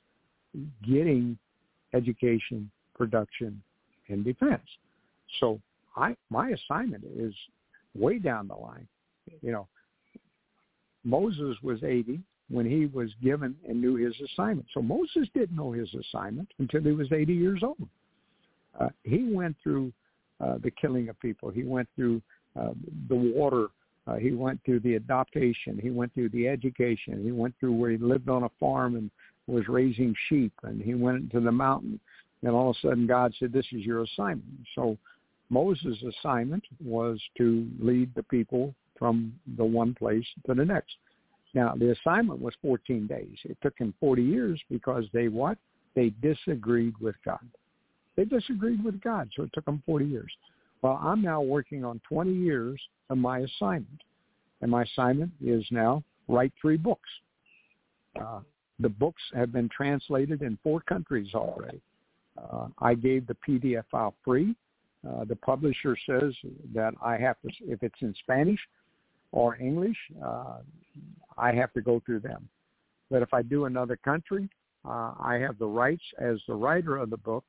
[0.88, 1.38] getting
[1.94, 3.62] education, production,
[4.10, 4.64] and defense.
[5.40, 5.60] So
[5.96, 7.34] I my assignment is
[7.96, 8.88] way down the line.
[9.42, 9.68] You know,
[11.04, 14.68] Moses was 80 when he was given and knew his assignment.
[14.74, 17.88] So Moses didn't know his assignment until he was 80 years old.
[18.80, 19.92] Uh, he went through
[20.40, 21.50] uh, the killing of people.
[21.50, 22.22] He went through
[22.60, 22.72] uh,
[23.08, 23.68] the water.
[24.08, 25.80] Uh, he went through the adoption.
[25.82, 27.24] He went through the education.
[27.24, 29.10] He went through where he lived on a farm and
[29.48, 30.54] was raising sheep.
[30.64, 32.00] And he went into the mountain.
[32.42, 34.98] And all of a sudden, God said, "This is your assignment." So
[35.50, 40.96] Moses' assignment was to lead the people from the one place to the next.
[41.54, 43.36] Now, the assignment was 14 days.
[43.44, 45.58] It took him 40 years because they what?
[45.94, 47.46] They disagreed with God.
[48.16, 50.32] They disagreed with God, so it took them 40 years.
[50.82, 52.80] Well, I'm now working on 20 years
[53.10, 54.02] of my assignment.
[54.62, 57.10] And my assignment is now write three books.
[58.18, 58.40] Uh,
[58.80, 61.82] the books have been translated in four countries already.
[62.42, 64.56] Uh, I gave the PDF file free.
[65.06, 66.34] Uh, the publisher says
[66.74, 68.60] that I have to, if it's in Spanish
[69.34, 70.60] or English, uh,
[71.38, 72.48] I have to go through them.
[73.10, 74.48] But if I do another country,
[74.86, 77.44] uh, I have the rights as the writer of the book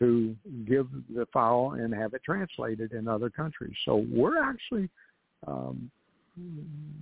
[0.00, 0.34] to
[0.66, 3.74] give the file and have it translated in other countries.
[3.84, 4.90] So we're actually,
[5.46, 5.90] um,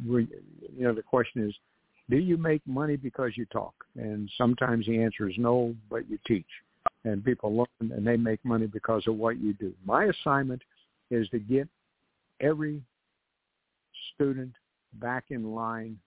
[0.06, 0.28] we,
[0.76, 1.54] you know, the question is,
[2.10, 3.72] do you make money because you talk?
[3.96, 6.44] And sometimes the answer is no, but you teach.
[7.04, 9.72] And people learn and they make money because of what you do.
[9.86, 10.60] My assignment
[11.10, 11.68] is to get
[12.40, 12.82] every
[14.20, 14.52] student
[14.94, 15.98] back in line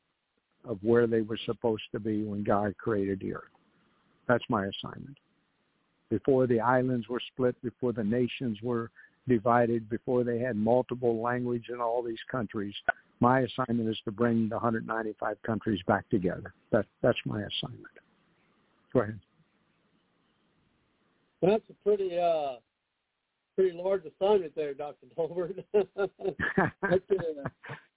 [0.66, 3.44] of where they were supposed to be when God created the earth.
[4.28, 5.18] That's my assignment.
[6.10, 8.92] Before the islands were split, before the nations were
[9.28, 12.74] divided, before they had multiple language in all these countries,
[13.20, 16.54] my assignment is to bring the 195 countries back together.
[16.72, 17.86] That, that's my assignment.
[18.94, 19.20] Go ahead.
[21.42, 22.56] That's a pretty uh,
[23.56, 25.08] pretty large assignment there, Dr.
[25.18, 25.64] Tolbert.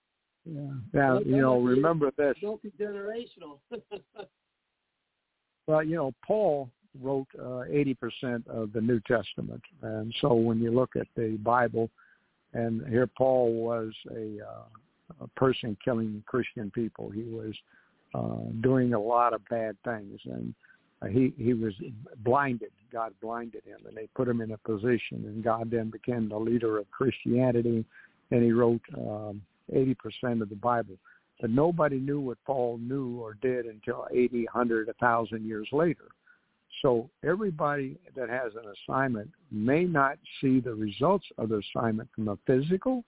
[0.46, 0.60] Yeah.
[0.92, 2.36] Now, you know, remember this.
[2.42, 3.58] Multi-generational.
[5.66, 6.70] well, you know, Paul
[7.00, 9.62] wrote uh, 80% of the New Testament.
[9.82, 11.90] And so when you look at the Bible,
[12.52, 17.10] and here Paul was a, uh, a person killing Christian people.
[17.10, 17.54] He was
[18.14, 20.20] uh, doing a lot of bad things.
[20.24, 20.54] And
[21.02, 21.74] uh, he, he was
[22.24, 22.70] blinded.
[22.92, 23.78] God blinded him.
[23.86, 25.24] And they put him in a position.
[25.26, 27.84] And God then became the leader of Christianity.
[28.30, 29.42] And he wrote um,
[29.74, 30.96] 80% of the Bible.
[31.40, 36.06] But nobody knew what Paul knew or did until 80, 100, 1,000 years later.
[36.82, 42.28] So everybody that has an assignment may not see the results of the assignment from
[42.28, 43.04] a physical,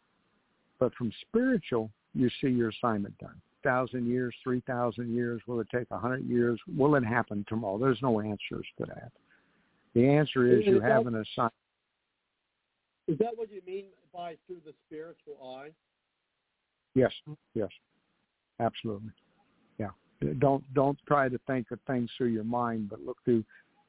[0.78, 3.40] but from spiritual, you see your assignment done.
[3.64, 6.60] Thousand years, three thousand years, will it take a hundred years?
[6.76, 7.76] Will it happen tomorrow?
[7.76, 9.10] There's no answers to that.
[9.94, 11.52] The answer is, is you that, have an assignment.
[13.08, 15.70] Is that what you mean by through the spiritual eye?
[16.98, 17.12] Yes,
[17.54, 17.68] yes,
[18.58, 19.12] absolutely.
[19.78, 19.90] Yeah.
[20.38, 23.44] Don't don't try to think of things through your mind, but look through.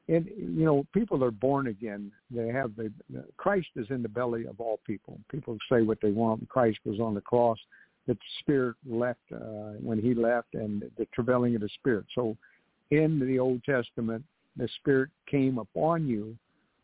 [0.08, 2.12] And you know, people are born again.
[2.30, 2.92] They have the
[3.36, 5.18] Christ is in the belly of all people.
[5.28, 6.48] People say what they want.
[6.48, 7.58] Christ was on the cross.
[8.06, 12.06] The Spirit left uh, when He left, and the travailing of the Spirit.
[12.14, 12.36] So,
[12.90, 14.24] in the Old Testament,
[14.56, 16.36] the Spirit came upon you,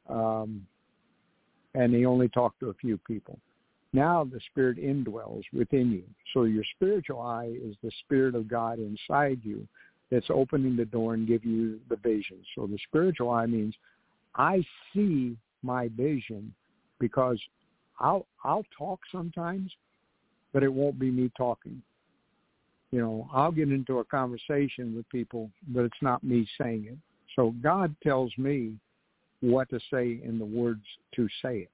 [0.08, 0.66] um,
[1.74, 3.38] and He only talked to a few people.
[3.92, 6.04] Now the Spirit indwells within you.
[6.34, 9.66] So your spiritual eye is the Spirit of God inside you
[10.10, 12.38] that's opening the door and giving you the vision.
[12.54, 13.74] So the spiritual eye means
[14.34, 14.62] I
[14.94, 16.54] see my vision
[17.00, 17.40] because
[17.98, 19.72] I'll I'll talk sometimes,
[20.52, 21.82] but it won't be me talking.
[22.92, 26.98] You know, I'll get into a conversation with people, but it's not me saying it.
[27.34, 28.74] So God tells me
[29.40, 30.84] what to say in the words
[31.16, 31.70] to say it.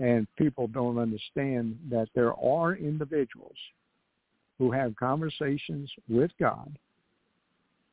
[0.00, 3.56] And people don't understand that there are individuals
[4.58, 6.78] who have conversations with God,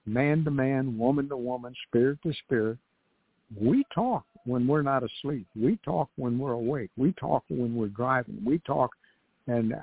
[0.05, 2.77] man to man, woman to woman, spirit to spirit.
[3.59, 5.47] We talk when we're not asleep.
[5.55, 6.91] We talk when we're awake.
[6.95, 8.41] We talk when we're driving.
[8.43, 8.91] We talk,
[9.47, 9.73] and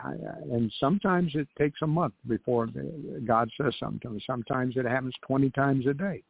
[0.51, 2.69] and sometimes it takes a month before
[3.27, 4.21] God says something.
[4.27, 6.23] Sometimes it happens 20 times a day.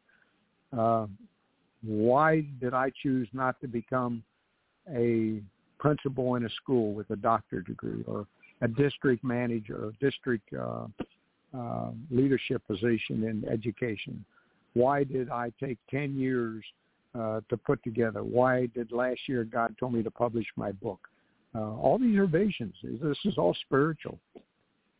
[0.77, 1.07] Uh,
[1.83, 4.23] why did I choose not to become
[4.93, 5.41] a
[5.77, 8.27] principal in a school with a doctorate degree or
[8.61, 10.87] a district manager or district uh,
[11.57, 14.23] uh, leadership position in education?
[14.73, 16.63] Why did I take 10 years
[17.17, 18.23] uh, to put together?
[18.23, 20.99] Why did last year God told me to publish my book?
[21.55, 22.75] Uh, all these are visions.
[22.83, 24.19] This is all spiritual.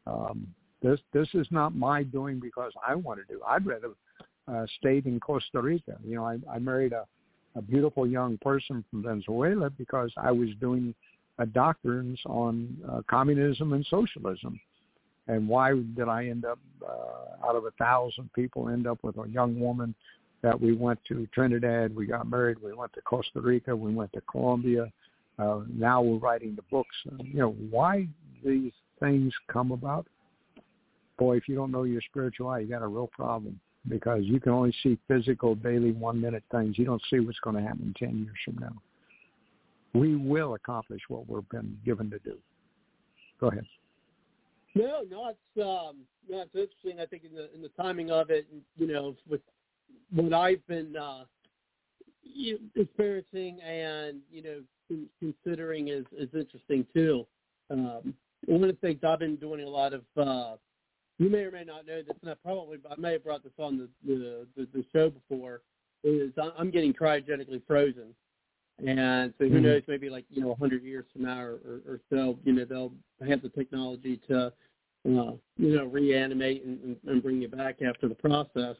[0.07, 0.47] Um,
[0.81, 3.41] this this is not my doing because I want to do.
[3.45, 3.89] I'd rather
[4.47, 5.97] uh, stayed in Costa Rica.
[6.05, 7.05] You know, I, I married a
[7.55, 10.93] a beautiful young person from Venezuela because I was doing
[11.39, 14.59] a doctrines on uh, communism and socialism.
[15.27, 19.17] And why did I end up, uh, out of a thousand people, end up with
[19.17, 19.95] a young woman
[20.43, 24.13] that we went to Trinidad, we got married, we went to Costa Rica, we went
[24.13, 24.91] to Colombia.
[25.39, 26.95] Uh, now we're writing the books.
[27.19, 28.07] You know, why
[28.43, 30.05] these things come about?
[31.17, 34.39] Boy, if you don't know your spiritual eye, you got a real problem because you
[34.39, 36.77] can only see physical, daily, one-minute things.
[36.77, 38.73] You don't see what's going to happen 10 years from now.
[39.93, 42.37] We will accomplish what we've been given to do.
[43.39, 43.65] Go ahead.
[44.75, 45.97] No, no, it's um,
[46.29, 46.99] no, it's interesting.
[46.99, 49.39] I think in the in the timing of it, you know, with
[50.11, 51.23] what I've been uh,
[52.75, 57.25] experiencing and you know considering is is interesting too.
[57.69, 58.13] Um,
[58.47, 60.55] one of the things I've been doing a lot of uh,
[61.17, 63.53] you may or may not know this, and I probably I may have brought this
[63.57, 65.61] on the the, the, the show before.
[66.03, 68.13] Is I'm getting cryogenically frozen,
[68.85, 69.63] and so who mm-hmm.
[69.63, 69.81] knows?
[69.87, 72.65] Maybe like you know, a hundred years from now or, or, or so, you know,
[72.65, 72.91] they'll
[73.27, 74.51] have the technology to, uh,
[75.05, 78.75] you know, reanimate and, and bring you back after the process.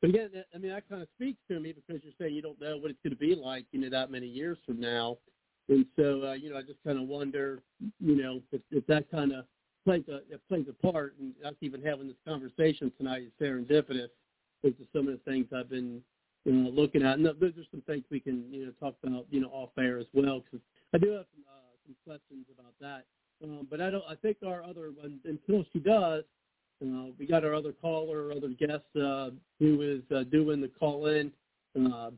[0.00, 2.60] But again, I mean, that kind of speaks to me because you're saying you don't
[2.60, 5.18] know what it's going to be like, you know, that many years from now.
[5.68, 7.60] And so, uh, you know, I just kind of wonder,
[8.00, 9.44] you know, if, if that kind of
[9.88, 11.14] plays a it plays a part.
[11.18, 14.10] And us even having this conversation tonight is serendipitous
[14.62, 16.02] because of some of the things I've been
[16.44, 17.16] you know, looking at.
[17.16, 19.98] And those are some things we can you know talk about you know off air
[19.98, 20.60] as well because
[20.94, 23.04] I do have some uh, some questions about that.
[23.42, 24.04] Um, but I don't.
[24.08, 24.90] I think our other
[25.24, 26.24] until she does,
[26.84, 31.06] uh, we got our other caller, other guest uh, who is uh, doing the call
[31.06, 31.32] in.
[31.78, 32.10] Uh,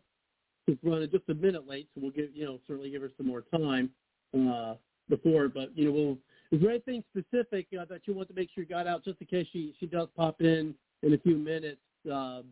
[0.66, 3.27] is running just a minute late, so we'll give you know certainly give her some
[3.27, 3.91] more time
[4.35, 4.75] uh,
[5.09, 5.49] before.
[5.49, 6.18] But you know, we'll,
[6.51, 9.20] is there anything specific uh, that you want to make sure you got out just
[9.20, 11.80] in case she she does pop in in a few minutes?
[12.11, 12.42] Uh,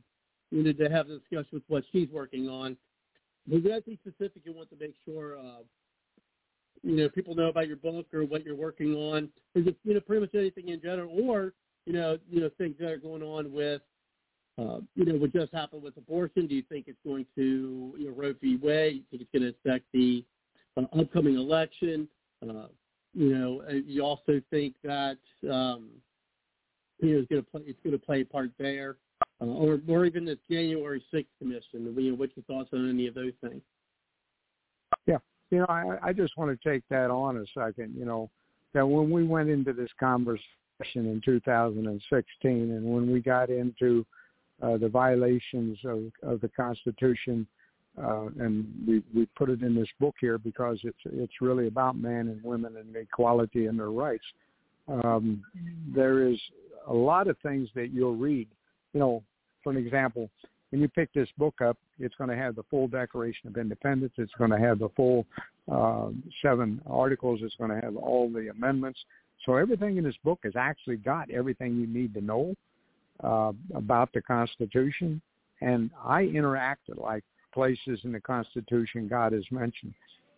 [0.50, 2.76] you know, to have a discussion with what she's working on.
[3.50, 5.62] Is there anything specific you want to make sure uh,
[6.82, 9.28] you know people know about your book or what you're working on?
[9.54, 11.52] Is it you know pretty much anything in general, or
[11.88, 13.80] you know, you know, things that are going on with,
[14.58, 16.46] uh, you know, what just happened with abortion.
[16.46, 18.58] Do you think it's going to, you know, Roe v.
[18.62, 19.04] Wade?
[19.10, 20.22] Do you think it's going to affect the
[20.76, 22.06] uh, upcoming election?
[22.46, 22.66] Uh,
[23.18, 25.18] you know, you also think that,
[25.50, 25.88] um,
[27.00, 28.96] you know, it's going to play, it's going to play a part there,
[29.40, 31.92] uh, or, or even the January 6th commission.
[31.98, 33.60] You know, what's your thoughts on any of those things?
[35.08, 35.18] Yeah,
[35.50, 37.96] you know, I, I just want to take that on a second.
[37.98, 38.30] You know,
[38.72, 40.44] that when we went into this conversation
[40.94, 44.06] in 2016, and when we got into
[44.62, 47.48] uh, the violations of, of the Constitution,
[48.02, 51.96] uh, and we, we put it in this book here because it's it's really about
[51.96, 54.24] men and women and equality and their rights.
[54.88, 55.42] Um,
[55.94, 56.38] there is
[56.86, 58.48] a lot of things that you'll read.
[58.92, 59.22] You know,
[59.62, 60.30] for an example,
[60.70, 64.12] when you pick this book up, it's going to have the full Declaration of Independence.
[64.16, 65.26] It's going to have the full
[65.70, 66.08] uh,
[66.42, 67.40] seven articles.
[67.42, 68.98] It's going to have all the amendments.
[69.44, 72.54] So everything in this book has actually got everything you need to know
[73.22, 75.20] uh, about the Constitution.
[75.60, 77.24] And I interacted like
[77.58, 79.92] places in the Constitution God has mentioned.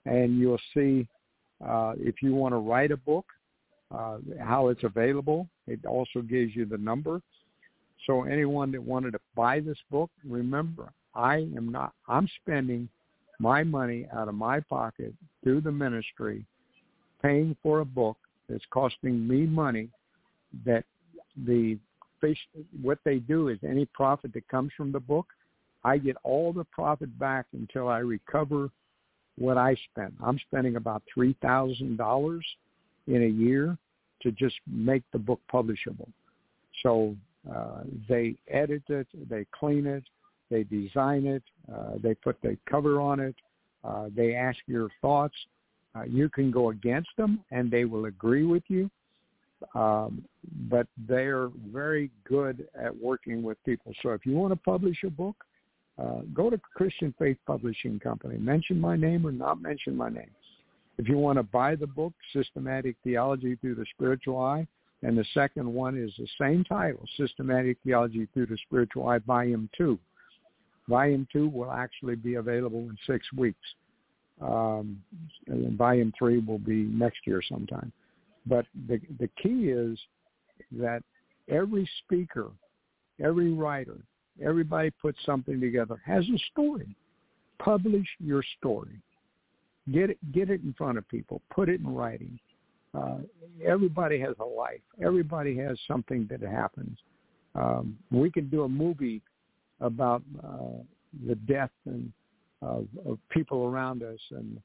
[0.07, 1.07] and you'll see
[1.65, 3.27] uh, if you want to write a book,
[3.95, 5.49] uh, how it's available.
[5.67, 7.21] It also gives you the number.
[8.07, 11.93] So anyone that wanted to buy this book, remember, I am not.
[12.09, 12.89] I'm spending
[13.39, 16.45] my money out of my pocket through the ministry,
[17.23, 18.17] paying for a book
[18.49, 19.89] that's costing me money
[20.65, 20.85] that
[21.47, 21.79] the
[22.21, 22.39] fish
[22.83, 25.27] what they do is any profit that comes from the book,
[25.85, 28.71] I get all the profit back until I recover
[29.39, 30.15] what I spent.
[30.23, 32.45] I'm spending about three thousand dollars
[33.07, 33.77] in a year
[34.23, 36.09] to just make the book publishable.
[36.83, 37.17] So
[37.51, 40.05] uh, they edit it, they clean it,
[40.51, 43.35] they design it, uh, they put the cover on it,
[43.83, 45.35] uh, they ask your thoughts.
[45.95, 48.89] Uh, you can go against them, and they will agree with you
[49.75, 50.25] um,
[50.69, 53.93] but they're very good at working with people.
[54.03, 55.37] So if you want to publish a book,
[56.01, 58.39] uh, go to Christian Faith Publishing Company.
[58.39, 60.31] Mention my name or not mention my name.
[60.99, 64.67] If you want to buy the book, Systematic Theology Through the Spiritual Eye,
[65.03, 69.69] and the second one is the same title, Systematic Theology Through the Spiritual Eye, Volume
[69.77, 69.99] 2.
[70.89, 73.59] Volume 2 will actually be available in six weeks.
[74.41, 75.03] Um,
[75.49, 77.93] and volume 3 will be next year sometime.
[78.47, 79.99] But the the key is
[80.73, 81.03] that
[81.49, 82.49] every speaker,
[83.23, 83.99] every writer,
[84.45, 86.95] everybody puts something together has a story.
[87.59, 89.01] Publish your story.
[89.93, 91.43] Get it get it in front of people.
[91.51, 92.39] Put it in writing.
[92.95, 93.19] Uh,
[93.65, 94.81] everybody has a life.
[95.03, 96.99] Everybody has something that happens.
[97.55, 99.23] Um, we can do a movie
[99.81, 100.83] about uh,
[101.27, 102.13] the death and
[102.63, 104.61] of, of people around us and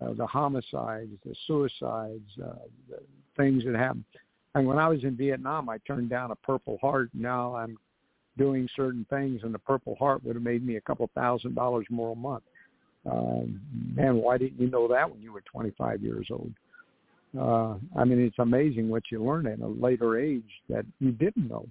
[0.00, 2.52] uh, the homicides, the suicides, uh,
[2.88, 3.00] the
[3.36, 4.04] things that happen.
[4.54, 7.10] And when I was in Vietnam, I turned down a Purple Heart.
[7.14, 7.76] Now I'm
[8.38, 11.86] doing certain things, and the Purple Heart would have made me a couple thousand dollars
[11.90, 12.44] more a month.
[13.10, 13.60] Um,
[13.94, 16.52] man, why didn't you know that when you were 25 years old?
[17.38, 21.48] Uh, I mean, it's amazing what you learn at a later age that you didn't
[21.48, 21.66] know.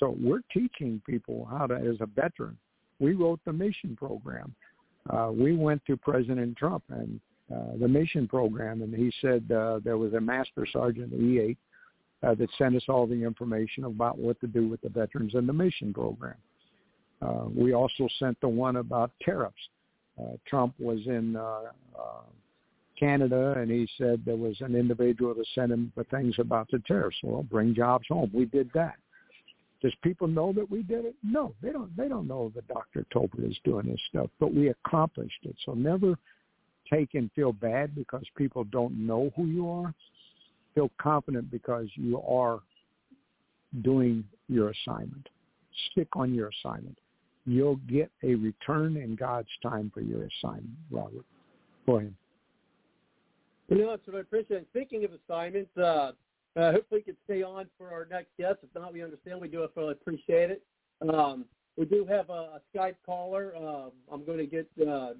[0.00, 2.56] So we're teaching people how to, as a veteran,
[2.98, 4.54] we wrote the mission program.
[5.10, 7.20] uh, we went to President Trump and
[7.54, 11.56] uh, the mission program, and he said uh, there was a master sergeant E8
[12.22, 15.48] uh, that sent us all the information about what to do with the veterans and
[15.48, 16.36] the mission program.
[17.20, 19.54] Uh, we also sent the one about tariffs.
[20.20, 22.22] Uh, Trump was in uh, uh,
[22.98, 26.80] Canada, and he said there was an individual that sent him the things about the
[26.86, 27.16] tariffs.
[27.22, 28.30] Well, bring jobs home.
[28.32, 28.96] We did that.
[29.80, 31.16] Does people know that we did it?
[31.24, 31.94] No, they don't.
[31.96, 33.04] They don't know that Dr.
[33.12, 35.56] Tolbert is doing this stuff, but we accomplished it.
[35.64, 36.16] So never
[36.88, 39.92] take and feel bad because people don't know who you are.
[40.74, 42.60] Feel confident because you are
[43.82, 45.28] doing your assignment.
[45.90, 46.98] Stick on your assignment.
[47.44, 51.24] You'll get a return in God's time for your assignment, Robert.
[51.84, 52.16] For him.
[53.68, 54.66] You know, that's what I appreciate.
[54.70, 56.12] Speaking of assignments, uh,
[56.56, 58.58] uh, hopefully we can stay on for our next guest.
[58.62, 59.40] If not, we understand.
[59.40, 60.62] We do really appreciate it.
[61.08, 61.46] Um,
[61.76, 63.54] we do have a, a Skype caller.
[63.56, 65.14] Um, I'm going to get uh,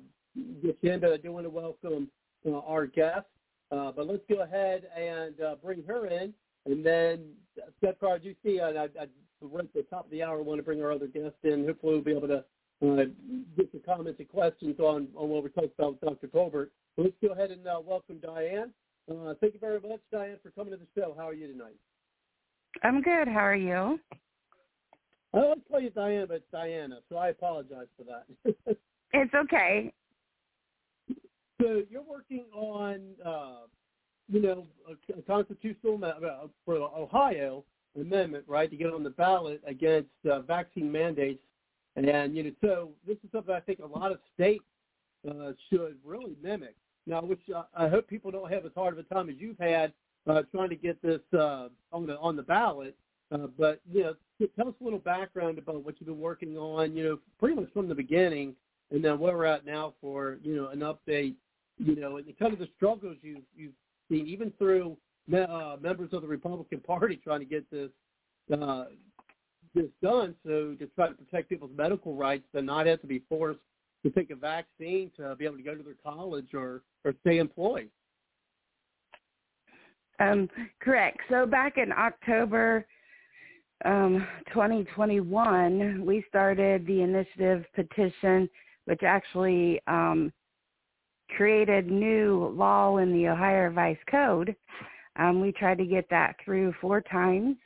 [0.62, 2.08] get you in, but I do want to welcome
[2.46, 3.26] uh, our guest.
[3.72, 6.34] Uh, but let's go ahead and uh, bring her in.
[6.66, 7.30] And then,
[7.78, 9.06] Scott Carr, you see, I, I, I,
[9.40, 11.64] right at the top of the hour, I want to bring our other guest in.
[11.66, 12.44] Hopefully we'll be able to
[12.82, 13.04] uh,
[13.56, 16.28] get some comments and questions on, on what we're talking about with Dr.
[16.28, 16.68] Tolbert.
[16.96, 18.72] So let's go ahead and uh, welcome Diane.
[19.10, 21.14] Uh, thank you very much, Diane, for coming to the show.
[21.16, 21.76] How are you tonight?
[22.82, 23.26] I'm good.
[23.26, 23.98] How are you?
[25.34, 28.54] I always call you Diane, but it's Diana, so I apologize for that.
[29.12, 29.92] it's okay.
[31.62, 33.66] So you're working on, uh,
[34.28, 37.64] you know, a, a constitutional uh, for Ohio
[37.98, 41.42] amendment, right, to get on the ballot against uh, vaccine mandates,
[41.96, 44.64] and you know, so this is something I think a lot of states
[45.28, 46.74] uh, should really mimic.
[47.06, 49.58] Now, which uh, I hope people don't have as hard of a time as you've
[49.58, 49.92] had
[50.26, 52.96] uh, trying to get this uh, on the on the ballot.
[53.30, 54.14] Uh, but you know,
[54.56, 56.96] tell us a little background about what you've been working on.
[56.96, 58.54] You know, pretty much from the beginning,
[58.90, 61.34] and then where we're at now for you know an update.
[61.78, 63.72] You know, and kind of the struggles you've you've
[64.10, 64.96] seen, even through
[65.34, 67.90] uh, members of the Republican Party trying to get this
[68.52, 68.84] uh,
[69.74, 73.22] this done, so to try to protect people's medical rights, and not have to be
[73.28, 73.60] forced
[74.04, 77.38] to take a vaccine to be able to go to their college or or stay
[77.38, 77.88] employed.
[80.20, 80.48] Um,
[80.80, 81.18] correct.
[81.30, 82.86] So back in October
[83.84, 88.48] um, 2021, we started the initiative petition,
[88.84, 90.32] which actually um,
[91.36, 94.54] created new law in the Ohio Revised Code.
[95.16, 97.56] Um, we tried to get that through four times.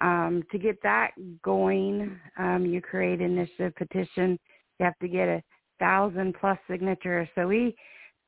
[0.00, 4.38] Um, to get that going, um, you create initiative petition.
[4.78, 5.42] You have to get a
[5.78, 7.28] thousand plus signatures.
[7.34, 7.76] So we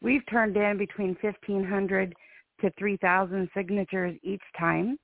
[0.00, 2.14] we've turned in between fifteen hundred
[2.60, 4.96] to three thousand signatures each time.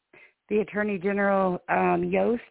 [0.49, 2.43] The Attorney General um, Yost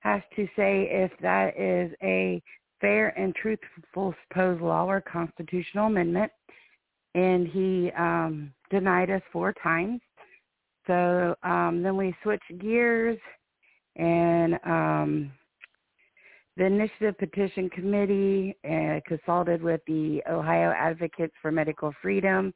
[0.00, 2.42] has to say if that is a
[2.80, 6.32] fair and truthful proposed law or constitutional amendment,
[7.14, 10.00] and he um, denied us four times.
[10.86, 13.18] So um, then we switched gears
[13.96, 15.32] and um,
[16.56, 22.52] the Initiative Petition Committee uh, consulted with the Ohio Advocates for Medical Freedom,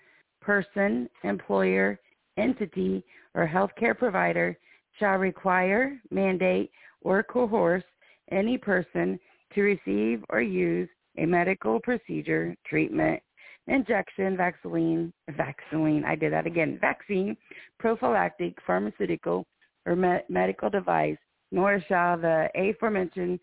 [0.42, 2.00] person, employer,
[2.38, 3.04] entity,
[3.36, 4.58] or healthcare provider
[5.00, 6.72] shall require, mandate,
[7.02, 7.84] or coerce
[8.32, 9.20] any person
[9.54, 13.22] to receive or use a medical procedure, treatment,
[13.68, 17.38] injection, vaccine, vaccine, I did that again, vaccine,
[17.80, 19.46] prophylactic, pharmaceutical,
[19.86, 21.18] or me- medical device,
[21.52, 23.40] nor shall the aforementioned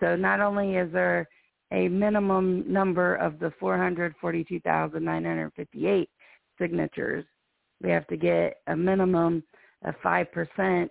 [0.00, 1.26] So not only is there
[1.72, 6.10] a minimum number of the 442,958
[6.58, 7.24] signatures,
[7.82, 9.42] we have to get a minimum
[9.84, 10.90] of 5%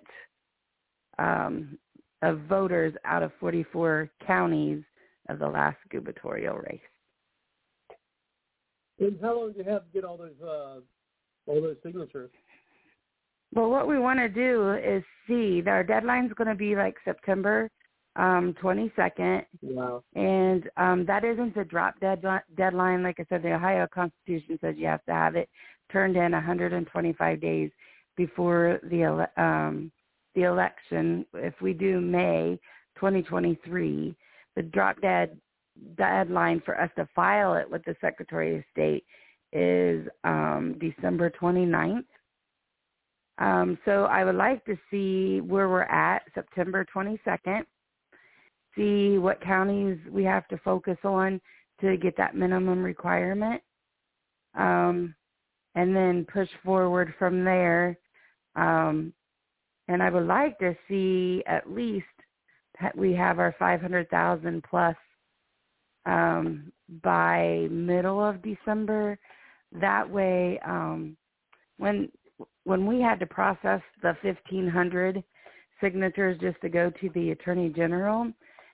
[1.18, 1.78] um,
[2.22, 4.84] of voters out of 44 counties
[5.30, 6.80] of the last gubernatorial race.
[9.00, 10.82] And how long do you have to get all those uh,
[11.46, 12.32] all those signatures?
[13.54, 15.64] Well, what we want to do is see.
[15.66, 17.70] Our deadline's going to be like September
[18.16, 19.46] um, 22nd.
[19.62, 20.04] Wow.
[20.16, 22.24] And um, that isn't a drop dead
[22.58, 23.04] deadline.
[23.04, 25.50] Like I said, the Ohio Constitution says you have to have it
[25.92, 27.72] turned in 125 days
[28.18, 29.92] before the um,
[30.36, 31.26] the election.
[31.34, 32.60] If we do May
[32.96, 34.16] 2023,
[34.56, 35.38] the drop dead
[35.98, 39.06] deadline for us to file it with the Secretary of State
[39.54, 42.04] is um, December 29th.
[43.40, 47.64] Um, so I would like to see where we're at September 22nd,
[48.76, 51.40] see what counties we have to focus on
[51.82, 53.62] to get that minimum requirement,
[54.56, 55.16] um,
[55.76, 57.98] and then push forward from there.
[58.56, 59.14] Um,
[59.88, 62.06] and I would like to see at least
[62.82, 64.96] that we have our 500,000 plus
[66.06, 66.72] um,
[67.02, 69.18] by middle of December.
[69.72, 71.16] That way, um,
[71.78, 72.10] when
[72.70, 75.24] when we had to process the 1,500
[75.82, 78.32] signatures just to go to the Attorney General,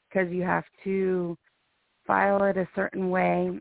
[0.09, 1.38] because you have to
[2.05, 3.57] file it a certain way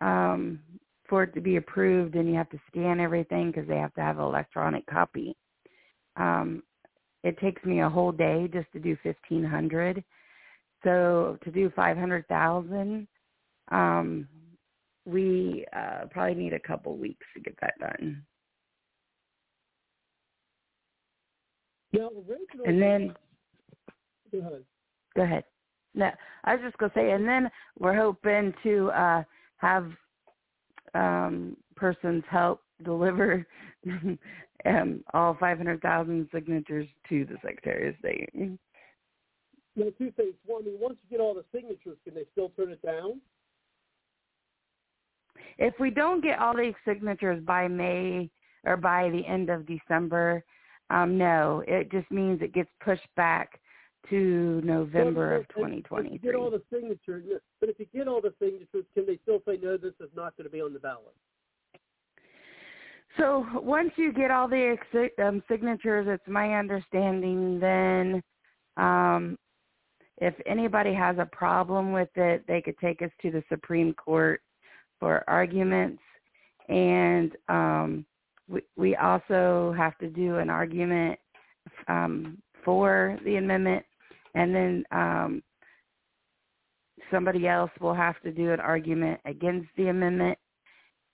[0.00, 0.60] um,
[1.08, 4.00] for it to be approved, and you have to scan everything because they have to
[4.00, 5.34] have an electronic copy.
[6.14, 6.62] Um,
[7.24, 10.04] it takes me a whole day just to do 1,500.
[10.84, 13.08] So to do 500,000,
[13.72, 14.28] um,
[15.04, 18.22] we uh, probably need a couple weeks to get that done.
[22.66, 23.14] And then
[24.30, 24.64] go ahead.
[25.16, 25.44] Go ahead.
[25.94, 26.10] No,
[26.44, 29.22] I was just gonna say, and then we're hoping to uh,
[29.56, 29.90] have
[30.94, 33.46] um, persons help deliver
[34.66, 38.30] um, all 500,000 signatures to the Secretary of State.
[38.34, 40.34] Now, two things.
[40.46, 43.20] One, I mean, once you get all the signatures, can they still turn it down?
[45.58, 48.30] If we don't get all the signatures by May
[48.64, 50.44] or by the end of December,
[50.90, 53.60] um, no, it just means it gets pushed back
[54.10, 56.06] to November of 2023.
[56.06, 57.24] If you get all the signatures,
[57.60, 59.76] but if you get all the signatures, can they still say no?
[59.76, 61.14] This is not going to be on the ballot.
[63.16, 64.76] So once you get all the
[65.18, 68.22] um, signatures, it's my understanding then
[68.76, 69.36] Um,
[70.18, 74.40] if anybody has a problem with it, they could take us to the Supreme Court
[75.00, 76.02] for arguments.
[76.68, 78.06] And um,
[78.48, 81.18] we, we also have to do an argument
[81.86, 83.84] um, for the amendment,
[84.34, 85.42] and then um,
[87.10, 90.38] somebody else will have to do an argument against the amendment,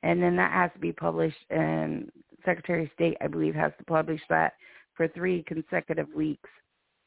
[0.02, 1.36] and then that has to be published.
[1.50, 2.10] And
[2.44, 4.54] Secretary of State, I believe, has to publish that
[4.94, 6.50] for three consecutive weeks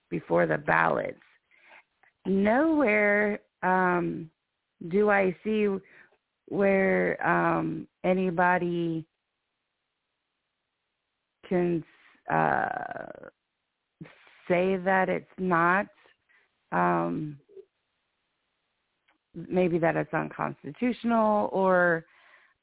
[0.09, 1.19] before the ballots.
[2.25, 4.29] Nowhere um,
[4.89, 5.67] do I see
[6.47, 9.05] where um, anybody
[11.47, 11.83] can
[12.31, 13.29] uh,
[14.47, 15.87] say that it's not.
[16.71, 17.37] Um,
[19.47, 22.05] maybe that it's unconstitutional or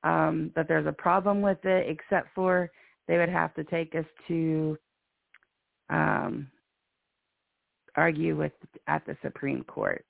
[0.02, 2.70] um, that there's a problem with it, except for
[3.06, 4.76] they would have to take us to
[5.90, 6.48] um,
[7.96, 8.52] argue with
[8.86, 10.04] at the Supreme Court.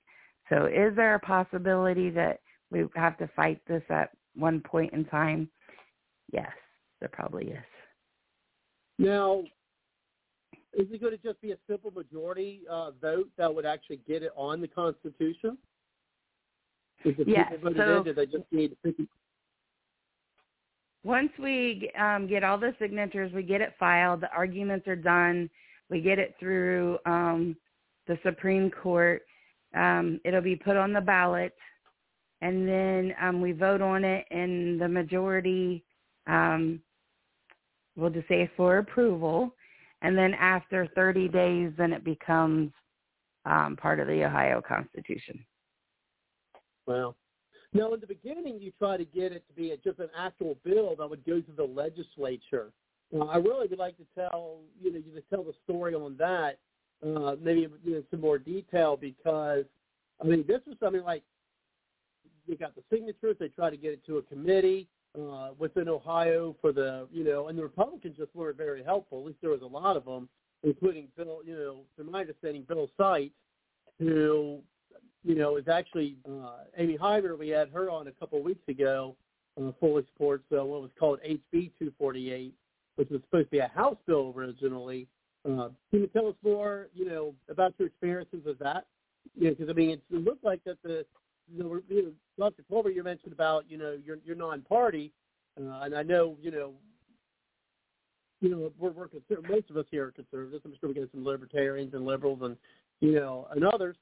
[0.49, 2.39] So, is there a possibility that
[2.71, 5.49] we have to fight this at one point in time?
[6.31, 6.51] Yes,
[6.99, 7.74] there probably is.
[8.97, 9.43] Now,
[10.73, 14.23] is it going to just be a simple majority uh, vote that would actually get
[14.23, 15.57] it on the Constitution?
[17.03, 17.53] Is it yes.
[17.61, 19.07] so, in, do they just need 50?
[21.03, 25.49] Once we um, get all the signatures, we get it filed, the arguments are done,
[25.89, 27.55] we get it through um,
[28.07, 29.21] the Supreme Court.
[29.75, 31.53] Um, it'll be put on the ballot,
[32.41, 35.83] and then um, we vote on it, and the majority
[36.27, 36.81] um,
[37.95, 39.53] will just say for approval.
[40.01, 42.71] And then after 30 days, then it becomes
[43.45, 45.45] um, part of the Ohio Constitution.
[46.85, 47.15] Well,
[47.73, 50.57] now in the beginning, you try to get it to be a, just an actual
[50.63, 52.71] bill that would go to the legislature.
[53.13, 56.15] Uh, I really would like to tell you know you to tell the story on
[56.17, 56.59] that,
[57.05, 59.65] uh, maybe you know, some more detail because
[60.21, 61.23] I mean this was something like
[62.47, 66.55] they got the signatures, they try to get it to a committee uh, within Ohio
[66.61, 69.19] for the you know, and the Republicans just weren't very helpful.
[69.19, 70.29] At least there was a lot of them,
[70.63, 73.33] including Bill, you know, from my understanding, Bill Seitz,
[73.99, 74.61] who
[75.25, 77.37] you know, is actually uh, Amy Heimer.
[77.37, 79.15] We had her on a couple of weeks ago,
[79.59, 82.53] uh, fully supports uh, what was called HB 248,
[82.95, 85.07] which was supposed to be a House bill originally.
[85.43, 88.85] Uh, can you tell us more, you know, about your experiences with that?
[89.35, 91.05] Yeah, because I mean, it looked like that the,
[91.57, 92.63] the you know, Dr.
[92.69, 95.11] Culver, you mentioned about, you know, your your non-party,
[95.59, 96.73] uh, and I know, you know,
[98.41, 99.07] you know, we're, we're.
[99.49, 100.63] Most of us here are conservatives.
[100.65, 102.57] I'm sure we get some libertarians and liberals and,
[102.99, 103.95] you know, and others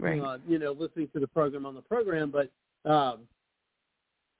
[0.00, 0.20] right.
[0.20, 2.30] uh, you know, listening to the program on the program.
[2.30, 2.50] But
[2.88, 3.20] um,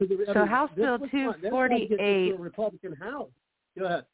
[0.00, 3.30] so, the, so mean, House Bill 248, Republican House.
[3.78, 4.04] Go ahead.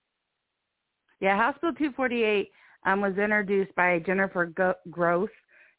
[1.21, 2.51] Yeah, House Bill 248
[2.85, 5.31] um, was introduced by Jennifer Go- Gross,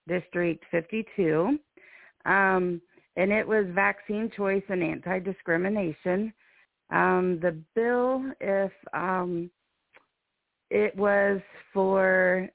[0.08, 1.60] District 52,
[2.26, 2.82] um,
[3.16, 6.34] and it was vaccine choice and anti-discrimination.
[6.90, 9.50] Um, the bill, if um,
[10.70, 11.42] it was
[11.74, 12.50] for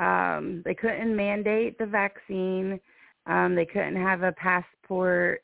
[0.00, 2.80] um, they couldn't mandate the vaccine.
[3.26, 5.42] Um, they couldn't have a passport.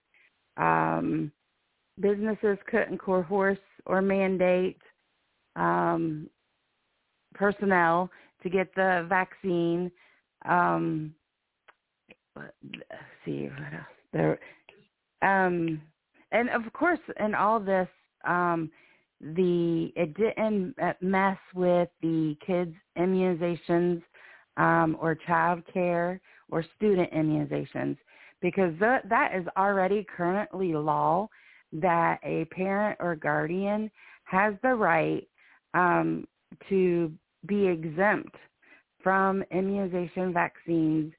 [0.57, 1.33] Um,
[2.01, 4.81] businesses couldn't coerce or mandate
[5.57, 6.29] um,
[7.35, 8.11] personnel
[8.43, 9.91] to get the vaccine.
[10.45, 11.15] Um,
[12.37, 12.53] let's
[13.25, 14.39] see what else there.
[15.23, 15.81] Um,
[16.33, 17.89] and of course, in all this,
[18.27, 18.71] um,
[19.21, 24.03] the it didn't mess with the kids' immunizations
[24.57, 26.21] um, or child care
[26.51, 27.97] or student immunizations
[28.41, 31.29] because that, that is already currently law
[31.73, 33.91] that a parent or guardian
[34.25, 35.27] has the right
[35.73, 36.27] um,
[36.69, 37.11] to
[37.47, 38.35] be exempt
[39.03, 41.13] from immunization vaccines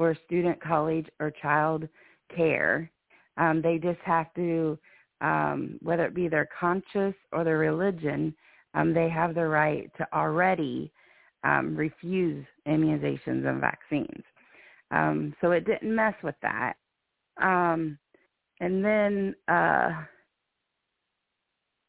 [0.00, 1.86] for student college or child
[2.34, 2.90] care.
[3.36, 4.78] Um, they just have to,
[5.20, 8.34] um, whether it be their conscience or their religion,
[8.72, 10.90] um, they have the right to already
[11.44, 14.24] um, refuse immunizations and vaccines.
[14.90, 16.76] Um, so it didn't mess with that.
[17.36, 17.98] Um,
[18.60, 19.90] and then uh,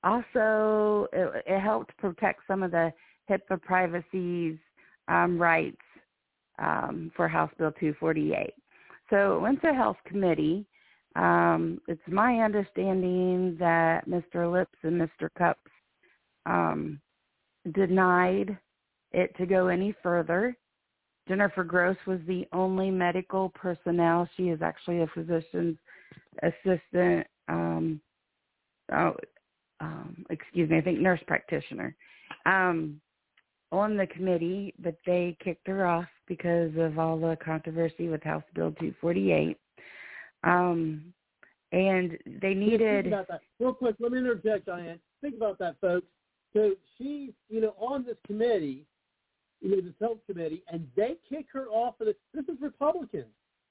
[0.04, 2.92] also it, it, helped protect some of the
[3.30, 4.60] HIPAA privacy
[5.08, 5.78] um, rights
[6.60, 8.54] um, for House Bill 248.
[9.10, 10.66] So it went to Health Committee.
[11.16, 14.52] Um, it's my understanding that Mr.
[14.52, 15.28] Lipps and Mr.
[15.38, 15.60] Cups
[16.46, 17.00] um,
[17.74, 18.58] denied
[19.12, 20.56] it to go any further.
[21.28, 24.28] Jennifer Gross was the only medical personnel.
[24.36, 25.78] She is actually a physician's
[26.42, 27.28] assistant.
[27.48, 28.02] Um,
[28.94, 29.16] oh,
[29.82, 31.96] um, excuse me, I think nurse practitioner
[32.46, 33.02] um,
[33.72, 38.44] on the committee, but they kicked her off because of all the controversy with House
[38.56, 39.58] Bill 248.
[40.46, 41.14] Um,
[41.74, 43.04] and they needed.
[43.04, 43.42] Think about that.
[43.60, 44.98] Real quick, let me interject, Diane.
[45.20, 46.08] Think about that, folks.
[46.54, 48.86] So she's, you know, on this committee,
[49.60, 52.16] you know, this health committee, and they kick her off of the.
[52.34, 53.26] This is Republicans.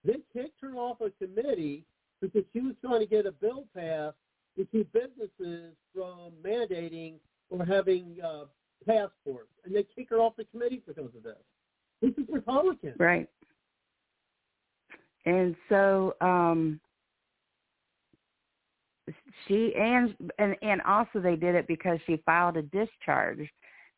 [0.05, 1.87] They kicked her off a committee
[2.21, 4.17] because she was trying to get a bill passed
[4.59, 7.15] to keep businesses from mandating
[7.49, 8.45] or having uh,
[8.87, 11.37] passports, and they kick her off the committee because of this.
[12.03, 12.95] This is Republican.
[12.99, 13.29] Right.
[15.27, 16.81] And so um
[19.47, 23.49] she and and and also they did it because she filed a discharge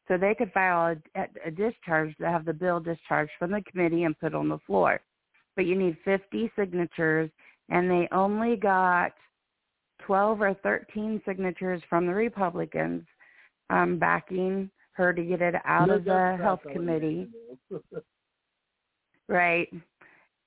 [0.09, 4.05] so they could file a, a discharge to have the bill discharged from the committee
[4.05, 5.01] and put on the floor
[5.57, 7.31] but you need 50 signatures
[7.69, 9.13] and they only got
[10.07, 13.05] 12 or 13 signatures from the republicans
[13.71, 17.29] um backing her to get it out no, of the health committee
[19.29, 19.69] right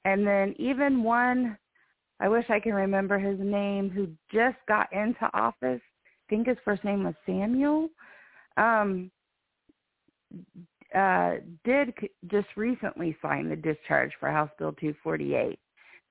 [0.05, 1.57] and then even one
[2.19, 5.81] I wish I can remember his name, who just got into office.
[5.81, 7.89] I think his first name was Samuel.
[8.57, 9.11] Um,
[10.95, 11.35] uh,
[11.65, 11.93] did
[12.27, 15.59] just recently sign the discharge for House Bill 248.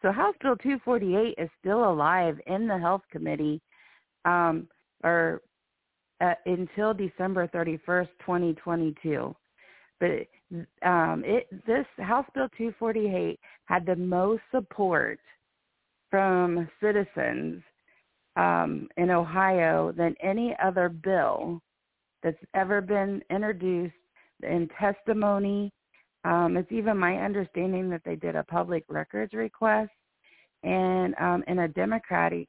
[0.02, 3.62] So House Bill 248 is still alive in the Health Committee,
[4.26, 4.68] um,
[5.02, 5.40] or
[6.24, 9.34] uh, until December 31st, 2022.
[10.00, 10.08] But
[10.82, 15.20] um, it this House Bill 248 had the most support
[16.10, 17.62] from citizens
[18.36, 21.60] um, in Ohio than any other bill
[22.22, 23.94] that's ever been introduced
[24.42, 25.72] in testimony.
[26.24, 29.90] Um, it's even my understanding that they did a public records request
[30.62, 32.48] and um, in a Democratic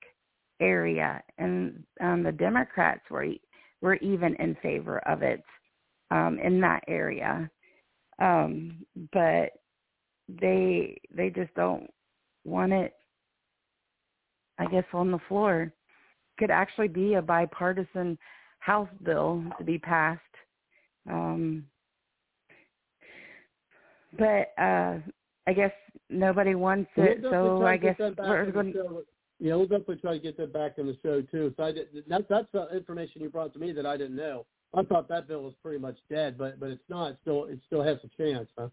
[0.61, 3.27] area, and um, the Democrats were
[3.81, 5.43] were even in favor of it
[6.11, 7.49] um, in that area.
[8.19, 9.51] Um, but
[10.27, 11.89] they they just don't
[12.45, 12.93] want it
[14.57, 15.71] I guess, on the floor.
[16.37, 18.17] Could actually be a bipartisan
[18.59, 20.21] House bill to be passed.
[21.09, 21.65] Um,
[24.17, 24.97] but uh,
[25.47, 25.71] I guess
[26.09, 28.73] nobody wants it, we'll so I guess we're going.
[29.39, 31.53] Yeah, we'll definitely try to get that back on the show too.
[31.57, 34.45] So I did, that's that's the information you brought to me that I didn't know.
[34.73, 37.11] I thought that bill was pretty much dead, but but it's not.
[37.11, 38.69] It still it still has a chance, huh?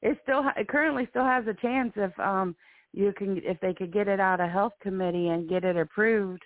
[0.00, 2.54] It still it currently still has a chance if um
[2.92, 6.42] you can if they could get it out of health committee and get it approved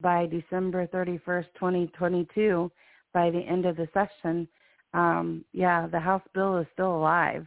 [0.00, 2.70] by December 31st, 2022
[3.14, 4.48] by the end of the session,
[4.94, 7.46] um, yeah, the House bill is still alive.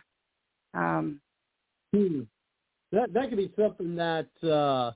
[0.73, 1.19] Um,
[1.93, 2.21] hmm.
[2.91, 4.91] That that could be something that uh,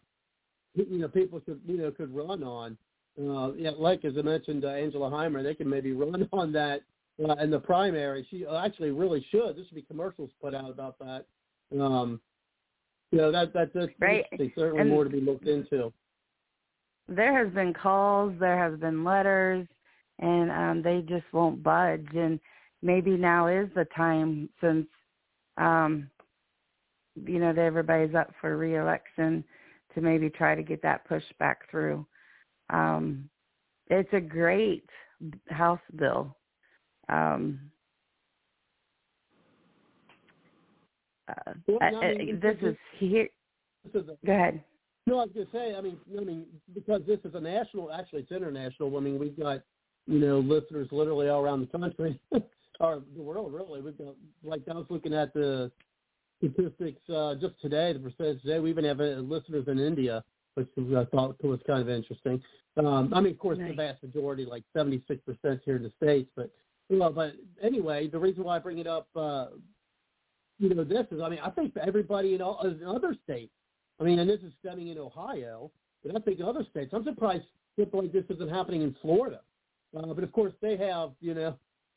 [0.75, 2.77] you know people could you know could run on.
[3.19, 6.81] Uh, yeah, like as I mentioned, uh, Angela Heimer, they can maybe run on that
[7.27, 8.25] uh, in the primary.
[8.29, 9.57] She actually really should.
[9.57, 11.25] There should be commercials put out about that.
[11.77, 12.21] Um,
[13.11, 14.25] you know, that, that, that's right.
[14.55, 15.91] certainly and more to be looked into.
[17.07, 19.67] There has been calls, there has been letters,
[20.19, 22.07] and um, they just won't budge.
[22.15, 22.39] And
[22.83, 24.85] maybe now is the time since,
[25.57, 26.09] um,
[27.25, 29.43] you know, that everybody's up for reelection
[29.93, 32.05] to maybe try to get that pushed back through.
[32.69, 33.29] Um,
[33.87, 34.87] it's a great
[35.49, 36.35] House bill.
[37.09, 37.59] Um,
[41.27, 43.27] uh, well, I mean, this is here.
[43.83, 44.63] This is a, Go ahead.
[45.07, 45.75] No, I was going to say.
[45.75, 47.91] I mean, I mean, because this is a national.
[47.91, 48.95] Actually, it's international.
[48.95, 49.61] I mean, we've got
[50.05, 52.19] you know listeners literally all around the country
[52.79, 53.53] or the world.
[53.53, 55.71] Really, we've got like I was looking at the
[56.39, 57.93] statistics uh, just today.
[57.93, 58.59] The percentage today.
[58.59, 60.23] We even have uh, listeners in India,
[60.55, 62.41] which I thought was kind of interesting.
[62.77, 63.71] Um, I mean, of course, nice.
[63.71, 66.49] the vast majority, like seventy six percent here in the states, but
[66.89, 69.47] well, but anyway, the reason why I bring it up uh,
[70.59, 73.53] you know, this is, I mean, I think everybody in, all, in other states,
[73.99, 75.71] I mean, and this is stemming in Ohio,
[76.03, 77.45] but I think other states, I'm surprised
[77.79, 79.39] something like this isn't happening in Florida.
[79.97, 81.55] Uh, but of course, they have, you know,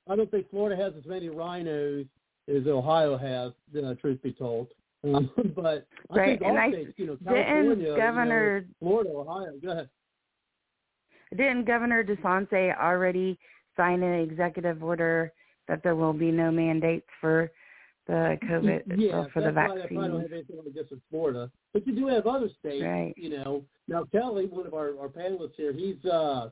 [0.09, 2.07] I don't think Florida has as many rhinos
[2.49, 3.53] as Ohio has,
[3.83, 4.69] uh, truth be told.
[5.05, 6.39] Um, but I right.
[6.39, 9.53] think all and states, you know, California, Governor, you know, Florida, Ohio.
[9.63, 9.89] Go ahead.
[11.37, 13.39] Didn't Governor DeSantis already
[13.77, 15.33] sign an executive order
[15.69, 17.51] that there will be no mandates for
[18.07, 19.79] the COVID yeah, for the vaccine.
[19.79, 19.99] vaccine.
[19.99, 22.83] I don't have anything in Florida, but you do have other states.
[22.83, 23.15] Right.
[23.17, 26.51] You know, now Kelly, one of our, our panelists here, he's uh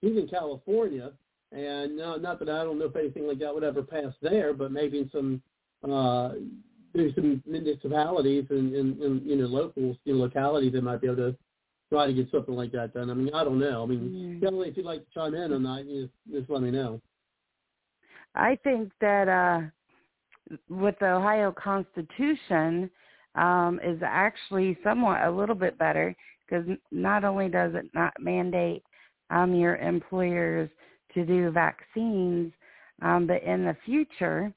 [0.00, 1.12] he's in California,
[1.52, 4.54] and uh, not that I don't know if anything like that would ever pass there,
[4.54, 5.42] but maybe in some
[5.90, 6.34] uh
[6.94, 11.06] there's some municipalities and, and, and you know locals, you know, localities that might be
[11.06, 11.36] able to
[11.90, 13.10] try to get something like that done.
[13.10, 13.82] I mean, I don't know.
[13.82, 14.40] I mean, mm.
[14.40, 17.00] Kelly, if you'd like to chime in on that, you just, just let me know.
[18.34, 19.60] I think that uh
[20.68, 22.90] with the Ohio Constitution
[23.34, 26.14] um, is actually somewhat a little bit better
[26.46, 28.82] because not only does it not mandate
[29.30, 30.68] um, your employers
[31.14, 32.52] to do vaccines,
[33.02, 34.52] um, but in the future,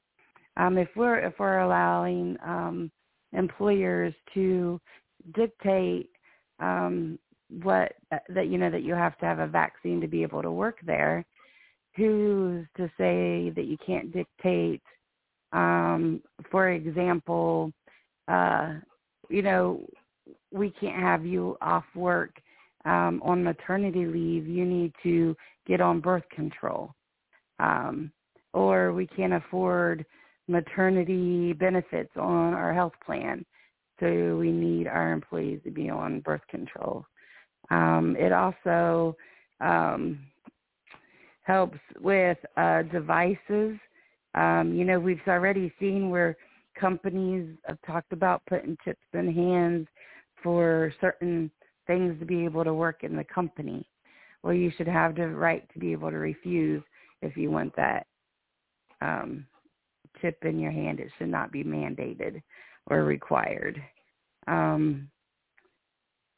[0.56, 2.90] um, if we're if we're allowing um,
[3.32, 4.80] employers to
[5.34, 6.10] dictate
[6.60, 7.18] um,
[7.62, 7.92] what
[8.28, 10.78] that you know that you have to have a vaccine to be able to work
[10.84, 11.24] there,
[11.96, 14.82] who's to say that you can't dictate?
[15.52, 17.72] Um, for example,
[18.28, 18.74] uh,
[19.28, 19.86] you know,
[20.52, 22.36] we can't have you off work
[22.84, 24.46] um, on maternity leave.
[24.46, 26.94] You need to get on birth control.
[27.58, 28.12] Um,
[28.52, 30.04] or we can't afford
[30.48, 33.44] maternity benefits on our health plan.
[34.00, 37.04] So we need our employees to be on birth control.
[37.70, 39.16] Um, it also
[39.60, 40.18] um,
[41.42, 43.78] helps with uh, devices.
[44.34, 46.36] Um, you know, we've already seen where
[46.78, 49.86] companies have talked about putting chips in hands
[50.42, 51.50] for certain
[51.86, 53.88] things to be able to work in the company.
[54.46, 56.80] Well, you should have the right to be able to refuse
[57.20, 58.06] if you want that
[59.00, 59.44] um,
[60.42, 61.00] in your hand.
[61.00, 62.40] It should not be mandated
[62.86, 63.82] or required.
[64.46, 65.10] Um,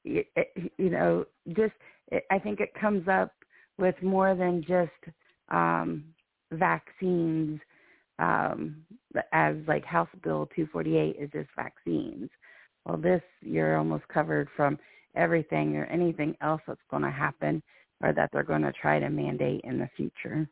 [0.07, 1.75] it, it, you know, just
[2.11, 3.31] it, I think it comes up
[3.77, 5.15] with more than just
[5.51, 6.05] um,
[6.51, 7.61] vaccines
[8.19, 8.87] um,
[9.35, 12.31] as like House Bill 248 is just vaccines.
[12.87, 14.79] Well, this you're almost covered from
[15.15, 17.63] everything or anything else that's going to happen
[18.03, 20.49] or that they're going to try to mandate in the future.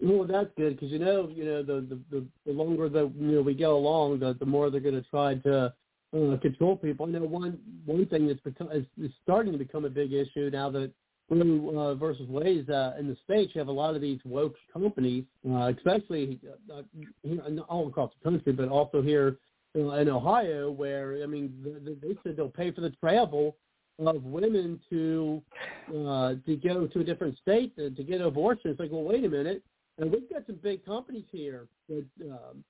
[0.00, 3.32] Well, that's good because you know, you know, the the the, the longer that you
[3.32, 5.74] know we go along, the the more they're going to try to
[6.16, 7.06] uh, control people.
[7.06, 10.50] I know one one thing that's become is, is starting to become a big issue
[10.52, 10.92] now that
[11.30, 14.54] Roe uh, versus Wade's uh, in the states, you have a lot of these woke
[14.72, 16.40] companies, uh, especially
[16.72, 16.82] uh,
[17.22, 19.36] here, all across the country, but also here
[19.76, 21.52] uh, in Ohio, where I mean,
[22.00, 23.56] they said they'll pay for the travel
[23.98, 25.42] of women to
[25.90, 28.70] uh, to go to a different state to, to get an abortion.
[28.70, 29.62] It's like, well, wait a minute
[29.98, 32.64] and we've got some big companies here, that, um,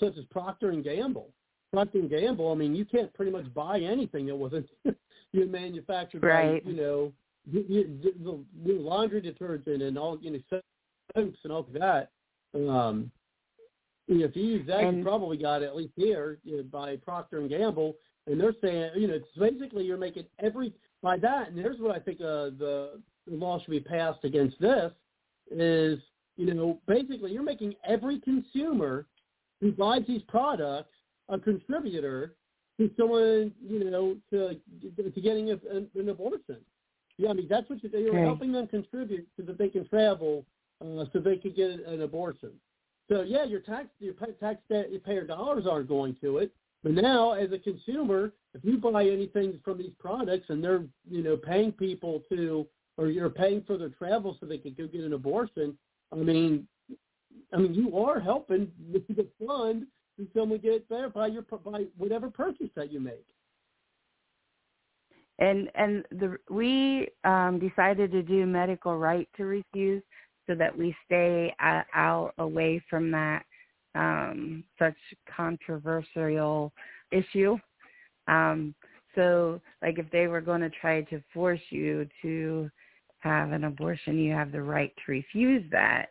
[0.00, 1.30] such as Procter and Gamble.
[1.72, 2.50] Procter and Gamble.
[2.50, 4.66] I mean, you can't pretty much buy anything that wasn't
[5.32, 6.64] you manufactured right.
[6.64, 7.12] by you know
[7.50, 10.60] you, you, the laundry detergent and all you know
[11.14, 12.10] soaps and all of that.
[12.54, 13.10] Um,
[14.08, 16.96] if you use that, and, you probably got it at least here you know, by
[16.96, 17.94] Procter and Gamble,
[18.28, 20.72] and they're saying you know it's basically you're making every
[21.02, 21.48] by that.
[21.48, 24.92] And here's what I think uh, the, the law should be passed against this
[25.50, 25.98] is,
[26.36, 29.06] you know, basically you're making every consumer
[29.60, 30.90] who buys these products
[31.28, 32.34] a contributor
[32.78, 34.56] to someone, you know, to
[34.96, 35.58] to getting a,
[35.98, 36.58] an abortion.
[37.16, 40.46] Yeah, I mean that's what you're, you're helping them contribute so that they can travel,
[40.80, 42.52] uh, so they can get an abortion.
[43.10, 46.52] So yeah, your tax your tax payer dollars aren't going to it,
[46.82, 51.22] but now as a consumer, if you buy anything from these products and they're you
[51.22, 55.02] know paying people to or you're paying for their travel so they can go get
[55.02, 55.76] an abortion,
[56.12, 56.66] I mean,
[57.52, 59.86] I mean, you are helping the fund
[60.18, 63.26] to someone get there by your by whatever purchase that you make.
[65.38, 70.02] And and the we um, decided to do medical right to refuse
[70.48, 73.44] so that we stay out away from that
[73.94, 74.96] um, such
[75.34, 76.72] controversial
[77.10, 77.56] issue.
[78.26, 78.74] Um,
[79.14, 82.70] so, like, if they were going to try to force you to
[83.20, 86.06] have an abortion, you have the right to refuse that.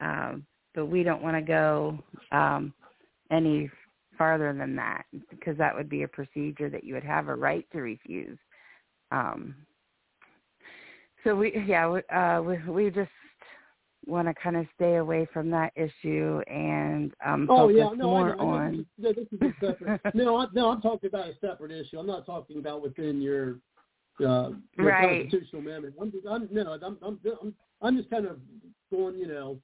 [0.00, 1.98] Um, but we don't want to go
[2.32, 2.72] um,
[3.30, 3.70] any
[4.16, 7.66] farther than that because that would be a procedure that you would have a right
[7.72, 8.38] to refuse.
[9.10, 9.54] Um,
[11.24, 13.10] so we, yeah, we, uh, we, we just
[14.06, 18.10] want to kind of stay away from that issue and um, oh, focus yeah, no,
[18.10, 18.52] more I know, I know.
[18.52, 18.86] on.
[18.98, 20.00] No, this is a separate.
[20.14, 21.98] no, I, no, I'm talking about a separate issue.
[21.98, 23.56] I'm not talking about within your
[24.24, 25.22] uh, right.
[25.22, 25.94] constitutional amendment.
[26.00, 28.38] I'm, just, I'm no, I'm, I'm, I'm, I'm just kind of
[28.90, 29.58] going, you know,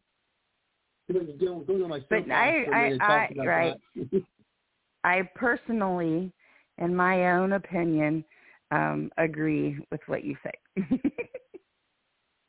[1.13, 2.01] going, going on my.
[2.11, 3.75] But I, I, I, right.
[5.05, 6.33] I personally,
[6.79, 8.25] in my own opinion,
[8.71, 10.77] um, agree with what you say.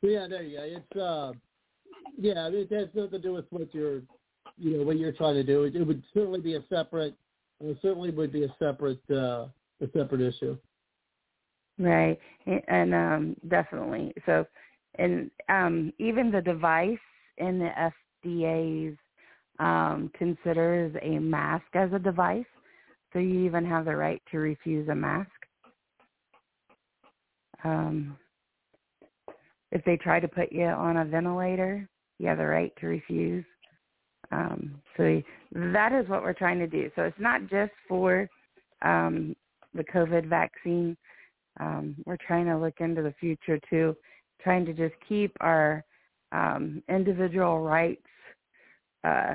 [0.02, 0.62] yeah, there you go.
[0.64, 1.32] It's uh,
[2.18, 4.02] yeah, it has nothing to do with what you're,
[4.56, 5.64] you know, what you're trying to do.
[5.64, 7.14] It, it would certainly be a separate,
[7.60, 9.46] it certainly would be a separate, uh,
[9.80, 10.56] a separate issue.
[11.78, 12.18] Right,
[12.68, 14.12] and um, definitely.
[14.26, 14.46] So,
[14.96, 16.98] and um, even the device
[17.38, 17.90] in the
[18.24, 18.96] FDA's
[19.58, 22.44] um, considers a mask as a device.
[23.12, 25.30] So you even have the right to refuse a mask.
[27.64, 28.16] Um,
[29.72, 31.88] if they try to put you on a ventilator,
[32.18, 33.44] you have the right to refuse.
[34.32, 35.22] Um, so
[35.52, 36.90] that is what we're trying to do.
[36.96, 38.28] So it's not just for
[38.82, 39.36] um,
[39.74, 40.96] the COVID vaccine.
[41.60, 43.96] Um, we're trying to look into the future too,
[44.42, 45.84] trying to just keep our
[46.32, 48.02] um, individual rights
[49.04, 49.34] uh,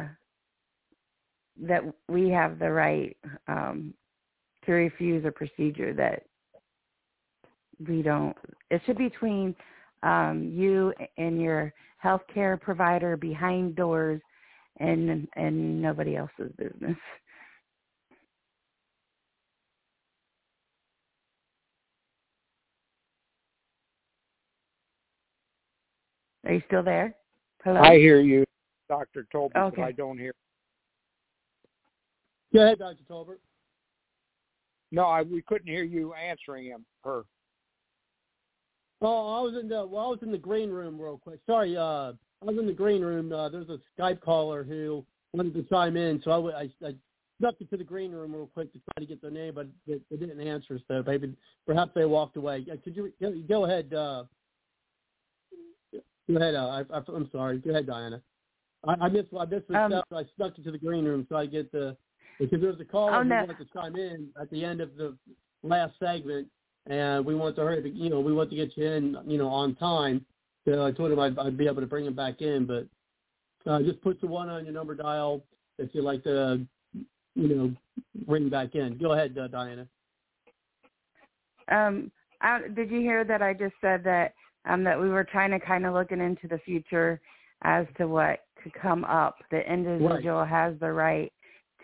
[1.61, 3.15] that we have the right
[3.47, 3.93] um,
[4.65, 6.23] to refuse a procedure that
[7.87, 8.35] we don't.
[8.69, 9.55] It should be between
[10.03, 11.73] um, you and your
[12.03, 14.21] healthcare provider behind doors,
[14.79, 16.97] and and nobody else's business.
[26.45, 27.15] Are you still there?
[27.63, 27.81] Hello.
[27.81, 28.45] I hear you,
[28.87, 29.27] Dr.
[29.33, 29.81] Tolbert, okay.
[29.81, 30.33] but I don't hear.
[32.53, 33.03] Go ahead, Dr.
[33.09, 33.39] Tolbert.
[34.91, 36.85] No, I, we couldn't hear you answering him.
[37.03, 37.23] Her.
[39.01, 41.39] Oh, I was in the well, I was in the green room real quick.
[41.45, 42.11] Sorry, uh,
[42.41, 43.31] I was in the green room.
[43.31, 46.95] Uh, there's a Skype caller who wanted to chime in, so I, I, I
[47.39, 49.99] snuck into the green room real quick to try to get their name, but they,
[50.11, 50.79] they didn't answer.
[50.87, 51.33] So maybe
[51.65, 52.65] perhaps they walked away.
[52.83, 53.11] Could you
[53.47, 53.93] go ahead?
[53.93, 54.23] Uh,
[55.93, 56.55] go ahead.
[56.55, 57.59] Uh, I, I, am sorry.
[57.59, 58.21] Go ahead, Diana.
[58.85, 59.29] I, I missed.
[59.37, 60.05] I missed the um, stuff.
[60.13, 61.95] I snuck into the green room so I get the
[62.39, 63.35] because there was a caller oh, who no.
[63.35, 65.15] wanted to chime in at the end of the
[65.63, 66.47] last segment,
[66.87, 67.91] and we want to hurry.
[67.93, 69.17] You know, we want to get you in.
[69.25, 70.25] You know, on time.
[70.65, 72.85] So I told him I'd, I'd be able to bring him back in, but
[73.69, 75.43] uh, just put the one on your number dial
[75.77, 76.59] if you'd like to,
[77.35, 77.73] you know,
[78.27, 78.97] ring back in.
[78.97, 79.87] Go ahead, uh, Diana.
[81.71, 82.11] Um,
[82.41, 84.33] I, did you hear that I just said that
[84.65, 87.19] um, that we were trying to kind of looking into the future
[87.63, 89.37] as to what could come up.
[89.51, 90.49] The individual right.
[90.49, 91.31] has the right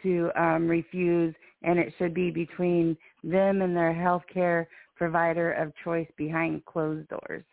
[0.03, 5.73] to um, refuse, and it should be between them and their health care provider of
[5.83, 7.43] choice behind closed doors.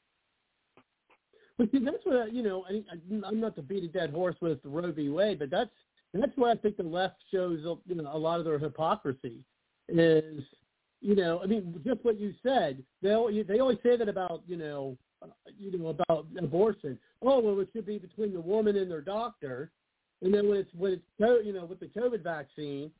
[1.58, 2.64] But see, that's what you know.
[2.68, 2.82] I,
[3.26, 5.08] I'm not to beat a dead horse with Roe v.
[5.08, 5.70] Wade, but that's
[6.14, 9.44] that's where I think the left shows you know a lot of their hypocrisy.
[9.88, 10.42] Is
[11.00, 12.82] you know, I mean, just what you said.
[13.02, 14.96] They they always say that about you know,
[15.58, 16.98] you know about abortion.
[17.22, 19.70] Oh well, it should be between the woman and their doctor.
[20.22, 22.90] And then when it's when it's you know with the COVID vaccine,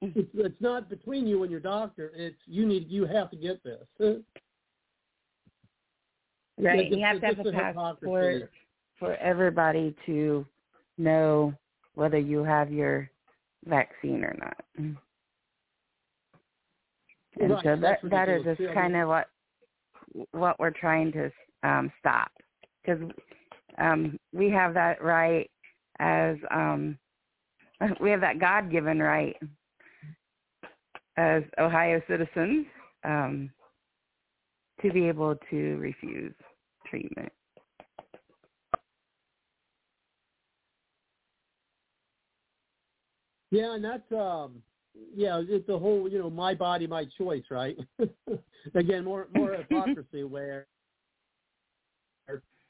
[0.00, 2.12] it's, it's not between you and your doctor.
[2.14, 4.22] It's you need you have to get this.
[6.56, 6.86] Right.
[6.86, 8.50] It's, you have to have a passport
[9.00, 10.46] for everybody to
[10.98, 11.52] know
[11.94, 13.10] whether you have your
[13.66, 14.56] vaccine or not.
[14.76, 14.96] And
[17.36, 19.26] Right, so that that is just kind of what
[20.30, 21.30] what we're trying to
[21.64, 22.30] um, stop
[22.84, 23.00] because
[23.78, 25.50] um, we have that right
[25.98, 26.96] as um,
[28.00, 29.36] we have that God given right
[31.16, 32.66] as Ohio citizens
[33.04, 33.50] um,
[34.82, 36.34] to be able to refuse
[36.86, 37.32] treatment.
[43.50, 44.62] Yeah, and that's um
[45.14, 47.76] yeah, it's the whole, you know, my body, my choice, right?
[48.74, 50.66] Again, more more hypocrisy where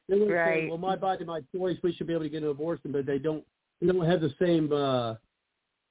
[0.09, 0.69] they would say, Right.
[0.69, 1.79] well, my body, my choice.
[1.83, 3.45] We should be able to get an abortion, but they don't.
[3.81, 4.73] They don't have the same.
[4.73, 5.15] uh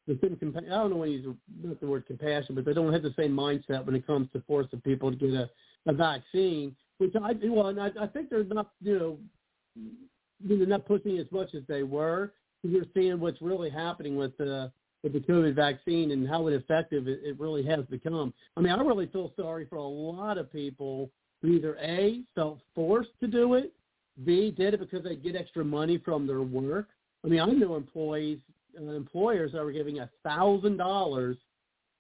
[0.08, 0.36] the same.
[0.36, 1.26] Compa- I don't know when he's
[1.64, 4.44] not the word compassion, but they don't have the same mindset when it comes to
[4.48, 5.50] forcing people to get a,
[5.88, 6.76] a vaccine.
[6.98, 9.18] Which I well, and I, I think they're not, you know,
[10.40, 12.34] they're not pushing as much as they were.
[12.64, 14.72] You're seeing what's really happening with the
[15.04, 18.34] with the COVID vaccine and how ineffective it, it really has become.
[18.56, 21.10] I mean, I really feel sorry for a lot of people
[21.42, 23.74] who either A, felt forced to do it,
[24.26, 26.88] B, did it because they get extra money from their work.
[27.26, 28.40] I mean, I know employees,
[28.78, 31.38] employers that were giving a thousand dollars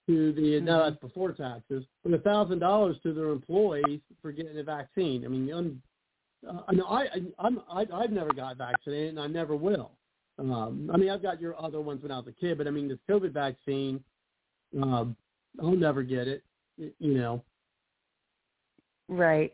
[0.07, 4.57] to the no, that's before taxes, but a thousand dollars to their employees for getting
[4.57, 5.25] a vaccine.
[5.25, 5.81] I mean, I'm,
[6.47, 7.07] uh, I know I,
[7.39, 9.91] I'm, I, I've never got vaccinated, and I never will.
[10.39, 12.71] Um, I mean, I've got your other ones when I was a kid, but I
[12.71, 14.03] mean, this COVID vaccine,
[14.81, 15.15] um,
[15.61, 16.43] I'll never get it.
[16.77, 17.43] You know,
[19.07, 19.53] Right.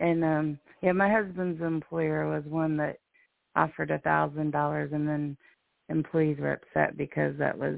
[0.00, 2.98] And um yeah, my husband's employer was one that
[3.56, 5.36] offered a thousand dollars and then
[5.88, 7.76] employees were upset because that was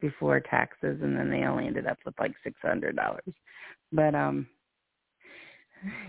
[0.00, 3.34] before taxes and then they only ended up with like six hundred dollars.
[3.92, 4.46] But um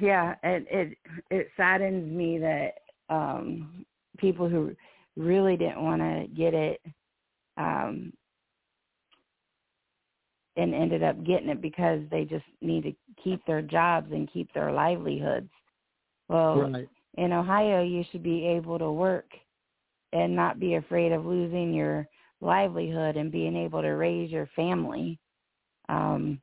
[0.01, 0.97] yeah, it it
[1.29, 2.73] it saddens me that
[3.09, 3.85] um
[4.17, 4.75] people who
[5.15, 6.81] really didn't want to get it
[7.57, 8.11] um
[10.57, 14.51] and ended up getting it because they just need to keep their jobs and keep
[14.53, 15.49] their livelihoods.
[16.29, 16.87] Well, right?
[17.17, 19.25] in Ohio, you should be able to work
[20.15, 22.07] and not be afraid of losing your
[22.41, 25.19] livelihood and being able to raise your family.
[25.89, 26.41] Um,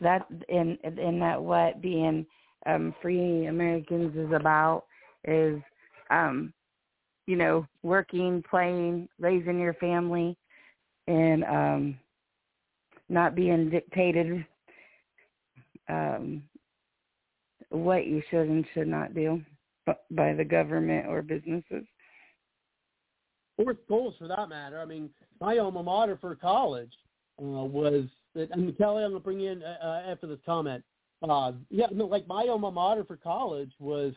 [0.00, 2.26] that in in that what being
[2.66, 4.84] um, free Americans is about
[5.24, 5.60] is
[6.10, 6.52] um,
[7.26, 10.36] you know, working, playing, raising your family,
[11.06, 11.98] and um,
[13.08, 14.44] not being dictated
[15.88, 16.42] um,
[17.68, 19.40] what you should and should not do
[20.10, 21.84] by the government or businesses.
[23.64, 24.80] Or schools, for that matter.
[24.80, 25.10] I mean,
[25.40, 26.92] my alma mater for college
[27.38, 28.04] uh, was,
[28.34, 30.82] that and Kelly, I'm going to bring in uh, uh, after this comment.
[31.22, 34.14] Uh, yeah, no, like my alma mater for college was,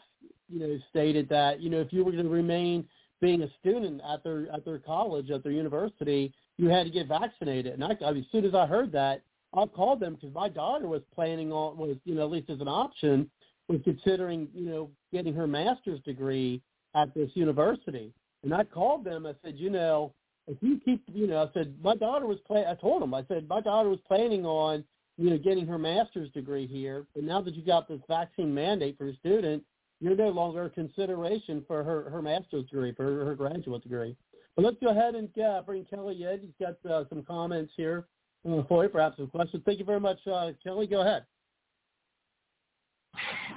[0.47, 2.85] you know, stated that you know if you were going to remain
[3.19, 7.07] being a student at their at their college at their university, you had to get
[7.07, 7.73] vaccinated.
[7.73, 9.21] And I, I mean, as soon as I heard that,
[9.53, 12.61] I called them because my daughter was planning on was you know at least as
[12.61, 13.29] an option
[13.67, 16.61] was considering you know getting her master's degree
[16.95, 18.13] at this university.
[18.43, 19.25] And I called them.
[19.25, 20.13] I said, you know,
[20.47, 22.65] if you keep, you know, I said my daughter was play.
[22.67, 23.13] I told them.
[23.13, 24.83] I said my daughter was planning on
[25.17, 27.05] you know, getting her master's degree here.
[27.13, 29.63] But now that you got this vaccine mandate for a student,
[29.99, 34.15] you're no longer a consideration for her, her master's degree, for her, her graduate degree.
[34.55, 36.39] But let's go ahead and uh, bring Kelly in.
[36.41, 38.05] He's got uh, some comments here
[38.49, 39.63] uh, for you, perhaps some questions.
[39.65, 40.87] Thank you very much, uh, Kelly.
[40.87, 41.25] Go ahead.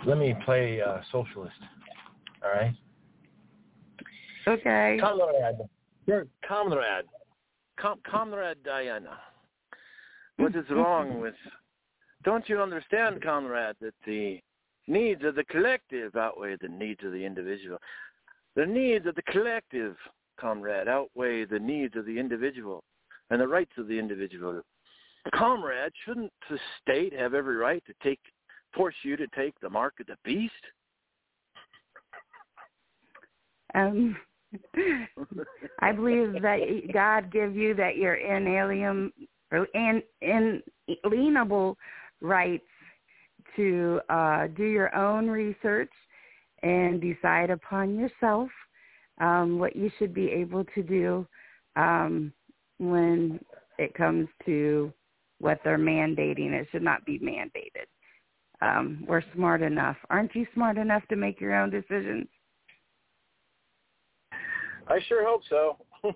[0.06, 1.56] Let me play uh, socialist.
[2.44, 2.74] All right.
[4.48, 4.98] Okay.
[5.01, 5.56] Comrade.
[6.47, 7.05] Comrade.
[7.81, 9.18] Com- Comrade Diana.
[10.36, 11.35] What is wrong with...
[12.24, 14.40] Don't you understand, comrade, that the
[14.89, 17.78] needs of the collective outweigh the needs of the individual?
[18.56, 19.97] The needs of the collective,
[20.40, 22.82] comrade, outweigh the needs of the individual
[23.31, 24.62] and the rights of the individual.
[25.35, 28.20] Comrade, shouldn't the state have every right to take
[28.74, 30.52] force you to take the mark of the beast?
[33.74, 34.16] Um,
[35.80, 36.58] I believe that
[36.92, 39.12] God give you that you're inalienable
[40.22, 41.76] inalienable
[42.20, 42.64] rights
[43.56, 45.92] to uh, do your own research
[46.62, 48.50] and decide upon yourself
[49.20, 51.26] um, what you should be able to do
[51.76, 52.32] um,
[52.78, 53.40] when
[53.78, 54.92] it comes to
[55.38, 56.52] what they're mandating.
[56.52, 57.86] It should not be mandated.
[58.62, 59.96] Um, we're smart enough.
[60.10, 62.26] Aren't you smart enough to make your own decisions?
[64.88, 65.76] I sure hope so.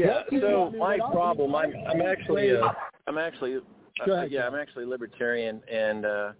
[0.00, 0.22] Yeah.
[0.40, 2.72] So my problem, I'm I'm actually uh,
[3.06, 6.32] I'm actually uh, yeah I'm actually libertarian and uh,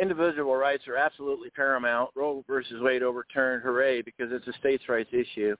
[0.00, 2.10] individual rights are absolutely paramount.
[2.14, 4.02] Roe versus Wade overturned, hooray!
[4.02, 5.56] Because it's a states' rights issue.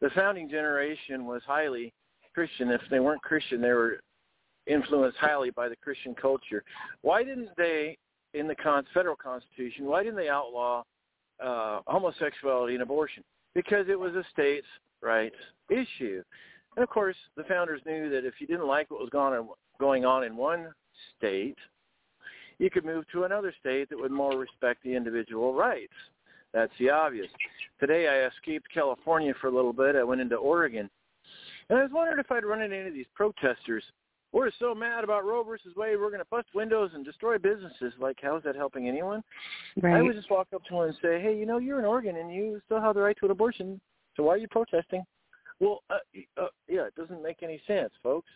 [0.00, 1.94] The founding generation was highly
[2.34, 2.70] Christian.
[2.70, 4.00] If they weren't Christian, they were
[4.66, 6.62] influenced highly by the Christian culture.
[7.02, 7.96] Why didn't they,
[8.34, 10.82] in the con- federal constitution, why didn't they outlaw
[11.44, 13.22] uh, homosexuality and abortion?
[13.54, 14.66] Because it was a states'
[15.02, 15.36] rights
[15.70, 16.22] issue.
[16.76, 19.48] And of course, the founders knew that if you didn't like what was going on,
[19.78, 20.72] going on in one
[21.16, 21.58] state,
[22.58, 25.92] you could move to another state that would more respect the individual rights.
[26.52, 27.26] That's the obvious.
[27.80, 29.96] Today I escaped California for a little bit.
[29.96, 30.88] I went into Oregon.
[31.68, 33.82] And I was wondering if I'd run into any of these protesters.
[34.34, 37.94] We're so mad about Roe versus Wade, we're going to bust windows and destroy businesses.
[38.00, 39.22] Like, how is that helping anyone?
[39.80, 39.94] Right.
[39.94, 42.16] I would just walk up to one and say, hey, you know, you're in Oregon
[42.16, 43.80] and you still have the right to an abortion.
[44.16, 45.04] So why are you protesting?
[45.60, 45.98] Well, uh,
[46.36, 48.28] uh, yeah, it doesn't make any sense, folks.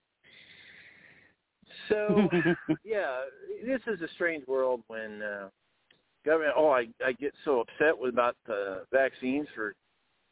[1.89, 2.29] So,
[2.85, 3.23] yeah,
[3.67, 5.49] this is a strange world when uh,
[6.25, 6.55] government.
[6.57, 9.75] Oh, I I get so upset with about the vaccines for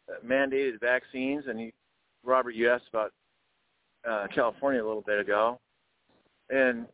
[0.09, 1.72] uh, mandated vaccines, and you,
[2.24, 3.12] Robert, you asked about
[4.08, 5.58] uh, California a little bit ago,
[6.50, 6.86] and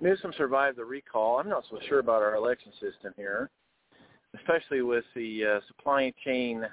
[0.00, 1.38] Newsom survived the recall.
[1.38, 3.50] I'm not so sure about our election system here,
[4.36, 6.66] especially with the uh, supply chain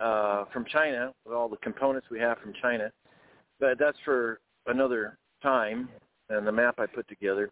[0.00, 2.90] uh, from China with all the components we have from China.
[3.58, 5.88] But that's for another time
[6.28, 7.50] and the map I put together.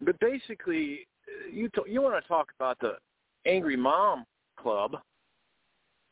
[0.00, 1.06] But basically,
[1.50, 2.94] you t- you want to talk about the
[3.46, 4.24] angry mom
[4.56, 4.96] club?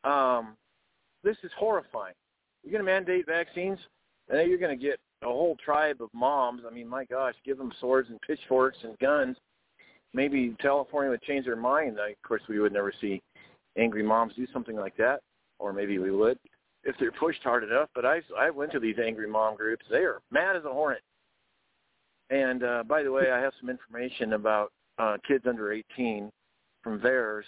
[0.05, 0.57] Um,
[1.25, 2.15] this is horrifying.
[2.63, 3.79] You're going to mandate vaccines,
[4.29, 6.63] and then you're going to get a whole tribe of moms.
[6.67, 9.37] I mean, my gosh, give them swords and pitchforks and guns.
[10.15, 11.99] Maybe California would change their mind.
[11.99, 13.23] Of course, we would never see
[13.77, 15.21] angry moms do something like that
[15.59, 16.39] or maybe we would
[16.85, 17.89] if they're pushed hard enough.
[17.95, 19.85] But I I went to these angry mom groups.
[19.91, 21.03] They are mad as a hornet.
[22.31, 26.31] And uh, by the way, I have some information about uh, kids under 18
[26.83, 27.45] from VAERS.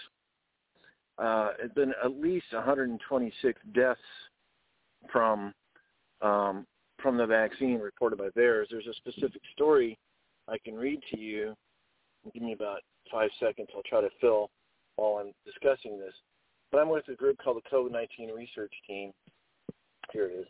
[1.19, 4.01] Uh, it's been at least 126 deaths
[5.13, 5.53] from
[6.23, 6.67] um,
[7.03, 8.67] from the vaccine reported by VAERS.
[8.71, 9.99] There's a specific story
[10.49, 11.55] I can read to you.
[12.33, 13.69] Give me about five seconds.
[13.75, 14.51] I'll try to fill
[14.97, 16.15] while I'm discussing this.
[16.71, 19.13] But I'm with a group called the COVID-19 Research Team.
[20.13, 20.47] Here it is.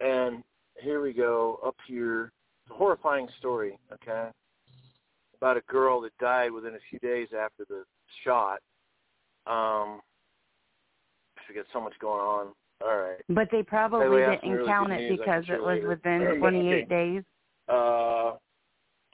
[0.00, 0.42] And
[0.80, 2.32] here we go up here.
[2.64, 4.28] It's a horrifying story, okay,
[5.36, 7.84] about a girl that died within a few days after the
[8.24, 8.60] shot.
[9.46, 10.00] Um,
[11.48, 12.46] we got so much going on.
[12.84, 13.20] All right.
[13.28, 16.84] But they probably didn't count it because it was within 28 okay.
[16.88, 17.22] days.
[17.68, 18.36] Uh,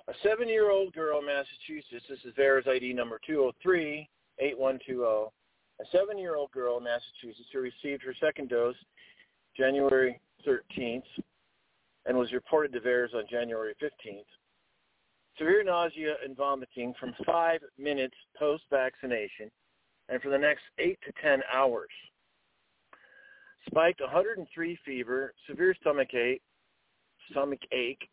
[0.09, 2.05] a seven-year-old girl in Massachusetts.
[2.09, 4.09] This is VAERS ID number 203
[4.41, 5.31] 8120.
[5.81, 8.75] A seven-year-old girl in Massachusetts who received her second dose
[9.57, 11.03] January 13th
[12.07, 14.25] and was reported to VAERS on January 15th.
[15.39, 19.51] Severe nausea and vomiting from five minutes post-vaccination
[20.09, 21.89] and for the next eight to ten hours.
[23.67, 26.43] Spiked 103 fever, severe stomach ache,
[27.31, 28.09] stomach ache,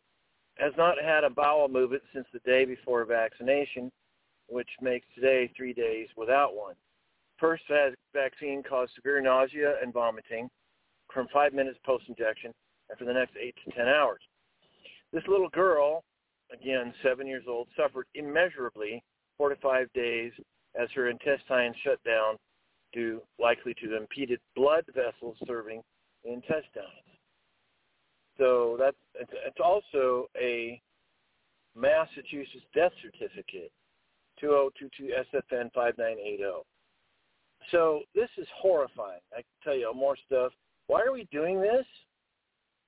[0.58, 3.90] has not had a bowel movement since the day before vaccination,
[4.48, 6.74] which makes today three days without one.
[7.38, 7.62] First
[8.12, 10.50] vaccine caused severe nausea and vomiting
[11.12, 12.52] from five minutes post-injection
[12.90, 14.20] and for the next eight to ten hours.
[15.12, 16.04] This little girl,
[16.52, 19.02] again seven years old, suffered immeasurably
[19.36, 20.32] four to five days
[20.78, 22.36] as her intestines shut down
[22.92, 25.82] due likely to the impeded blood vessels serving
[26.24, 26.86] the intestines.
[28.38, 30.80] So that's it's, it's also a
[31.76, 33.72] Massachusetts death certificate,
[34.40, 36.62] 2022 SFN 5980.
[37.70, 39.20] So this is horrifying.
[39.32, 40.52] I can tell you more stuff.
[40.86, 41.84] Why are we doing this?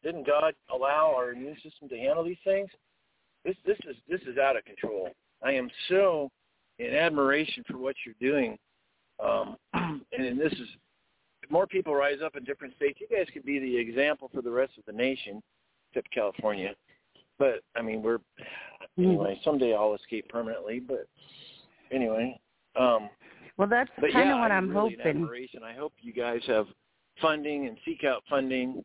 [0.02, 2.70] Didn't God allow our immune system to handle these things?
[3.44, 5.10] This this is this is out of control.
[5.42, 6.30] I am so
[6.78, 8.58] in admiration for what you're doing.
[9.22, 9.56] Um,
[10.12, 10.68] and this is
[11.50, 13.00] more people rise up in different states.
[13.00, 15.42] You guys could be the example for the rest of the nation,
[15.90, 16.74] except California.
[17.38, 18.18] But I mean, we're
[18.98, 19.40] anyway.
[19.44, 20.80] Someday I'll escape permanently.
[20.80, 21.08] But
[21.90, 22.38] anyway.
[22.78, 23.08] Um,
[23.56, 25.22] well, that's kind of what I'm, I'm really hoping.
[25.22, 25.62] admiration.
[25.62, 26.66] I hope you guys have
[27.20, 28.84] funding and seek out funding.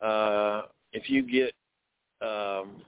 [0.00, 0.62] Uh,
[0.92, 1.54] if you get
[2.26, 2.82] um,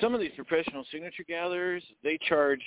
[0.00, 2.62] some of these professional signature gatherers, they charge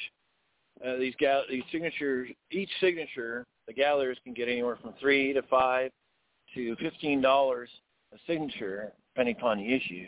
[0.85, 2.29] uh, these gal- these signatures.
[2.51, 5.91] Each signature, the gatherers can get anywhere from three to five
[6.55, 7.69] to fifteen dollars
[8.13, 10.07] a signature, depending upon the issue.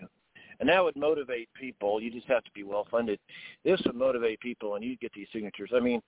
[0.59, 2.01] And that would motivate people.
[2.01, 3.19] You just have to be well funded.
[3.65, 5.71] This would motivate people, and you'd get these signatures.
[5.75, 6.01] I mean,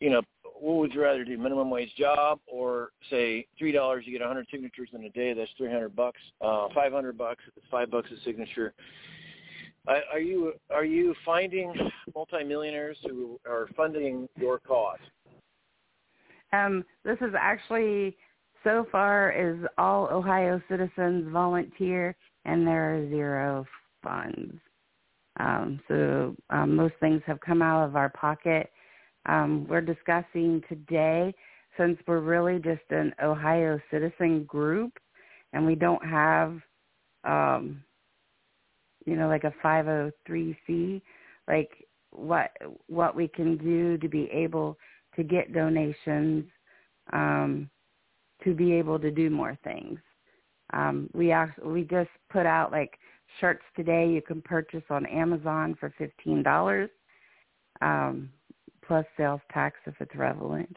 [0.00, 0.22] you know,
[0.58, 1.38] what would you rather do?
[1.38, 5.34] Minimum wage job, or say three dollars you get a hundred signatures in a day?
[5.34, 6.20] That's three hundred bucks.
[6.40, 7.42] Uh, Five hundred bucks.
[7.70, 8.74] Five bucks a signature.
[9.86, 11.74] Are you are you finding
[12.14, 14.98] multimillionaires who are funding your cause?
[16.52, 18.16] Um, this is actually
[18.62, 23.64] so far is all Ohio citizens volunteer, and there are zero
[24.02, 24.58] funds.
[25.38, 28.70] Um, so um, most things have come out of our pocket.
[29.26, 31.34] Um, we're discussing today,
[31.78, 34.92] since we're really just an Ohio citizen group,
[35.52, 36.60] and we don't have
[37.24, 37.82] um,
[39.10, 41.02] you know, like a 503c,
[41.48, 42.52] like what
[42.86, 44.78] what we can do to be able
[45.16, 46.44] to get donations,
[47.12, 47.68] um,
[48.44, 49.98] to be able to do more things.
[50.72, 53.00] Um, we actually, we just put out like
[53.40, 56.88] shirts today you can purchase on Amazon for fifteen dollars,
[57.80, 58.30] um,
[58.86, 60.76] plus sales tax if it's relevant.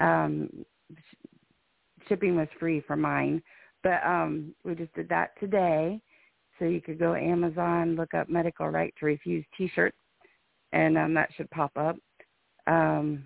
[0.00, 0.48] Um,
[0.92, 1.28] sh-
[2.08, 3.40] shipping was free for mine,
[3.84, 6.02] but um, we just did that today
[6.58, 9.96] so you could go Amazon, look up medical right to refuse T-shirts,
[10.72, 11.96] and um, that should pop up.
[12.66, 13.24] Um,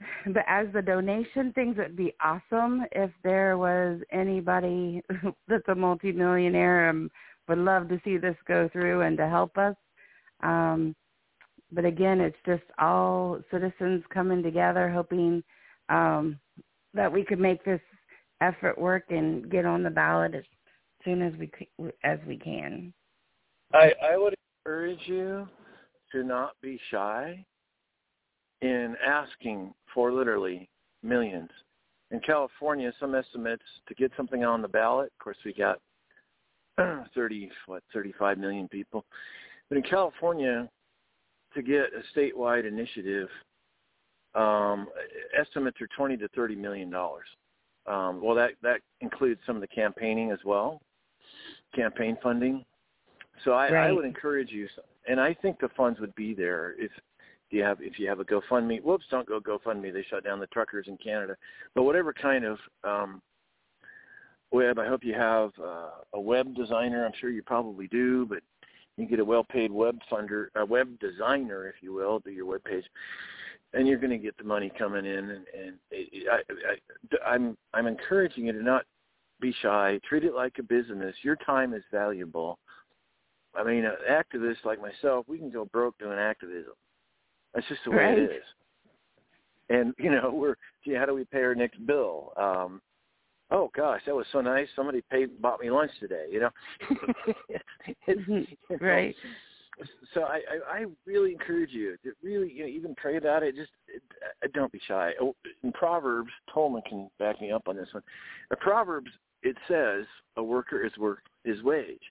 [0.26, 5.02] but as the donation things, it'd be awesome if there was anybody
[5.48, 7.10] that's a multimillionaire and
[7.48, 9.74] would love to see this go through and to help us.
[10.42, 10.94] Um,
[11.72, 15.42] but again, it's just all citizens coming together, hoping
[15.88, 16.38] um,
[16.94, 17.80] that we could make this
[18.40, 20.34] effort work and get on the ballot
[21.04, 21.50] soon as we
[22.02, 22.92] as we can.
[23.72, 25.48] I I would encourage you
[26.12, 27.44] to not be shy
[28.62, 30.68] in asking for literally
[31.02, 31.50] millions.
[32.10, 35.12] In California, some estimates to get something on the ballot.
[35.18, 35.80] Of course, we got
[37.14, 39.04] 30 what 35 million people,
[39.68, 40.68] but in California,
[41.54, 43.28] to get a statewide initiative,
[44.34, 44.88] um,
[45.38, 47.26] estimates are 20 to 30 million dollars.
[47.86, 50.80] Um, well, that that includes some of the campaigning as well
[51.74, 52.64] campaign funding.
[53.44, 53.88] So I, right.
[53.88, 54.68] I would encourage you,
[55.08, 56.90] and I think the funds would be there if
[57.50, 58.82] you have if you have a GoFundMe.
[58.82, 59.92] Whoops, don't go GoFundMe.
[59.92, 61.36] They shut down the truckers in Canada.
[61.74, 63.22] But whatever kind of um,
[64.52, 67.04] web, I hope you have uh, a web designer.
[67.04, 68.38] I'm sure you probably do, but
[68.96, 72.62] you get a well-paid web funder, a web designer, if you will, do your web
[72.62, 72.84] page,
[73.72, 75.30] and you're going to get the money coming in.
[75.30, 76.36] And, and it, I,
[76.70, 78.84] I, I'm I'm encouraging you to not
[79.44, 80.00] be shy.
[80.08, 81.14] Treat it like a business.
[81.22, 82.58] Your time is valuable.
[83.54, 86.72] I mean, an activist like myself, we can go broke doing activism.
[87.54, 88.18] That's just the way right.
[88.18, 88.42] it is.
[89.68, 92.32] and you know we're gee, how do we pay our next bill?
[92.36, 92.80] Um,
[93.50, 94.66] oh gosh, that was so nice.
[94.74, 96.26] Somebody paid bought me lunch today.
[96.30, 96.50] You know,
[98.80, 99.14] right.
[100.14, 100.40] So I,
[100.70, 103.56] I, I really encourage you to really you know, even pray about it.
[103.56, 105.12] Just uh, don't be shy.
[105.20, 105.34] Oh,
[105.64, 108.04] in Proverbs, Tolbert can back me up on this one.
[108.50, 109.10] In Proverbs,
[109.44, 110.06] it says
[110.36, 112.02] a worker is work his wage.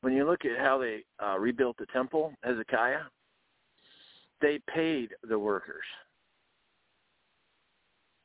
[0.00, 3.02] When you look at how they uh, rebuilt the temple, Hezekiah,
[4.40, 5.84] they paid the workers.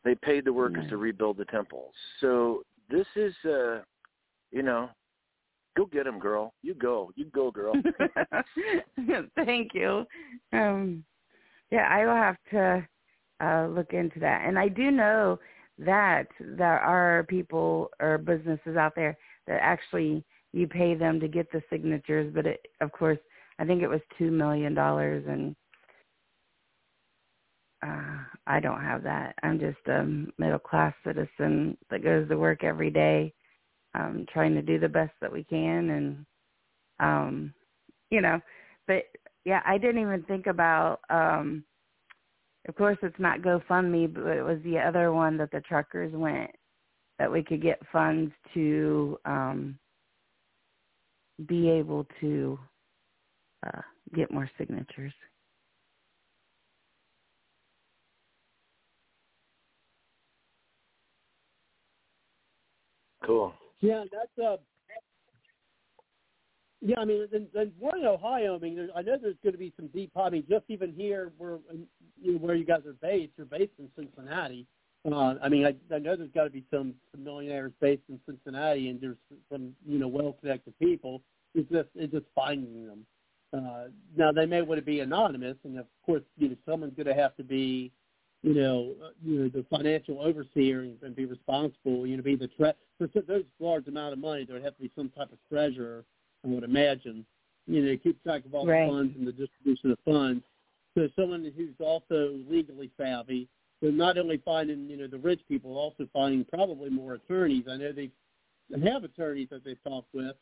[0.04, 1.92] They paid the workers to rebuild the temple.
[2.22, 3.80] So this is, uh,
[4.52, 4.90] you know,
[5.78, 6.54] go get them, girl.
[6.64, 7.12] You go.
[7.16, 7.74] You go, girl.
[9.36, 10.06] Thank you.
[10.54, 11.04] Um,
[11.72, 12.88] yeah, I will have to
[13.44, 14.44] uh, look into that.
[14.46, 15.40] And I do know
[15.86, 19.18] that there are people or businesses out there
[19.48, 23.20] that actually you pay them to get the signatures, but it, of course,
[23.60, 25.56] I think it was two million dollars, and
[27.86, 28.18] uh,
[28.48, 29.36] I don't have that.
[29.44, 30.04] I'm just a
[30.38, 33.34] middle class citizen that goes to work every day,
[33.96, 36.26] um, trying to do the best that we can, and
[37.00, 37.54] um,
[38.10, 38.40] you know,
[38.88, 39.04] but
[39.46, 41.00] yeah, I didn't even think about.
[41.10, 41.64] um
[42.68, 46.52] Of course, it's not GoFundMe, but it was the other one that the truckers went
[47.20, 49.78] that we could get funds to um
[51.48, 52.60] be able to
[53.66, 53.82] uh,
[54.16, 55.14] get more signatures.
[63.26, 63.54] Cool.
[63.80, 64.58] Yeah, that's uh.
[66.82, 68.56] Yeah, I mean, then, we're in Ohio.
[68.56, 70.12] I mean, there's, I know there's going to be some deep.
[70.16, 71.60] I mean, just even here, where
[72.20, 74.66] you know, where you guys are based, you're based in Cincinnati.
[75.06, 78.20] Uh, I mean, I, I know there's got to be some, some millionaires based in
[78.26, 79.18] Cincinnati, and there's
[79.52, 81.22] some you know well-connected people.
[81.54, 83.06] It's just it's just finding them.
[83.54, 87.08] Uh, now they may want to be anonymous, and of course, you know, someone's going
[87.08, 87.92] to have to be,
[88.42, 92.08] you know, uh, you know, the financial overseer and, and be responsible.
[92.08, 94.46] You know, be the tre- for those large amount of money.
[94.46, 96.06] There would have to be some type of treasurer.
[96.46, 97.26] I would imagine.
[97.68, 98.86] You know, keep track of all right.
[98.86, 100.44] the funds and the distribution of funds.
[100.96, 103.48] So someone who's also legally savvy
[103.82, 107.66] so not only finding, you know, the rich people, also finding probably more attorneys.
[107.70, 108.12] I know they
[108.84, 110.36] have attorneys that they've talked with.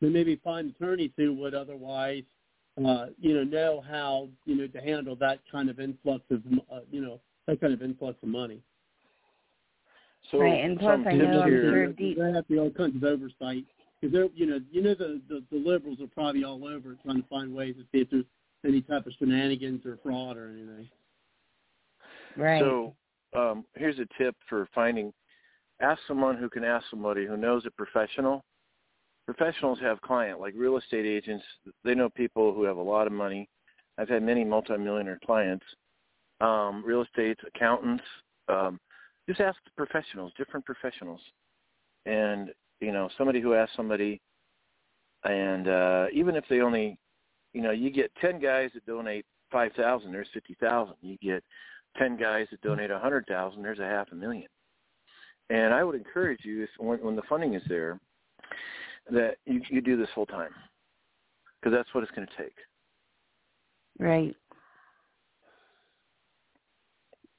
[0.00, 2.22] They maybe find attorneys who would otherwise,
[2.84, 6.42] uh, you know, know how, you know, to handle that kind of influx of,
[6.72, 8.60] uh, you know, that kind of influx of money.
[10.30, 12.18] So right, and plus I know I'm sure deep.
[12.18, 13.64] They have to be all kinds of oversight
[14.02, 17.22] because they're, you know, you know the, the the liberals are probably all over trying
[17.22, 18.24] to find ways to see if there's
[18.66, 20.88] any type of shenanigans or fraud or anything.
[22.36, 22.60] Right.
[22.60, 22.94] So
[23.38, 25.12] um, here's a tip for finding.
[25.80, 28.44] Ask someone who can ask somebody who knows a professional.
[29.26, 31.44] Professionals have client like real estate agents.
[31.84, 33.48] They know people who have a lot of money.
[33.98, 35.64] I've had many multimillionaire clients.
[36.40, 38.02] Um, real estate accountants.
[38.48, 38.80] Um,
[39.28, 41.20] just ask professionals, different professionals,
[42.06, 42.50] and
[42.82, 44.20] you know somebody who asks somebody,
[45.24, 46.98] and uh, even if they only,
[47.54, 50.96] you know, you get ten guys that donate five thousand, there's fifty thousand.
[51.00, 51.44] You get
[51.96, 54.48] ten guys that donate a hundred thousand, there's a half a million.
[55.48, 58.00] And I would encourage you, if when, when the funding is there,
[59.10, 60.50] that you, you do this full time,
[61.60, 62.54] because that's what it's going to take.
[63.98, 64.34] Right.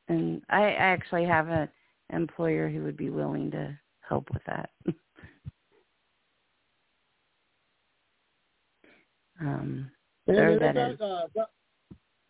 [0.09, 1.67] And I actually have an
[2.11, 4.69] employer who would be willing to help with that.
[9.41, 9.91] um,
[10.27, 11.01] there that is.
[11.01, 11.27] Uh,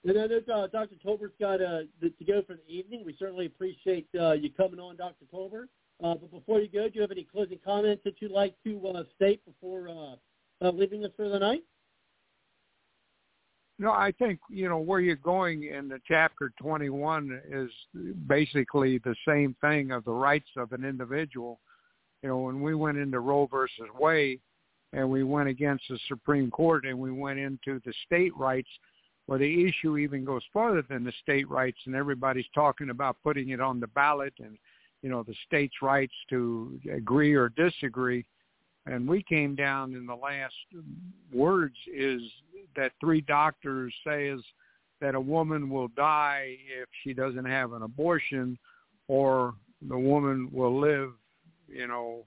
[0.05, 0.95] and then uh, Dr.
[1.05, 3.03] Tolbert's got uh, to go for the evening.
[3.05, 5.25] We certainly appreciate uh, you coming on, Dr.
[5.33, 5.67] Tolbert.
[6.03, 8.87] Uh, but before you go, do you have any closing comments that you'd like to
[8.87, 11.63] uh, state before uh, uh, leaving us for the night?
[13.79, 17.69] No, I think you know where you're going in the chapter 21 is
[18.27, 21.59] basically the same thing of the rights of an individual.
[22.23, 24.39] You know, when we went into Roe versus Wade,
[24.93, 28.69] and we went against the Supreme Court, and we went into the state rights
[29.27, 33.49] well, the issue even goes farther than the state rights, and everybody's talking about putting
[33.49, 34.57] it on the ballot and,
[35.01, 38.25] you know, the states' rights to agree or disagree.
[38.85, 40.53] And we came down in the last
[41.33, 42.21] words is
[42.75, 44.39] that three doctors says
[44.99, 48.57] that a woman will die if she doesn't have an abortion,
[49.07, 49.53] or
[49.87, 51.13] the woman will live,
[51.73, 52.23] you know,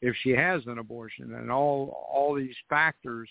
[0.00, 3.28] if she has an abortion, and all all these factors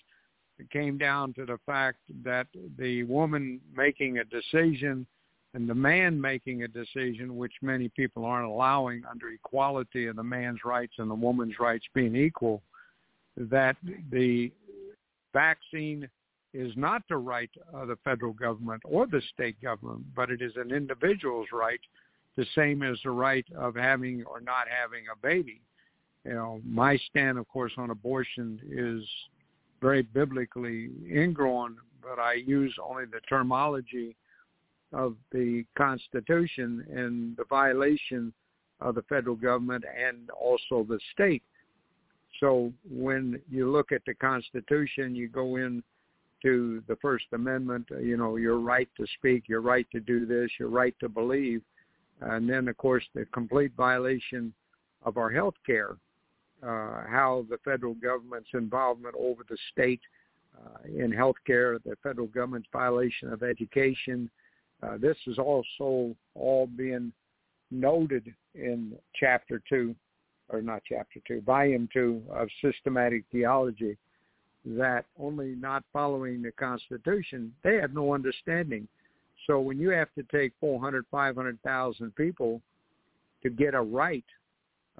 [0.71, 2.47] came down to the fact that
[2.77, 5.05] the woman making a decision
[5.53, 10.23] and the man making a decision, which many people aren't allowing under equality of the
[10.23, 12.61] man's rights and the woman's rights being equal,
[13.37, 13.77] that
[14.11, 14.51] the
[15.33, 16.09] vaccine
[16.53, 20.53] is not the right of the federal government or the state government, but it is
[20.57, 21.79] an individual's right,
[22.35, 25.61] the same as the right of having or not having a baby.
[26.25, 29.03] You know, my stand, of course, on abortion is
[29.81, 34.15] very biblically ingrown, but I use only the terminology
[34.91, 38.33] of the Constitution and the violation
[38.81, 41.43] of the federal government and also the state.
[42.39, 45.83] So when you look at the Constitution, you go in
[46.41, 50.49] to the First Amendment, you know, your right to speak, your right to do this,
[50.59, 51.61] your right to believe,
[52.21, 54.53] and then of course the complete violation
[55.03, 55.95] of our health care,
[56.63, 60.01] uh, how the federal government's involvement over the state
[60.57, 64.29] uh, in health care, the federal government's violation of education.
[64.81, 67.11] Uh, this is also all being
[67.71, 69.95] noted in chapter two,
[70.49, 73.97] or not chapter two, volume two of systematic theology
[74.65, 78.87] that only not following the Constitution, they have no understanding.
[79.47, 82.61] So when you have to take 400, 500,000 people
[83.43, 84.25] to get a right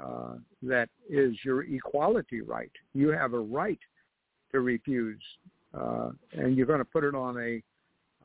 [0.01, 3.79] uh, that is your equality right, you have a right
[4.51, 5.21] to refuse,
[5.73, 7.61] uh, and you're going to put it on a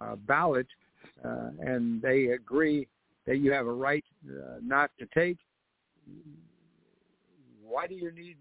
[0.03, 0.67] uh, ballot,
[1.25, 2.89] uh, and they agree
[3.27, 5.39] that you have a right uh, not to take.
[7.63, 8.39] Why do you need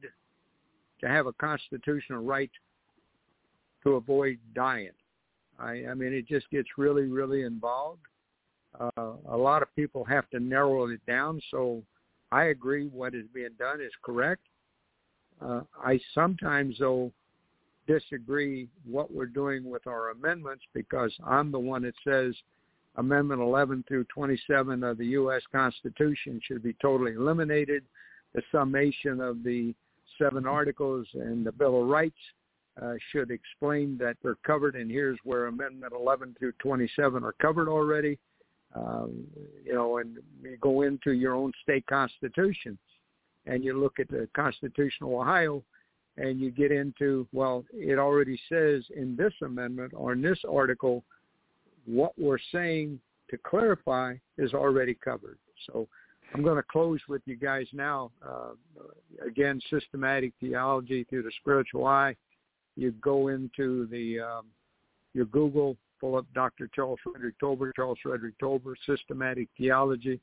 [1.01, 2.51] to have a constitutional right
[3.83, 4.91] to avoid dying.
[5.59, 8.01] I, I mean, it just gets really, really involved.
[8.79, 11.41] Uh, a lot of people have to narrow it down.
[11.51, 11.83] So
[12.31, 14.41] I agree what is being done is correct.
[15.41, 17.11] Uh, I sometimes, though,
[17.87, 22.35] disagree what we're doing with our amendments because I'm the one that says
[22.97, 25.41] Amendment 11 through 27 of the U.S.
[25.51, 27.83] Constitution should be totally eliminated.
[28.35, 29.73] The summation of the
[30.19, 32.17] seven articles and the Bill of Rights
[32.81, 37.67] uh, should explain that they're covered, and here's where Amendment 11 through 27 are covered
[37.67, 38.17] already.
[38.75, 39.25] Um,
[39.65, 42.77] you know, and you go into your own state constitution,
[43.45, 45.63] and you look at the Constitution of Ohio,
[46.17, 51.03] and you get into well, it already says in this amendment or in this article
[51.85, 52.99] what we're saying
[53.29, 55.39] to clarify is already covered.
[55.65, 55.87] So
[56.33, 58.11] I'm going to close with you guys now.
[58.25, 58.51] Uh,
[59.25, 62.15] again, systematic theology through the spiritual eye
[62.79, 64.45] you go into the um,
[65.13, 66.69] your Google, pull up Dr.
[66.73, 70.19] Charles Frederick Tolbert, Charles Frederick Tolbert, Systematic Theology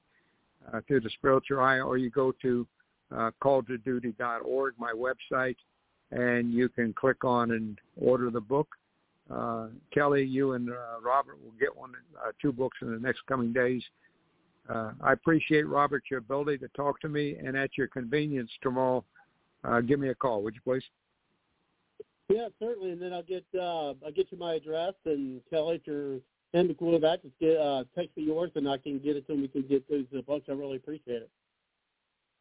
[0.73, 2.67] uh, through the Spiritual Eye, or you go to
[3.15, 5.57] uh, calltoduty.org, my website,
[6.13, 8.69] and you can click on and order the book.
[9.31, 11.93] Uh, Kelly, you and uh, Robert will get one,
[12.25, 13.83] uh, two books in the next coming days.
[14.69, 19.05] Uh, I appreciate Robert your ability to talk to me, and at your convenience tomorrow,
[19.65, 20.85] uh, give me a call, would you please?
[22.29, 22.91] Yeah, certainly.
[22.91, 26.19] And then I'll get uh, I'll get you my address and Kelly, if you're
[26.53, 29.27] in the cool that, just get uh, text me yours and I can get it
[29.27, 29.43] to him.
[29.43, 30.47] We can get those uh, books.
[30.49, 31.31] I really appreciate it.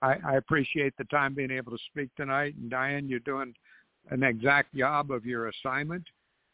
[0.02, 2.56] I, I appreciate the time being able to speak tonight.
[2.56, 3.54] And Diane, you're doing
[4.10, 6.04] an exact job of your assignment.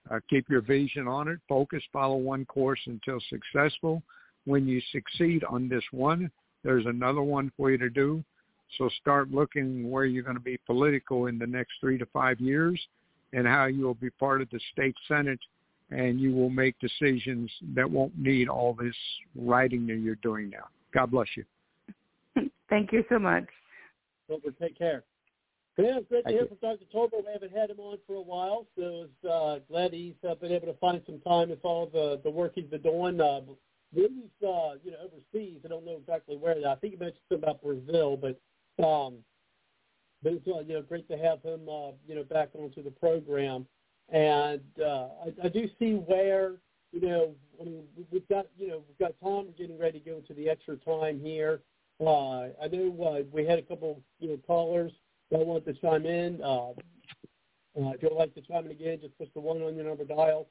[0.10, 1.40] Uh, keep your vision on it.
[1.48, 1.84] Focus.
[1.94, 4.02] Follow one course until successful.
[4.46, 6.32] When you succeed on this one,
[6.64, 8.24] there's another one for you to do.
[8.78, 12.40] So start looking where you're going to be political in the next three to five
[12.40, 12.80] years
[13.34, 15.40] and how you will be part of the state senate
[15.92, 18.96] and you will make decisions that won't need all this
[19.36, 20.66] writing that you're doing now.
[20.94, 21.44] God bless you.
[22.70, 23.46] Thank you so much.
[24.30, 25.04] Over, take care.
[25.78, 26.86] Yeah, it's great to hear from Dr.
[26.94, 27.26] Tolbert.
[27.26, 30.52] We haven't had him on for a while, so it's uh, glad he's uh, been
[30.52, 33.20] able to find some time to follow the, the work he's been doing.
[33.20, 33.42] Uh,
[33.94, 36.56] when he's, uh, you know, overseas, I don't know exactly where.
[36.56, 38.40] I think he mentioned something about Brazil, but
[38.86, 39.16] um,
[40.24, 43.66] but it's you know great to have him uh, you know back onto the program,
[44.10, 46.54] and uh, I, I do see where
[46.92, 50.18] you know I mean we've got you know we've got Tom getting ready to go
[50.18, 51.62] into the extra time here.
[52.00, 54.92] Uh, I know uh, we had a couple you know callers
[55.32, 56.42] that want to chime in.
[56.44, 56.72] Uh,
[57.80, 60.04] uh, if you'd like to chime in again, just push the one on your number
[60.04, 60.48] dial.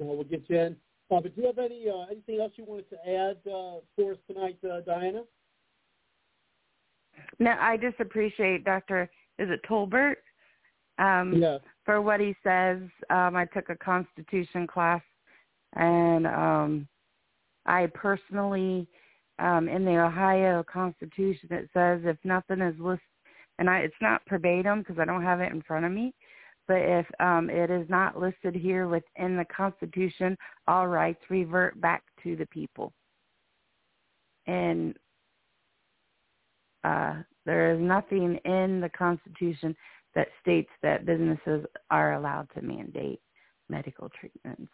[0.00, 0.76] Uh, we'll get you in.
[1.10, 4.12] Uh, but do you have any uh, anything else you wanted to add uh, for
[4.12, 5.22] us tonight, uh, Diana?
[7.38, 9.10] No, I just appreciate Dr.
[9.38, 10.16] Is it Tolbert?
[10.98, 11.58] Um, yeah.
[11.84, 12.78] For what he says.
[13.10, 15.02] Um, I took a Constitution class,
[15.74, 16.88] and um,
[17.66, 18.88] I personally,
[19.38, 23.02] um, in the Ohio Constitution, it says if nothing is listed,
[23.58, 26.14] and I, it's not verbatim because I don't have it in front of me,
[26.66, 30.36] but if um, it is not listed here within the Constitution,
[30.66, 32.92] all rights revert back to the people.
[34.46, 34.96] And
[36.86, 39.74] uh, there is nothing in the Constitution
[40.14, 43.20] that states that businesses are allowed to mandate
[43.68, 44.72] medical treatments.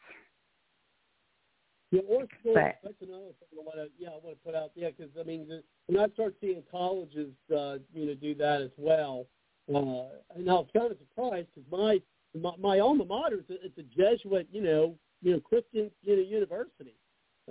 [1.91, 2.55] Yeah, or schools.
[2.55, 4.71] But- That's another thing I want to yeah I want to put out.
[4.75, 8.71] Yeah, because I mean, when I start seeing colleges, uh, you know, do that as
[8.77, 9.27] well,
[9.69, 12.01] uh, and I was kind of surprised because my,
[12.41, 16.17] my my alma mater is a, it's a Jesuit, you know, you know, Christian you
[16.17, 16.97] know university,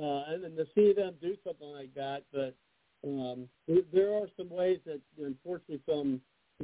[0.02, 2.56] uh, and then to see them do something like that, but
[3.04, 6.22] um, there, there are some ways that unfortunately some,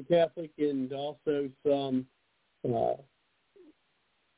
[0.07, 2.05] Catholic and also some
[2.63, 2.93] uh,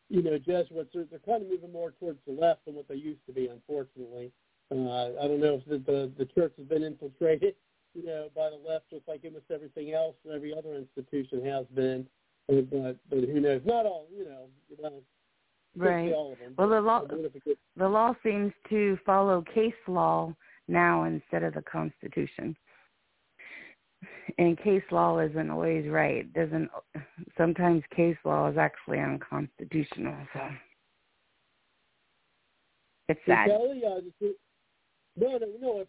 [0.10, 2.96] you know, Jesuits are they're kind of moving more towards the left than what they
[2.96, 4.32] used to be, unfortunately.
[4.72, 7.56] Uh, I don't know if the, the the church has been infiltrated,
[7.94, 11.66] you know, by the left, just like almost everything else, and every other institution has
[11.76, 12.08] been.
[12.48, 13.62] But but, who knows?
[13.66, 14.48] Not all, you know.
[14.78, 15.02] Well,
[15.76, 16.12] Right.
[16.12, 19.44] All of them, Well, the law what if it gets- the law seems to follow
[19.44, 20.36] case law
[20.70, 22.56] now instead of the Constitution.
[24.38, 26.32] And case law isn't always right.
[26.34, 26.70] Doesn't
[27.38, 30.16] sometimes case law is actually unconstitutional.
[30.34, 30.41] So
[33.10, 33.50] it's sad.
[33.50, 33.58] Uh,
[35.18, 35.86] no, no, no.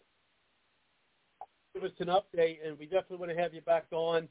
[1.73, 4.27] Give us an update, and we definitely want to have you back on,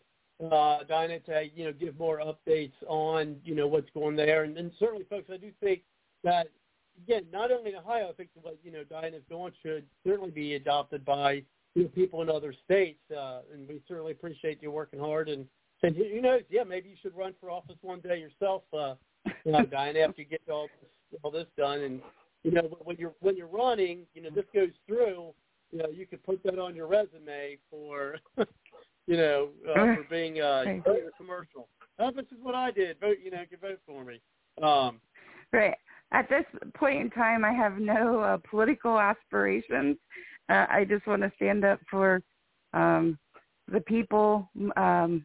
[0.52, 4.59] uh, Dinah, to you know give more updates on you know what's going there, and,
[4.59, 5.82] and certainly, folks, I do think
[6.22, 6.48] that
[7.04, 10.54] again, not only in Ohio, I think what you know Dinah's doing should certainly be
[10.54, 11.42] adopted by
[11.74, 15.46] you know, people in other states, uh, and we certainly appreciate you working hard and.
[15.82, 16.42] And who knows?
[16.50, 18.96] Yeah, maybe you should run for office one day yourself, uh,
[19.46, 21.80] you know, Dinah, after you get all this, all this done.
[21.80, 22.02] And
[22.42, 25.32] you know, when you're when you're running, you know, this goes through.
[25.72, 28.16] You know, you could put that on your resume for,
[29.06, 30.82] you know, uh, for being uh, Right.
[30.86, 31.66] a commercial.
[31.98, 33.00] Oh, this is what I did.
[33.00, 34.20] Vote, you know, you can vote for me.
[34.62, 35.00] Um,
[35.52, 35.76] Right.
[36.12, 39.97] At this point in time, I have no uh, political aspirations.
[40.49, 42.20] Uh, I just want to stand up for
[42.73, 43.19] um,
[43.70, 44.51] the people.
[44.77, 45.24] Um,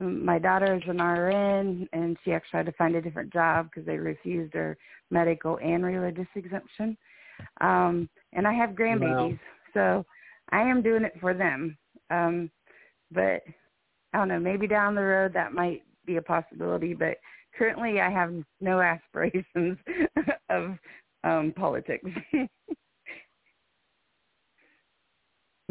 [0.00, 3.86] my daughter is an RN, and she actually had to find a different job because
[3.86, 4.76] they refused her
[5.10, 6.96] medical and religious exemption.
[7.60, 9.38] Um, and I have grandbabies,
[9.74, 10.04] so
[10.50, 11.76] I am doing it for them.
[12.10, 12.50] Um,
[13.12, 13.42] but
[14.12, 17.16] I don't know, maybe down the road that might be a possibility, but
[17.60, 18.32] currently I have
[18.62, 19.76] no aspirations
[20.50, 20.78] of
[21.22, 22.08] um politics.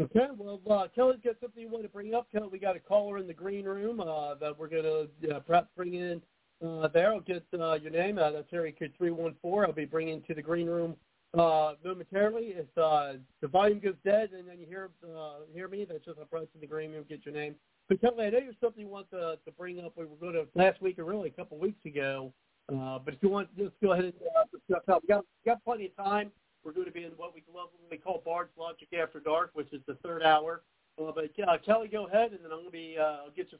[0.00, 2.26] Okay, well, uh, Kelly's got something you want to bring up.
[2.32, 5.40] Kelly, we got a caller in the green room uh, that we're going to uh,
[5.40, 6.22] perhaps bring in
[6.66, 7.12] uh, there.
[7.12, 8.16] I'll get uh, your name.
[8.16, 9.68] Uh, that's area code 314.
[9.68, 10.96] I'll be bringing to the green room
[11.38, 12.54] uh, momentarily.
[12.56, 16.18] If uh, the volume goes dead and then you hear uh, hear me, that's just
[16.18, 17.54] a press in the green room, get your name.
[17.96, 19.92] Kelly, I know there's something you want to, to bring up.
[19.96, 22.32] We were going to last week or really a couple weeks ago.
[22.70, 25.00] Uh, but if you want, just go ahead and uh, discuss.
[25.02, 26.30] We got, we got plenty of time.
[26.64, 29.94] We're going to be in what we call Bard's Logic After Dark, which is the
[30.02, 30.62] third hour.
[31.00, 33.50] Uh, but uh, Kelly, go ahead, and then I'm going to be uh, I'll get
[33.50, 33.58] you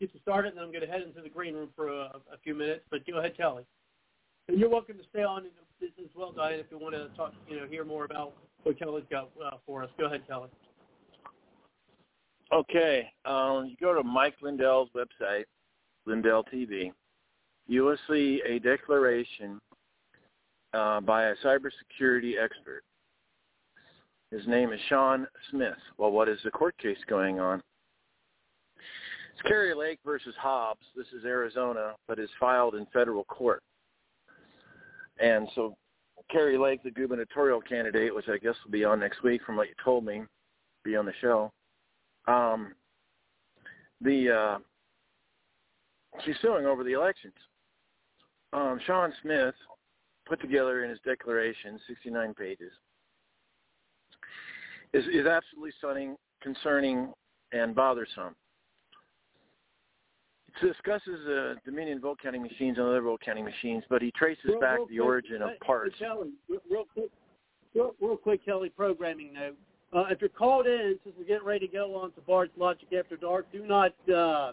[0.00, 2.16] get you started, and then I'm going to head into the green room for a,
[2.32, 2.82] a few minutes.
[2.90, 3.64] But go ahead, Kelly.
[4.48, 5.44] And you're welcome to stay on
[5.82, 8.34] as well, Diane, if you want to talk, you know, hear more about
[8.64, 9.90] what Kelly's got uh, for us.
[9.98, 10.48] Go ahead, Kelly.
[12.52, 15.44] Okay, um, you go to Mike Lindell's website,
[16.04, 16.90] Lindell TV.
[17.68, 19.60] You will see a declaration
[20.74, 22.82] uh, by a cybersecurity expert.
[24.32, 25.78] His name is Sean Smith.
[25.96, 27.62] Well, what is the court case going on?
[29.32, 30.84] It's Kari Lake versus Hobbs.
[30.96, 33.62] This is Arizona, but is filed in federal court.
[35.20, 35.76] And so
[36.30, 39.68] Kari Lake, the gubernatorial candidate, which I guess will be on next week from what
[39.68, 40.22] you told me,
[40.84, 41.52] be on the show.
[42.30, 42.74] Um,
[44.00, 44.58] the uh,
[46.24, 47.34] she's suing over the elections.
[48.52, 49.54] Um, Sean Smith
[50.26, 52.72] put together in his declaration, 69 pages,
[54.92, 57.12] is, is absolutely stunning, concerning,
[57.52, 58.34] and bothersome.
[60.48, 64.44] It discusses uh, Dominion vote counting machines and other vote counting machines, but he traces
[64.46, 65.94] Real- back real the quick, origin of parts.
[65.98, 67.10] Kelly, real, real quick,
[68.00, 69.56] real quick, Kelly, programming note.
[69.92, 72.86] Uh, if you're called in, since we're getting ready to go on to Bard's Logic
[72.96, 74.52] After Dark, do not uh,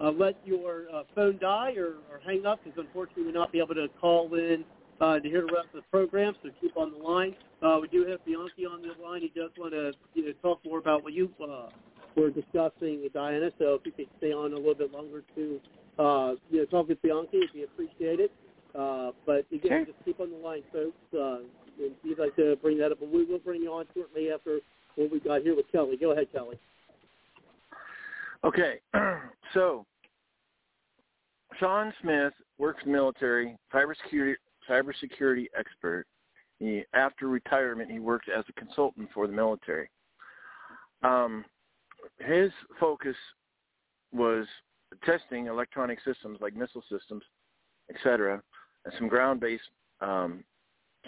[0.00, 3.58] uh, let your uh, phone die or, or hang up because unfortunately we'll not be
[3.60, 4.64] able to call in
[5.00, 7.34] uh, to hear the rest of the program, so keep on the line.
[7.62, 9.22] Uh, we do have Bianchi on the line.
[9.22, 11.68] He does want to you know, talk more about what you uh,
[12.14, 15.60] were discussing with Diana, so if you could stay on a little bit longer to
[15.98, 18.30] uh, you know, talk with Bianchi, it'd be appreciated.
[18.74, 19.84] Uh, but again, Sure.
[19.86, 20.96] just keep on the line, folks.
[21.16, 21.46] Uh,
[21.78, 24.58] if you'd like to bring that up, but we will bring you on shortly after
[24.96, 25.96] what we got here with Kelly.
[25.96, 26.58] Go ahead, Kelly.
[28.44, 28.80] Okay,
[29.54, 29.86] so
[31.58, 34.34] Sean Smith works military, cybersecurity
[34.68, 36.06] cybersecurity expert.
[36.58, 39.90] He, after retirement, he worked as a consultant for the military.
[41.02, 41.44] Um,
[42.18, 43.16] his focus
[44.12, 44.46] was
[45.04, 47.22] testing electronic systems like missile systems,
[47.90, 48.42] etc.,
[48.84, 49.62] and some ground-based
[50.00, 50.44] um,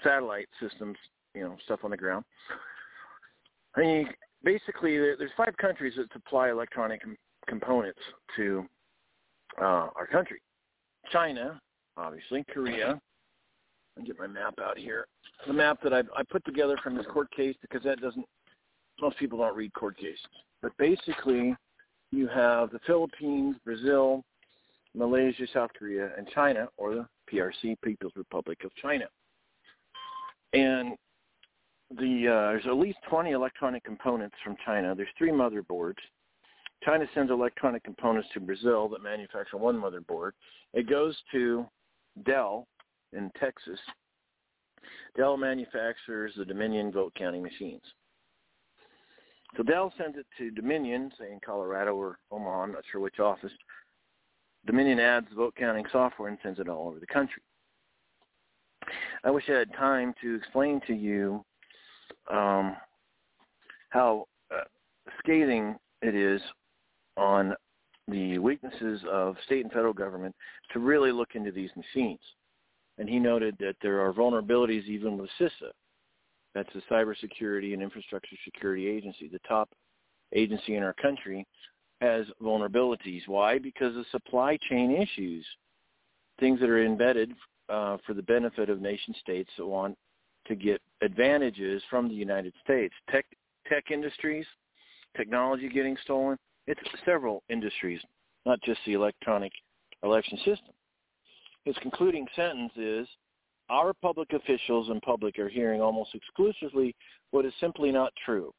[0.02, 0.96] satellite systems,
[1.34, 2.24] you know, stuff on the ground.
[3.76, 4.08] I mean,
[4.42, 7.16] basically, there's five countries that supply electronic com-
[7.46, 8.00] components
[8.36, 8.64] to
[9.60, 10.40] uh, our country.
[11.12, 11.60] China,
[11.96, 13.00] obviously, Korea.
[13.98, 15.06] I'll get my map out here.
[15.46, 18.26] The map that I, I put together from this court case because that doesn't,
[19.00, 20.20] most people don't read court cases.
[20.62, 21.54] But basically,
[22.10, 24.22] you have the Philippines, Brazil,
[24.94, 29.06] Malaysia, South Korea, and China, or the PRC, People's Republic of China.
[30.56, 30.96] And
[31.90, 34.94] the uh, there's at least 20 electronic components from China.
[34.94, 35.98] There's three motherboards.
[36.84, 40.32] China sends electronic components to Brazil that manufacture one motherboard.
[40.74, 41.66] It goes to
[42.24, 42.66] Dell
[43.12, 43.78] in Texas.
[45.16, 47.82] Dell manufactures the Dominion vote counting machines.
[49.56, 53.20] So Dell sends it to Dominion, say in Colorado or Omaha, I'm not sure which
[53.20, 53.52] office.
[54.66, 57.42] Dominion adds vote counting software and sends it all over the country.
[59.26, 61.44] I wish I had time to explain to you
[62.32, 62.76] um,
[63.90, 64.62] how uh,
[65.18, 66.40] scathing it is
[67.16, 67.52] on
[68.06, 70.32] the weaknesses of state and federal government
[70.72, 72.20] to really look into these machines.
[72.98, 75.72] And he noted that there are vulnerabilities even with CISA.
[76.54, 79.68] That's the Cybersecurity and Infrastructure Security Agency, the top
[80.36, 81.44] agency in our country,
[82.00, 83.26] has vulnerabilities.
[83.26, 83.58] Why?
[83.58, 85.44] Because of supply chain issues,
[86.38, 87.32] things that are embedded
[87.68, 89.96] uh, for the benefit of nation states that want
[90.46, 92.94] to get advantages from the United States.
[93.10, 93.26] Tech
[93.68, 94.46] tech industries,
[95.16, 96.36] technology getting stolen.
[96.66, 98.00] It's several industries,
[98.44, 99.52] not just the electronic
[100.02, 100.74] election system.
[101.64, 103.08] His concluding sentence is,
[103.68, 106.94] our public officials and public are hearing almost exclusively
[107.32, 108.52] what is simply not true,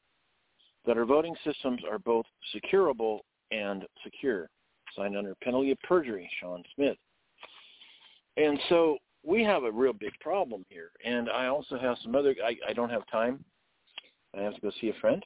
[0.84, 3.20] that our voting systems are both securable
[3.50, 4.50] and secure.
[4.96, 6.96] Signed under penalty of perjury, Sean Smith.
[8.38, 10.90] And so we have a real big problem here.
[11.04, 13.44] And I also have some other, I, I don't have time.
[14.36, 15.24] I have to go see a friend.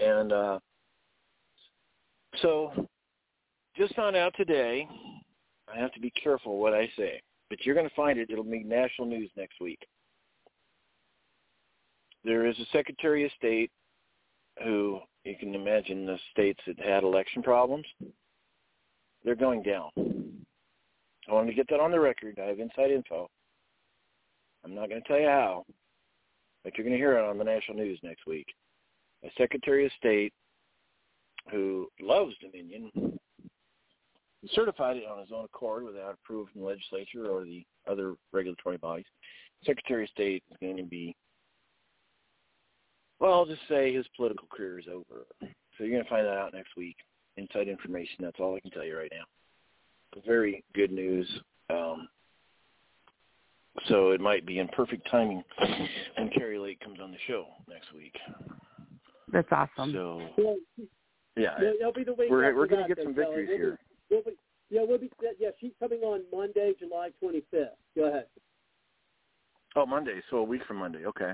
[0.00, 0.58] And uh,
[2.42, 2.86] so
[3.76, 4.86] just found out today,
[5.72, 8.30] I have to be careful what I say, but you're going to find it.
[8.30, 9.80] It'll be national news next week.
[12.24, 13.70] There is a Secretary of State
[14.62, 17.86] who you can imagine the states that had election problems,
[19.24, 20.19] they're going down.
[21.30, 22.38] I want to get that on the record.
[22.42, 23.28] I have inside info.
[24.64, 25.64] I'm not going to tell you how,
[26.64, 28.46] but you're going to hear it on the national news next week.
[29.24, 30.32] A Secretary of State
[31.50, 32.90] who loves Dominion
[34.52, 38.76] certified it on his own accord without approval from the legislature or the other regulatory
[38.76, 39.06] bodies.
[39.64, 41.14] Secretary of State is going to be
[43.20, 45.26] well, I'll just say his political career is over.
[45.40, 46.96] So you're going to find that out next week.
[47.36, 48.16] Inside information.
[48.20, 49.24] That's all I can tell you right now.
[50.26, 51.28] Very good news.
[51.70, 52.08] Um,
[53.88, 55.42] so it might be in perfect timing
[56.16, 58.14] when Kari Lake comes on the show next week.
[59.32, 59.92] That's awesome.
[59.92, 60.22] So
[61.36, 63.78] yeah, yeah, will be the week we're we're going to get some victories we'll here.
[64.08, 64.30] Be, we'll be,
[64.70, 65.10] yeah, we'll be.
[65.38, 67.68] Yeah, she's coming on Monday, July 25th.
[67.96, 68.26] Go ahead.
[69.76, 70.20] Oh, Monday.
[70.30, 71.06] So a week from Monday.
[71.06, 71.32] Okay.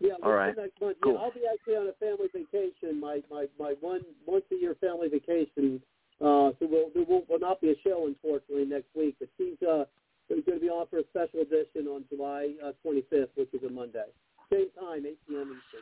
[0.00, 0.54] Yeah, All right.
[0.56, 0.96] Next month.
[1.02, 1.14] Cool.
[1.14, 3.00] Yeah, I'll be actually on a family vacation.
[3.00, 5.80] My my my one once a year family vacation.
[6.20, 9.16] Uh, so we'll, there will, will not be a show unfortunately next week.
[9.18, 9.84] But she's uh
[10.28, 13.70] going to be on for a special edition on July uh, 25th, which is a
[13.70, 14.06] Monday.
[14.52, 15.42] Same time, 8 p.m.
[15.42, 15.80] Eastern.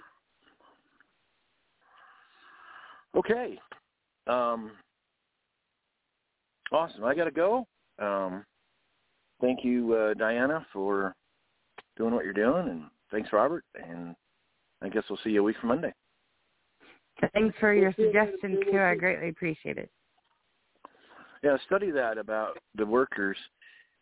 [3.17, 3.59] Okay.
[4.27, 4.73] Um,
[6.73, 7.05] awesome.
[7.05, 7.67] I got to go.
[7.99, 8.45] Um,
[9.41, 11.15] thank you, uh, Diana, for
[11.97, 13.65] doing what you're doing, and thanks, Robert.
[13.75, 14.15] And
[14.83, 15.93] I guess we'll see you a week from Monday.
[17.33, 18.79] Thanks for your suggestions too.
[18.79, 19.91] I greatly appreciate it.
[21.45, 23.37] Yeah, study that about the workers,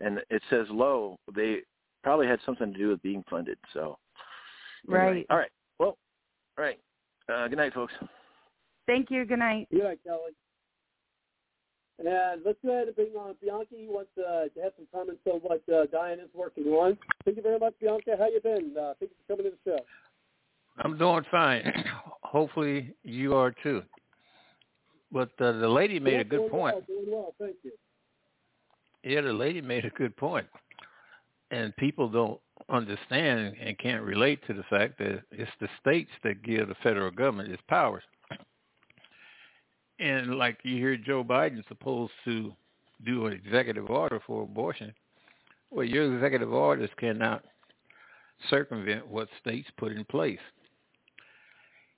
[0.01, 1.17] and it says low.
[1.35, 1.59] They
[2.05, 3.59] probably had something to do with being funded.
[3.73, 3.99] So,
[4.89, 5.05] anyway.
[5.05, 5.27] Right.
[5.29, 5.51] All right.
[5.81, 5.97] Well,
[6.57, 6.79] all right.
[7.29, 7.93] Uh, good night, folks.
[8.87, 9.25] Thank you.
[9.25, 9.67] Good night.
[9.73, 10.33] Good night, Kelly.
[12.05, 13.75] And let's go ahead and bring on Bianca.
[13.77, 16.97] You want uh, to have some comments on what uh, Diane is working on.
[17.25, 18.13] Thank you very much, Bianca.
[18.19, 18.75] How you been?
[18.79, 19.85] Uh, thank you for coming to the show.
[20.79, 21.85] I'm doing fine.
[22.23, 23.83] Hopefully you are too.
[25.13, 26.77] But uh, the lady made a good point.
[26.89, 27.73] Well, well, thank you.
[29.05, 30.47] Yeah, the lady made a good point.
[31.51, 32.41] And people don't
[32.71, 37.11] understand and can't relate to the fact that it's the states that give the federal
[37.11, 38.03] government its powers.
[39.99, 42.55] And like you hear Joe Biden supposed to
[43.05, 44.95] do an executive order for abortion.
[45.71, 47.45] Well, your executive orders cannot
[48.49, 50.39] circumvent what states put in place.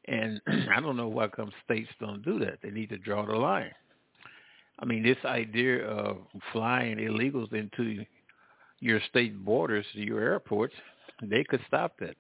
[0.07, 0.41] And
[0.75, 2.59] I don't know why come states don't do that.
[2.63, 3.73] They need to draw the line.
[4.79, 6.19] I mean, this idea of
[6.53, 8.05] flying illegals into
[8.81, 10.75] your state borders, to your airports,
[11.23, 12.17] they could stop that.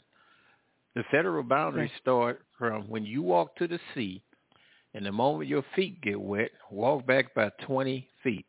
[0.94, 4.22] The federal boundaries start from when you walk to the sea,
[4.94, 8.46] and the moment your feet get wet, walk back by 20 feet.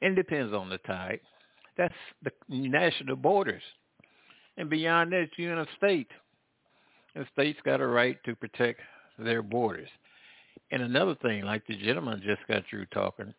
[0.00, 1.18] It depends on the tide.
[1.76, 3.62] That's the national borders.
[4.56, 6.10] And beyond that, you're in a state.
[7.18, 8.78] And states got a right to protect
[9.18, 9.88] their borders.
[10.70, 13.34] And another thing, like the gentleman just got through talking,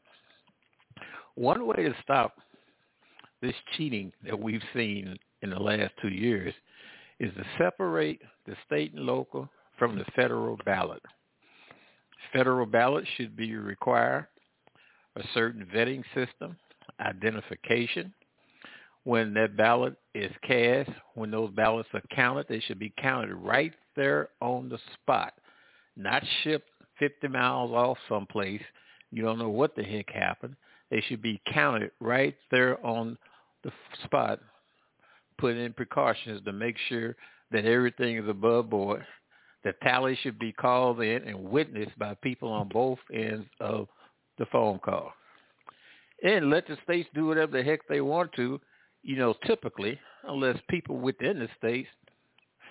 [1.36, 2.36] one way to stop
[3.42, 6.54] this cheating that we've seen in the last two years
[7.22, 9.48] is to separate the state and local
[9.78, 11.02] from the federal ballot.
[12.34, 14.28] Federal ballot should be require
[15.16, 16.58] a certain vetting system,
[17.00, 18.14] identification.
[19.04, 23.74] When that ballot is cast, when those ballots are counted, they should be counted right
[23.96, 25.34] there on the spot,
[25.96, 26.70] not shipped
[27.00, 28.62] 50 miles off someplace.
[29.12, 30.56] You don't know what the heck happened.
[30.92, 33.18] They should be counted right there on
[33.64, 33.72] the
[34.04, 34.40] spot,
[35.38, 37.16] put in precautions to make sure
[37.52, 39.06] that everything is above board.
[39.64, 43.88] The tally should be called in and witnessed by people on both ends of
[44.38, 45.12] the phone call.
[46.24, 48.60] And let the states do whatever the heck they want to,
[49.04, 51.90] you know, typically, unless people within the states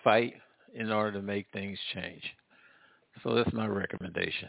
[0.04, 0.34] fight
[0.74, 2.22] in order to make things change.
[3.22, 4.48] So that's my recommendation.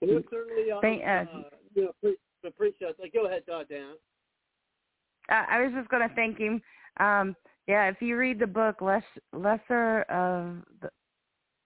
[0.00, 1.24] Well, certainly, um, Thank, uh, uh,
[1.74, 2.12] you know,
[2.46, 3.12] appreciate that.
[3.12, 3.94] Go ahead, uh, Dan.
[5.30, 6.62] Uh, I was just going to thank him.
[6.98, 7.36] Um,
[7.68, 10.90] yeah, if you read the book Less, Lesser of the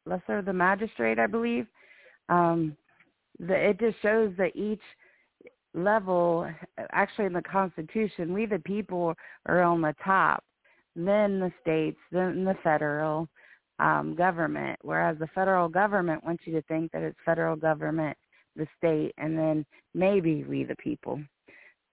[0.07, 1.67] Lesser of the Magistrate, I believe,
[2.29, 2.77] um,
[3.39, 4.83] the, it just shows that each
[5.75, 6.49] level,
[6.93, 9.15] actually in the Constitution, we the people
[9.47, 10.45] are on the top,
[10.97, 13.29] then the states, then the federal
[13.81, 14.79] um, government.
[14.83, 18.17] Whereas the federal government wants you to think that it's federal government,
[18.57, 21.21] the state, and then maybe we the people.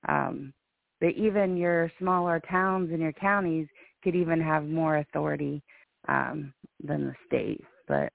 [0.08, 0.54] Um,
[1.00, 3.68] but even your smaller towns and your counties
[4.04, 5.64] could even have more authority
[6.08, 6.54] um,
[6.84, 7.64] than the state.
[7.88, 8.14] But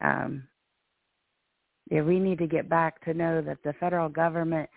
[0.00, 0.44] um,
[1.90, 4.68] yeah, we need to get back to know that the federal government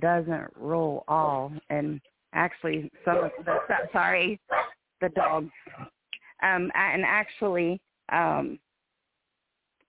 [0.00, 2.00] doesn't rule all, and
[2.32, 3.56] actually, some of the
[3.92, 4.40] sorry,
[5.00, 5.50] the dogs,
[6.42, 8.58] um, and actually, um,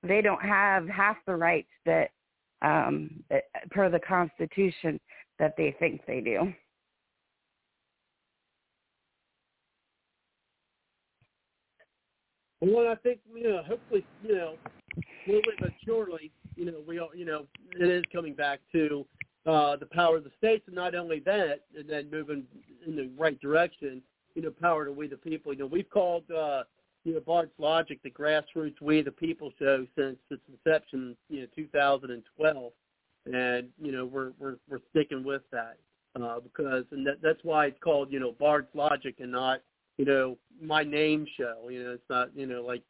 [0.04, 2.12] they don't have half the rights that
[2.62, 3.24] um,
[3.72, 5.00] per the Constitution
[5.40, 6.54] that they think they do.
[12.62, 14.56] Well, I think you know, hopefully, you know,
[15.26, 17.46] slowly but surely, you know, we all, you know,
[17.80, 19.06] it is coming back to
[19.46, 22.44] uh, the power of the states, and not only that, and then moving
[22.86, 24.02] in the right direction.
[24.36, 25.54] You know, power to we the people.
[25.54, 26.64] You know, we've called uh,
[27.04, 31.48] you know Bard's Logic the grassroots we the people show since its inception, you know,
[31.56, 32.72] 2012,
[33.26, 35.78] and you know we're we're we're sticking with that
[36.22, 39.62] uh, because and that, that's why it's called you know Bard's Logic and not
[40.00, 41.68] you know, my name show.
[41.70, 42.82] You know, it's not, you know, like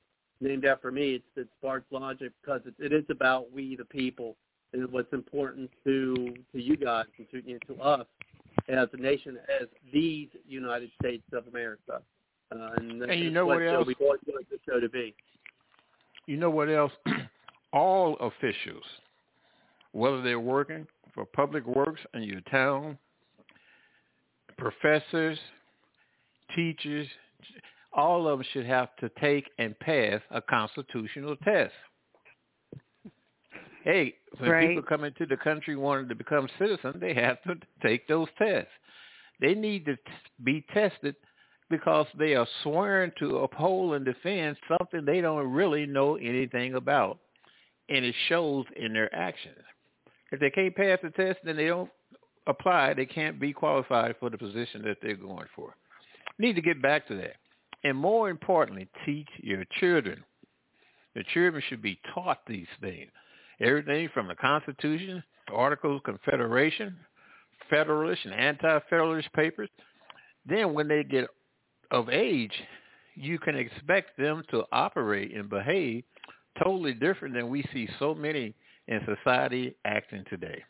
[0.42, 1.16] named after me.
[1.16, 4.38] It's it's Bard's Logic because it, it is about we the people
[4.74, 8.06] and what's important to to you guys and to you know, to us
[8.68, 12.02] as a nation, as these United States of America.
[12.52, 13.88] Uh, and, and you know what, what else?
[13.88, 15.14] We want the show to be.
[16.26, 16.92] You know what else?
[17.74, 18.84] All officials,
[19.92, 22.98] whether they're working for public works in your town,
[24.58, 25.38] professors,
[26.56, 27.08] teachers,
[27.94, 31.74] all of them should have to take and pass a constitutional test.
[33.90, 34.68] Hey, when right.
[34.70, 38.70] people come into the country wanting to become citizens, they have to take those tests.
[39.42, 39.98] They need to
[40.44, 41.16] be tested
[41.70, 47.20] because they are sworn to uphold and defend something they don't really know anything about,
[47.90, 49.56] and it shows in their actions.
[50.32, 51.90] If they can't pass the test, then they don't
[52.48, 52.94] apply.
[52.94, 55.76] They can't be qualified for the position that they're going for
[56.40, 57.36] need to get back to that.
[57.84, 60.24] And more importantly, teach your children.
[61.16, 63.12] The children should be taught these things.
[63.62, 65.24] Everything from the Constitution,
[65.54, 66.96] Articles of Confederation,
[67.70, 69.70] Federalist and Anti-Federalist papers.
[70.46, 71.28] Then when they get
[71.92, 72.54] of age,
[73.16, 76.04] you can expect them to operate and behave
[76.64, 78.54] totally different than we see so many
[78.88, 80.64] in society acting today.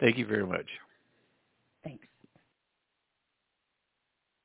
[0.00, 0.66] Thank you very much.
[1.84, 2.04] Thanks.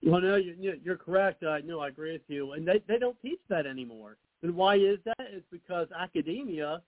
[0.03, 1.43] Well, no, you're, you're correct.
[1.43, 4.17] I know I agree with you, and they they don't teach that anymore.
[4.43, 5.15] And why is that?
[5.19, 6.81] It's because academia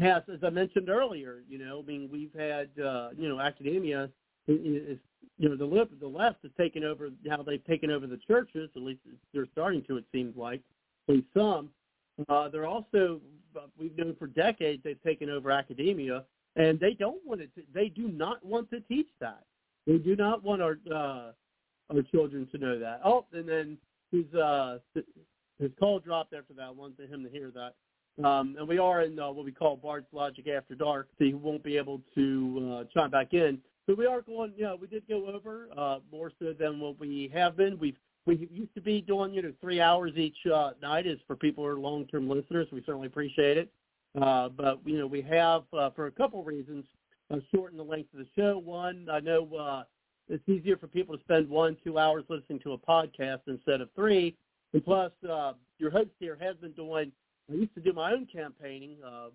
[0.00, 4.08] has, as I mentioned earlier, you know, I mean, we've had, uh, you know, academia
[4.48, 4.98] is,
[5.38, 8.70] you know, the left, the left has taken over how they've taken over the churches.
[8.74, 9.00] At least
[9.34, 9.98] they're starting to.
[9.98, 10.60] It seems like,
[11.08, 11.70] at least some.
[12.28, 13.20] Uh, they're also
[13.78, 16.24] we've known for decades they've taken over academia,
[16.56, 17.48] and they don't want to.
[17.74, 19.44] They do not want to teach that.
[19.86, 21.32] They do not want our uh,
[21.94, 23.00] our children to know that.
[23.04, 23.78] Oh, and then
[24.10, 24.78] his uh,
[25.58, 26.62] his call dropped after that.
[26.62, 27.74] I wanted him to hear that.
[28.18, 31.34] Um, and we are in uh, what we call Bard's Logic After Dark, so he
[31.34, 33.58] won't be able to uh, chime back in.
[33.86, 37.00] So we are going, you know, we did go over uh, more so than what
[37.00, 37.78] we have been.
[37.78, 41.34] We've we used to be doing, you know, three hours each uh, night is for
[41.34, 42.68] people who are long-term listeners.
[42.70, 43.68] We certainly appreciate it.
[44.20, 46.84] Uh, but, you know, we have, uh, for a couple reasons,
[47.32, 48.58] uh, shortened the length of the show.
[48.58, 49.82] One, I know uh,
[50.28, 53.88] it's easier for people to spend one, two hours listening to a podcast instead of
[53.96, 54.36] three.
[54.72, 57.10] And plus, uh, your host here has been doing,
[57.50, 59.28] I used to do my own campaigning, uh,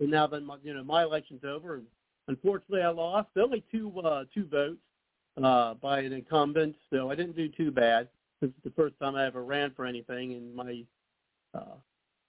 [0.00, 1.76] and now that, my, you know, my election's over.
[1.76, 1.86] And
[2.28, 4.80] unfortunately, I lost only two, uh, two votes
[5.42, 8.08] uh, by an incumbent, so I didn't do too bad.
[8.40, 10.84] This is the first time I ever ran for anything, and my
[11.54, 11.76] uh,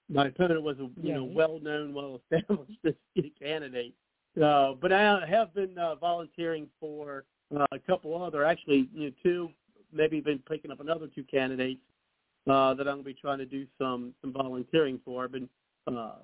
[0.09, 2.79] my opponent was a you know well-known, well-established
[3.41, 3.95] candidate.
[4.41, 9.11] Uh, but I have been uh, volunteering for uh, a couple other, actually, you know,
[9.21, 9.49] two,
[9.91, 11.81] maybe been picking up another two candidates
[12.49, 15.23] uh, that I'm going to be trying to do some some volunteering for.
[15.23, 15.49] I've been,
[15.87, 16.15] uh,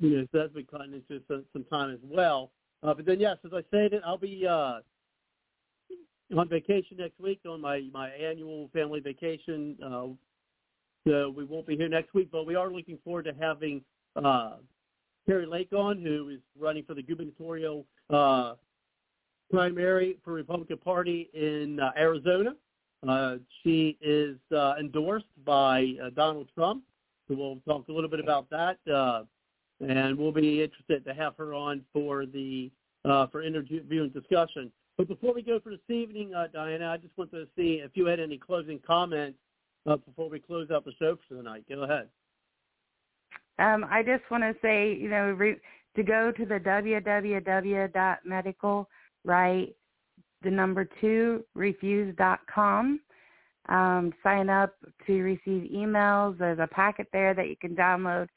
[0.00, 2.50] you know, so that's been cutting into some, some time as well.
[2.82, 4.80] Uh, but then, yes, as I said, I'll be uh,
[6.36, 9.76] on vacation next week on my my annual family vacation.
[9.84, 10.06] Uh,
[11.06, 13.82] so we won't be here next week, but we are looking forward to having
[14.16, 14.54] uh,
[15.26, 18.54] Kari Lake on, who is running for the gubernatorial uh,
[19.50, 22.54] primary for Republican Party in uh, Arizona.
[23.08, 26.84] Uh, she is uh, endorsed by uh, Donald Trump,
[27.28, 28.78] so we'll talk a little bit about that.
[28.92, 29.22] Uh,
[29.80, 32.70] and we'll be interested to have her on for the
[33.04, 34.70] uh, for interview and discussion.
[34.96, 37.90] But before we go for this evening, uh, Diana, I just want to see if
[37.94, 39.38] you had any closing comments
[39.86, 41.64] uh, before we close out the show for tonight.
[41.68, 42.08] Go ahead.
[43.58, 45.58] Um, I just want to say, you know, re-
[45.96, 48.88] to go to the www.medical,
[49.24, 49.74] right,
[50.44, 53.00] the number two, refuse.com.
[53.68, 54.74] Um, sign up
[55.06, 56.38] to receive emails.
[56.38, 58.28] There's a packet there that you can download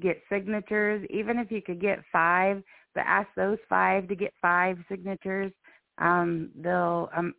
[0.00, 2.62] get signatures, even if you could get five,
[2.94, 5.52] but ask those five to get five signatures.
[5.98, 7.34] Um, they'll um,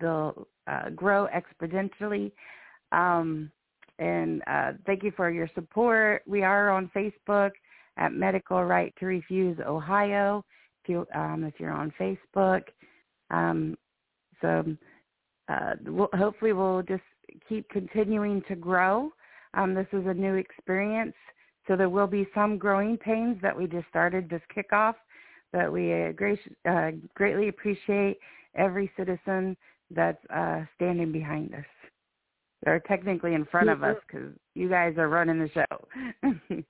[0.00, 2.32] they'll uh, grow exponentially.
[2.92, 3.50] Um,
[3.98, 6.22] and uh, thank you for your support.
[6.26, 7.52] We are on Facebook
[7.96, 10.44] at Medical Right to Refuse Ohio.
[10.82, 12.62] If you um, if you're on Facebook,
[13.32, 13.76] um,
[14.40, 14.64] so
[15.48, 17.02] uh, we'll, hopefully we'll just
[17.48, 19.10] keep continuing to grow.
[19.54, 21.14] Um, this is a new experience
[21.66, 24.94] so there will be some growing pains that we just started this kickoff,
[25.52, 28.18] but we uh, great, uh, greatly appreciate
[28.54, 29.56] every citizen
[29.90, 31.64] that's uh, standing behind us.
[32.64, 36.62] They're technically in front of us because you guys are running the show.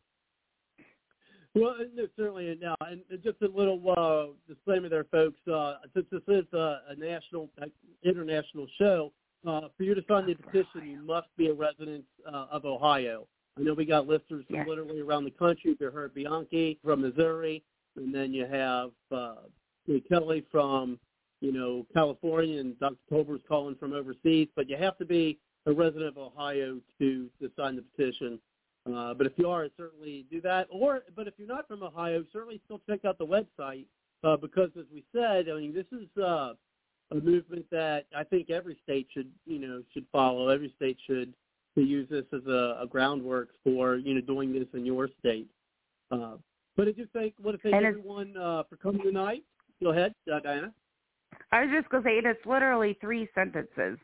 [1.55, 5.39] well, no, certainly now, and just a little uh, disclaimer there, folks.
[5.47, 7.67] Uh, since this is a, a national, uh,
[8.05, 9.13] international show,
[9.47, 13.27] uh, for you to sign the petition, you must be a resident uh, of Ohio.
[13.59, 15.77] I know we got listeners from literally around the country.
[15.79, 17.63] You heard Bianchi from Missouri,
[17.97, 19.35] and then you have uh,
[20.09, 20.99] Kelly from
[21.41, 22.97] you know California, and Dr.
[23.11, 24.49] Tolbert's calling from overseas.
[24.57, 28.39] But you have to be a resident of Ohio to to sign the petition.
[28.87, 30.67] Uh, but if you are, certainly do that.
[30.71, 33.87] Or, but if you're not from Ohio, certainly still check out the website
[34.25, 36.55] uh, because, as we said, I mean, this is uh,
[37.11, 40.49] a movement that I think every state should, you know, should follow.
[40.49, 41.33] Every state should
[41.75, 45.49] to use this as a, a groundwork for you know doing this in your state.
[46.11, 46.35] Uh,
[46.77, 49.43] but I do thank want to thank and everyone uh, for coming tonight.
[49.83, 50.73] Go ahead, uh, Diana.
[51.51, 53.99] I was just going to say it's literally three sentences.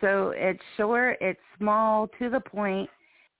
[0.00, 2.88] So it's short, it's small, to the point,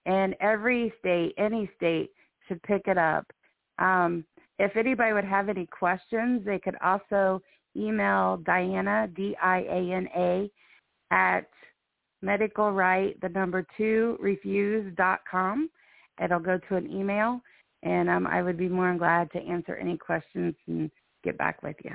[0.07, 2.11] and every state, any state,
[2.47, 3.27] should pick it up.
[3.79, 4.25] Um,
[4.59, 7.41] if anybody would have any questions, they could also
[7.77, 10.51] email Diana, D-I-A-N-A,
[11.13, 11.49] at
[12.23, 15.71] medical right, the number two, refuse dot com.
[16.23, 17.41] It'll go to an email,
[17.83, 20.91] and um, I would be more than glad to answer any questions and
[21.25, 21.95] get back with you.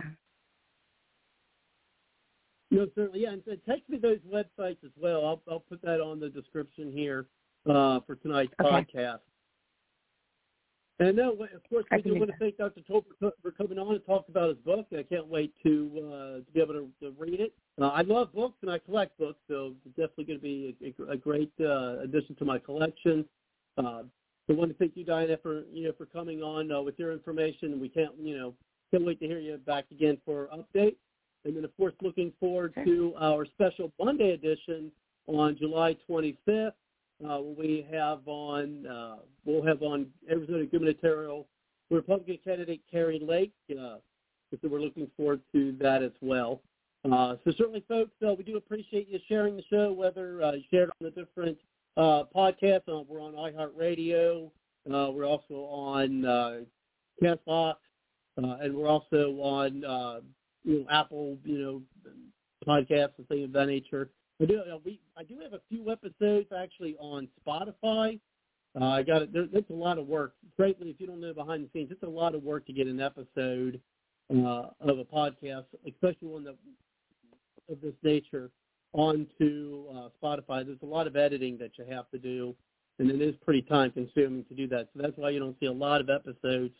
[2.71, 3.21] No, certainly.
[3.21, 5.25] Yeah, and text me those websites as well.
[5.25, 7.27] I'll, I'll put that on the description here
[7.69, 8.69] uh, for tonight's okay.
[8.69, 9.19] podcast.
[10.99, 12.79] And no, of course, we do want to thank Dr.
[12.89, 14.87] Tolbert for coming on and talk about his book.
[14.97, 17.53] I can't wait to uh, to be able to, to read it.
[17.81, 21.11] Uh, I love books and I collect books, so it's definitely going to be a,
[21.11, 23.25] a great uh, addition to my collection.
[23.77, 24.03] Uh,
[24.49, 27.11] I want to thank you, Diana, for you know for coming on uh, with your
[27.11, 27.81] information.
[27.81, 28.53] We can't you know
[28.89, 30.95] can't wait to hear you back again for update.
[31.43, 34.91] And then, of course, looking forward to our special Monday edition
[35.27, 36.71] on July 25th
[37.23, 39.15] uh, we have on uh,
[39.45, 41.47] we'll have on Arizona gubernatorial
[41.89, 43.53] Republican candidate Kari Lake.
[43.71, 43.97] Uh,
[44.51, 46.61] so we're looking forward to that as well.
[47.03, 50.63] Uh, so certainly, folks, uh, we do appreciate you sharing the show, whether uh, you
[50.71, 51.57] shared on the different
[51.97, 53.07] podcasts.
[53.07, 54.49] We're on iHeartRadio.
[54.85, 56.65] We're also on
[57.21, 57.75] Castbox,
[58.37, 60.23] and we're also on
[60.63, 61.81] you know Apple, you know,
[62.67, 64.09] podcasts and things of that nature.
[64.41, 68.19] I do, uh, we, I do have a few episodes actually on Spotify.
[68.79, 69.31] Uh, I got it.
[69.31, 70.33] There, it's a lot of work.
[70.57, 72.87] Greatly, if you don't know behind the scenes, it's a lot of work to get
[72.87, 73.79] an episode
[74.29, 76.55] uh, of a podcast, especially one that
[77.69, 78.51] of this nature,
[78.93, 80.65] onto uh, Spotify.
[80.65, 82.53] There's a lot of editing that you have to do,
[82.99, 84.89] and it is pretty time consuming to do that.
[84.93, 86.73] So that's why you don't see a lot of episodes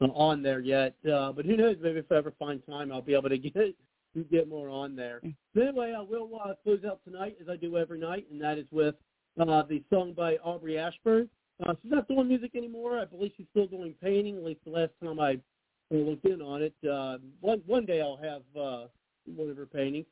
[0.00, 0.94] uh, on there yet.
[1.06, 1.76] Uh, but who knows?
[1.80, 3.76] Maybe if I ever find time, I'll be able to get
[4.22, 5.20] get more on there.
[5.54, 8.58] But anyway, I will uh, close out tonight as I do every night, and that
[8.58, 8.94] is with
[9.40, 11.28] uh, the song by Aubrey Ashburn.
[11.64, 12.98] Uh, she's not doing music anymore.
[12.98, 14.36] I believe she's still doing painting.
[14.36, 15.38] At least the last time I
[15.90, 16.74] looked in on it.
[16.88, 18.86] Uh, one one day I'll have uh,
[19.26, 20.06] one of her paintings.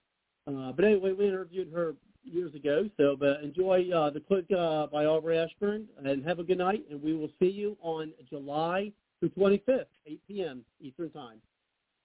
[0.46, 2.88] Uh, but anyway, we interviewed her years ago.
[2.96, 6.84] So, but enjoy uh, the click uh, by Aubrey Ashburn, and have a good night.
[6.90, 10.64] And we will see you on July the 25th, 8 p.m.
[10.80, 11.38] Eastern Time.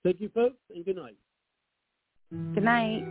[0.04, 1.18] Thank you, folks, and good night.
[2.32, 3.06] Good night.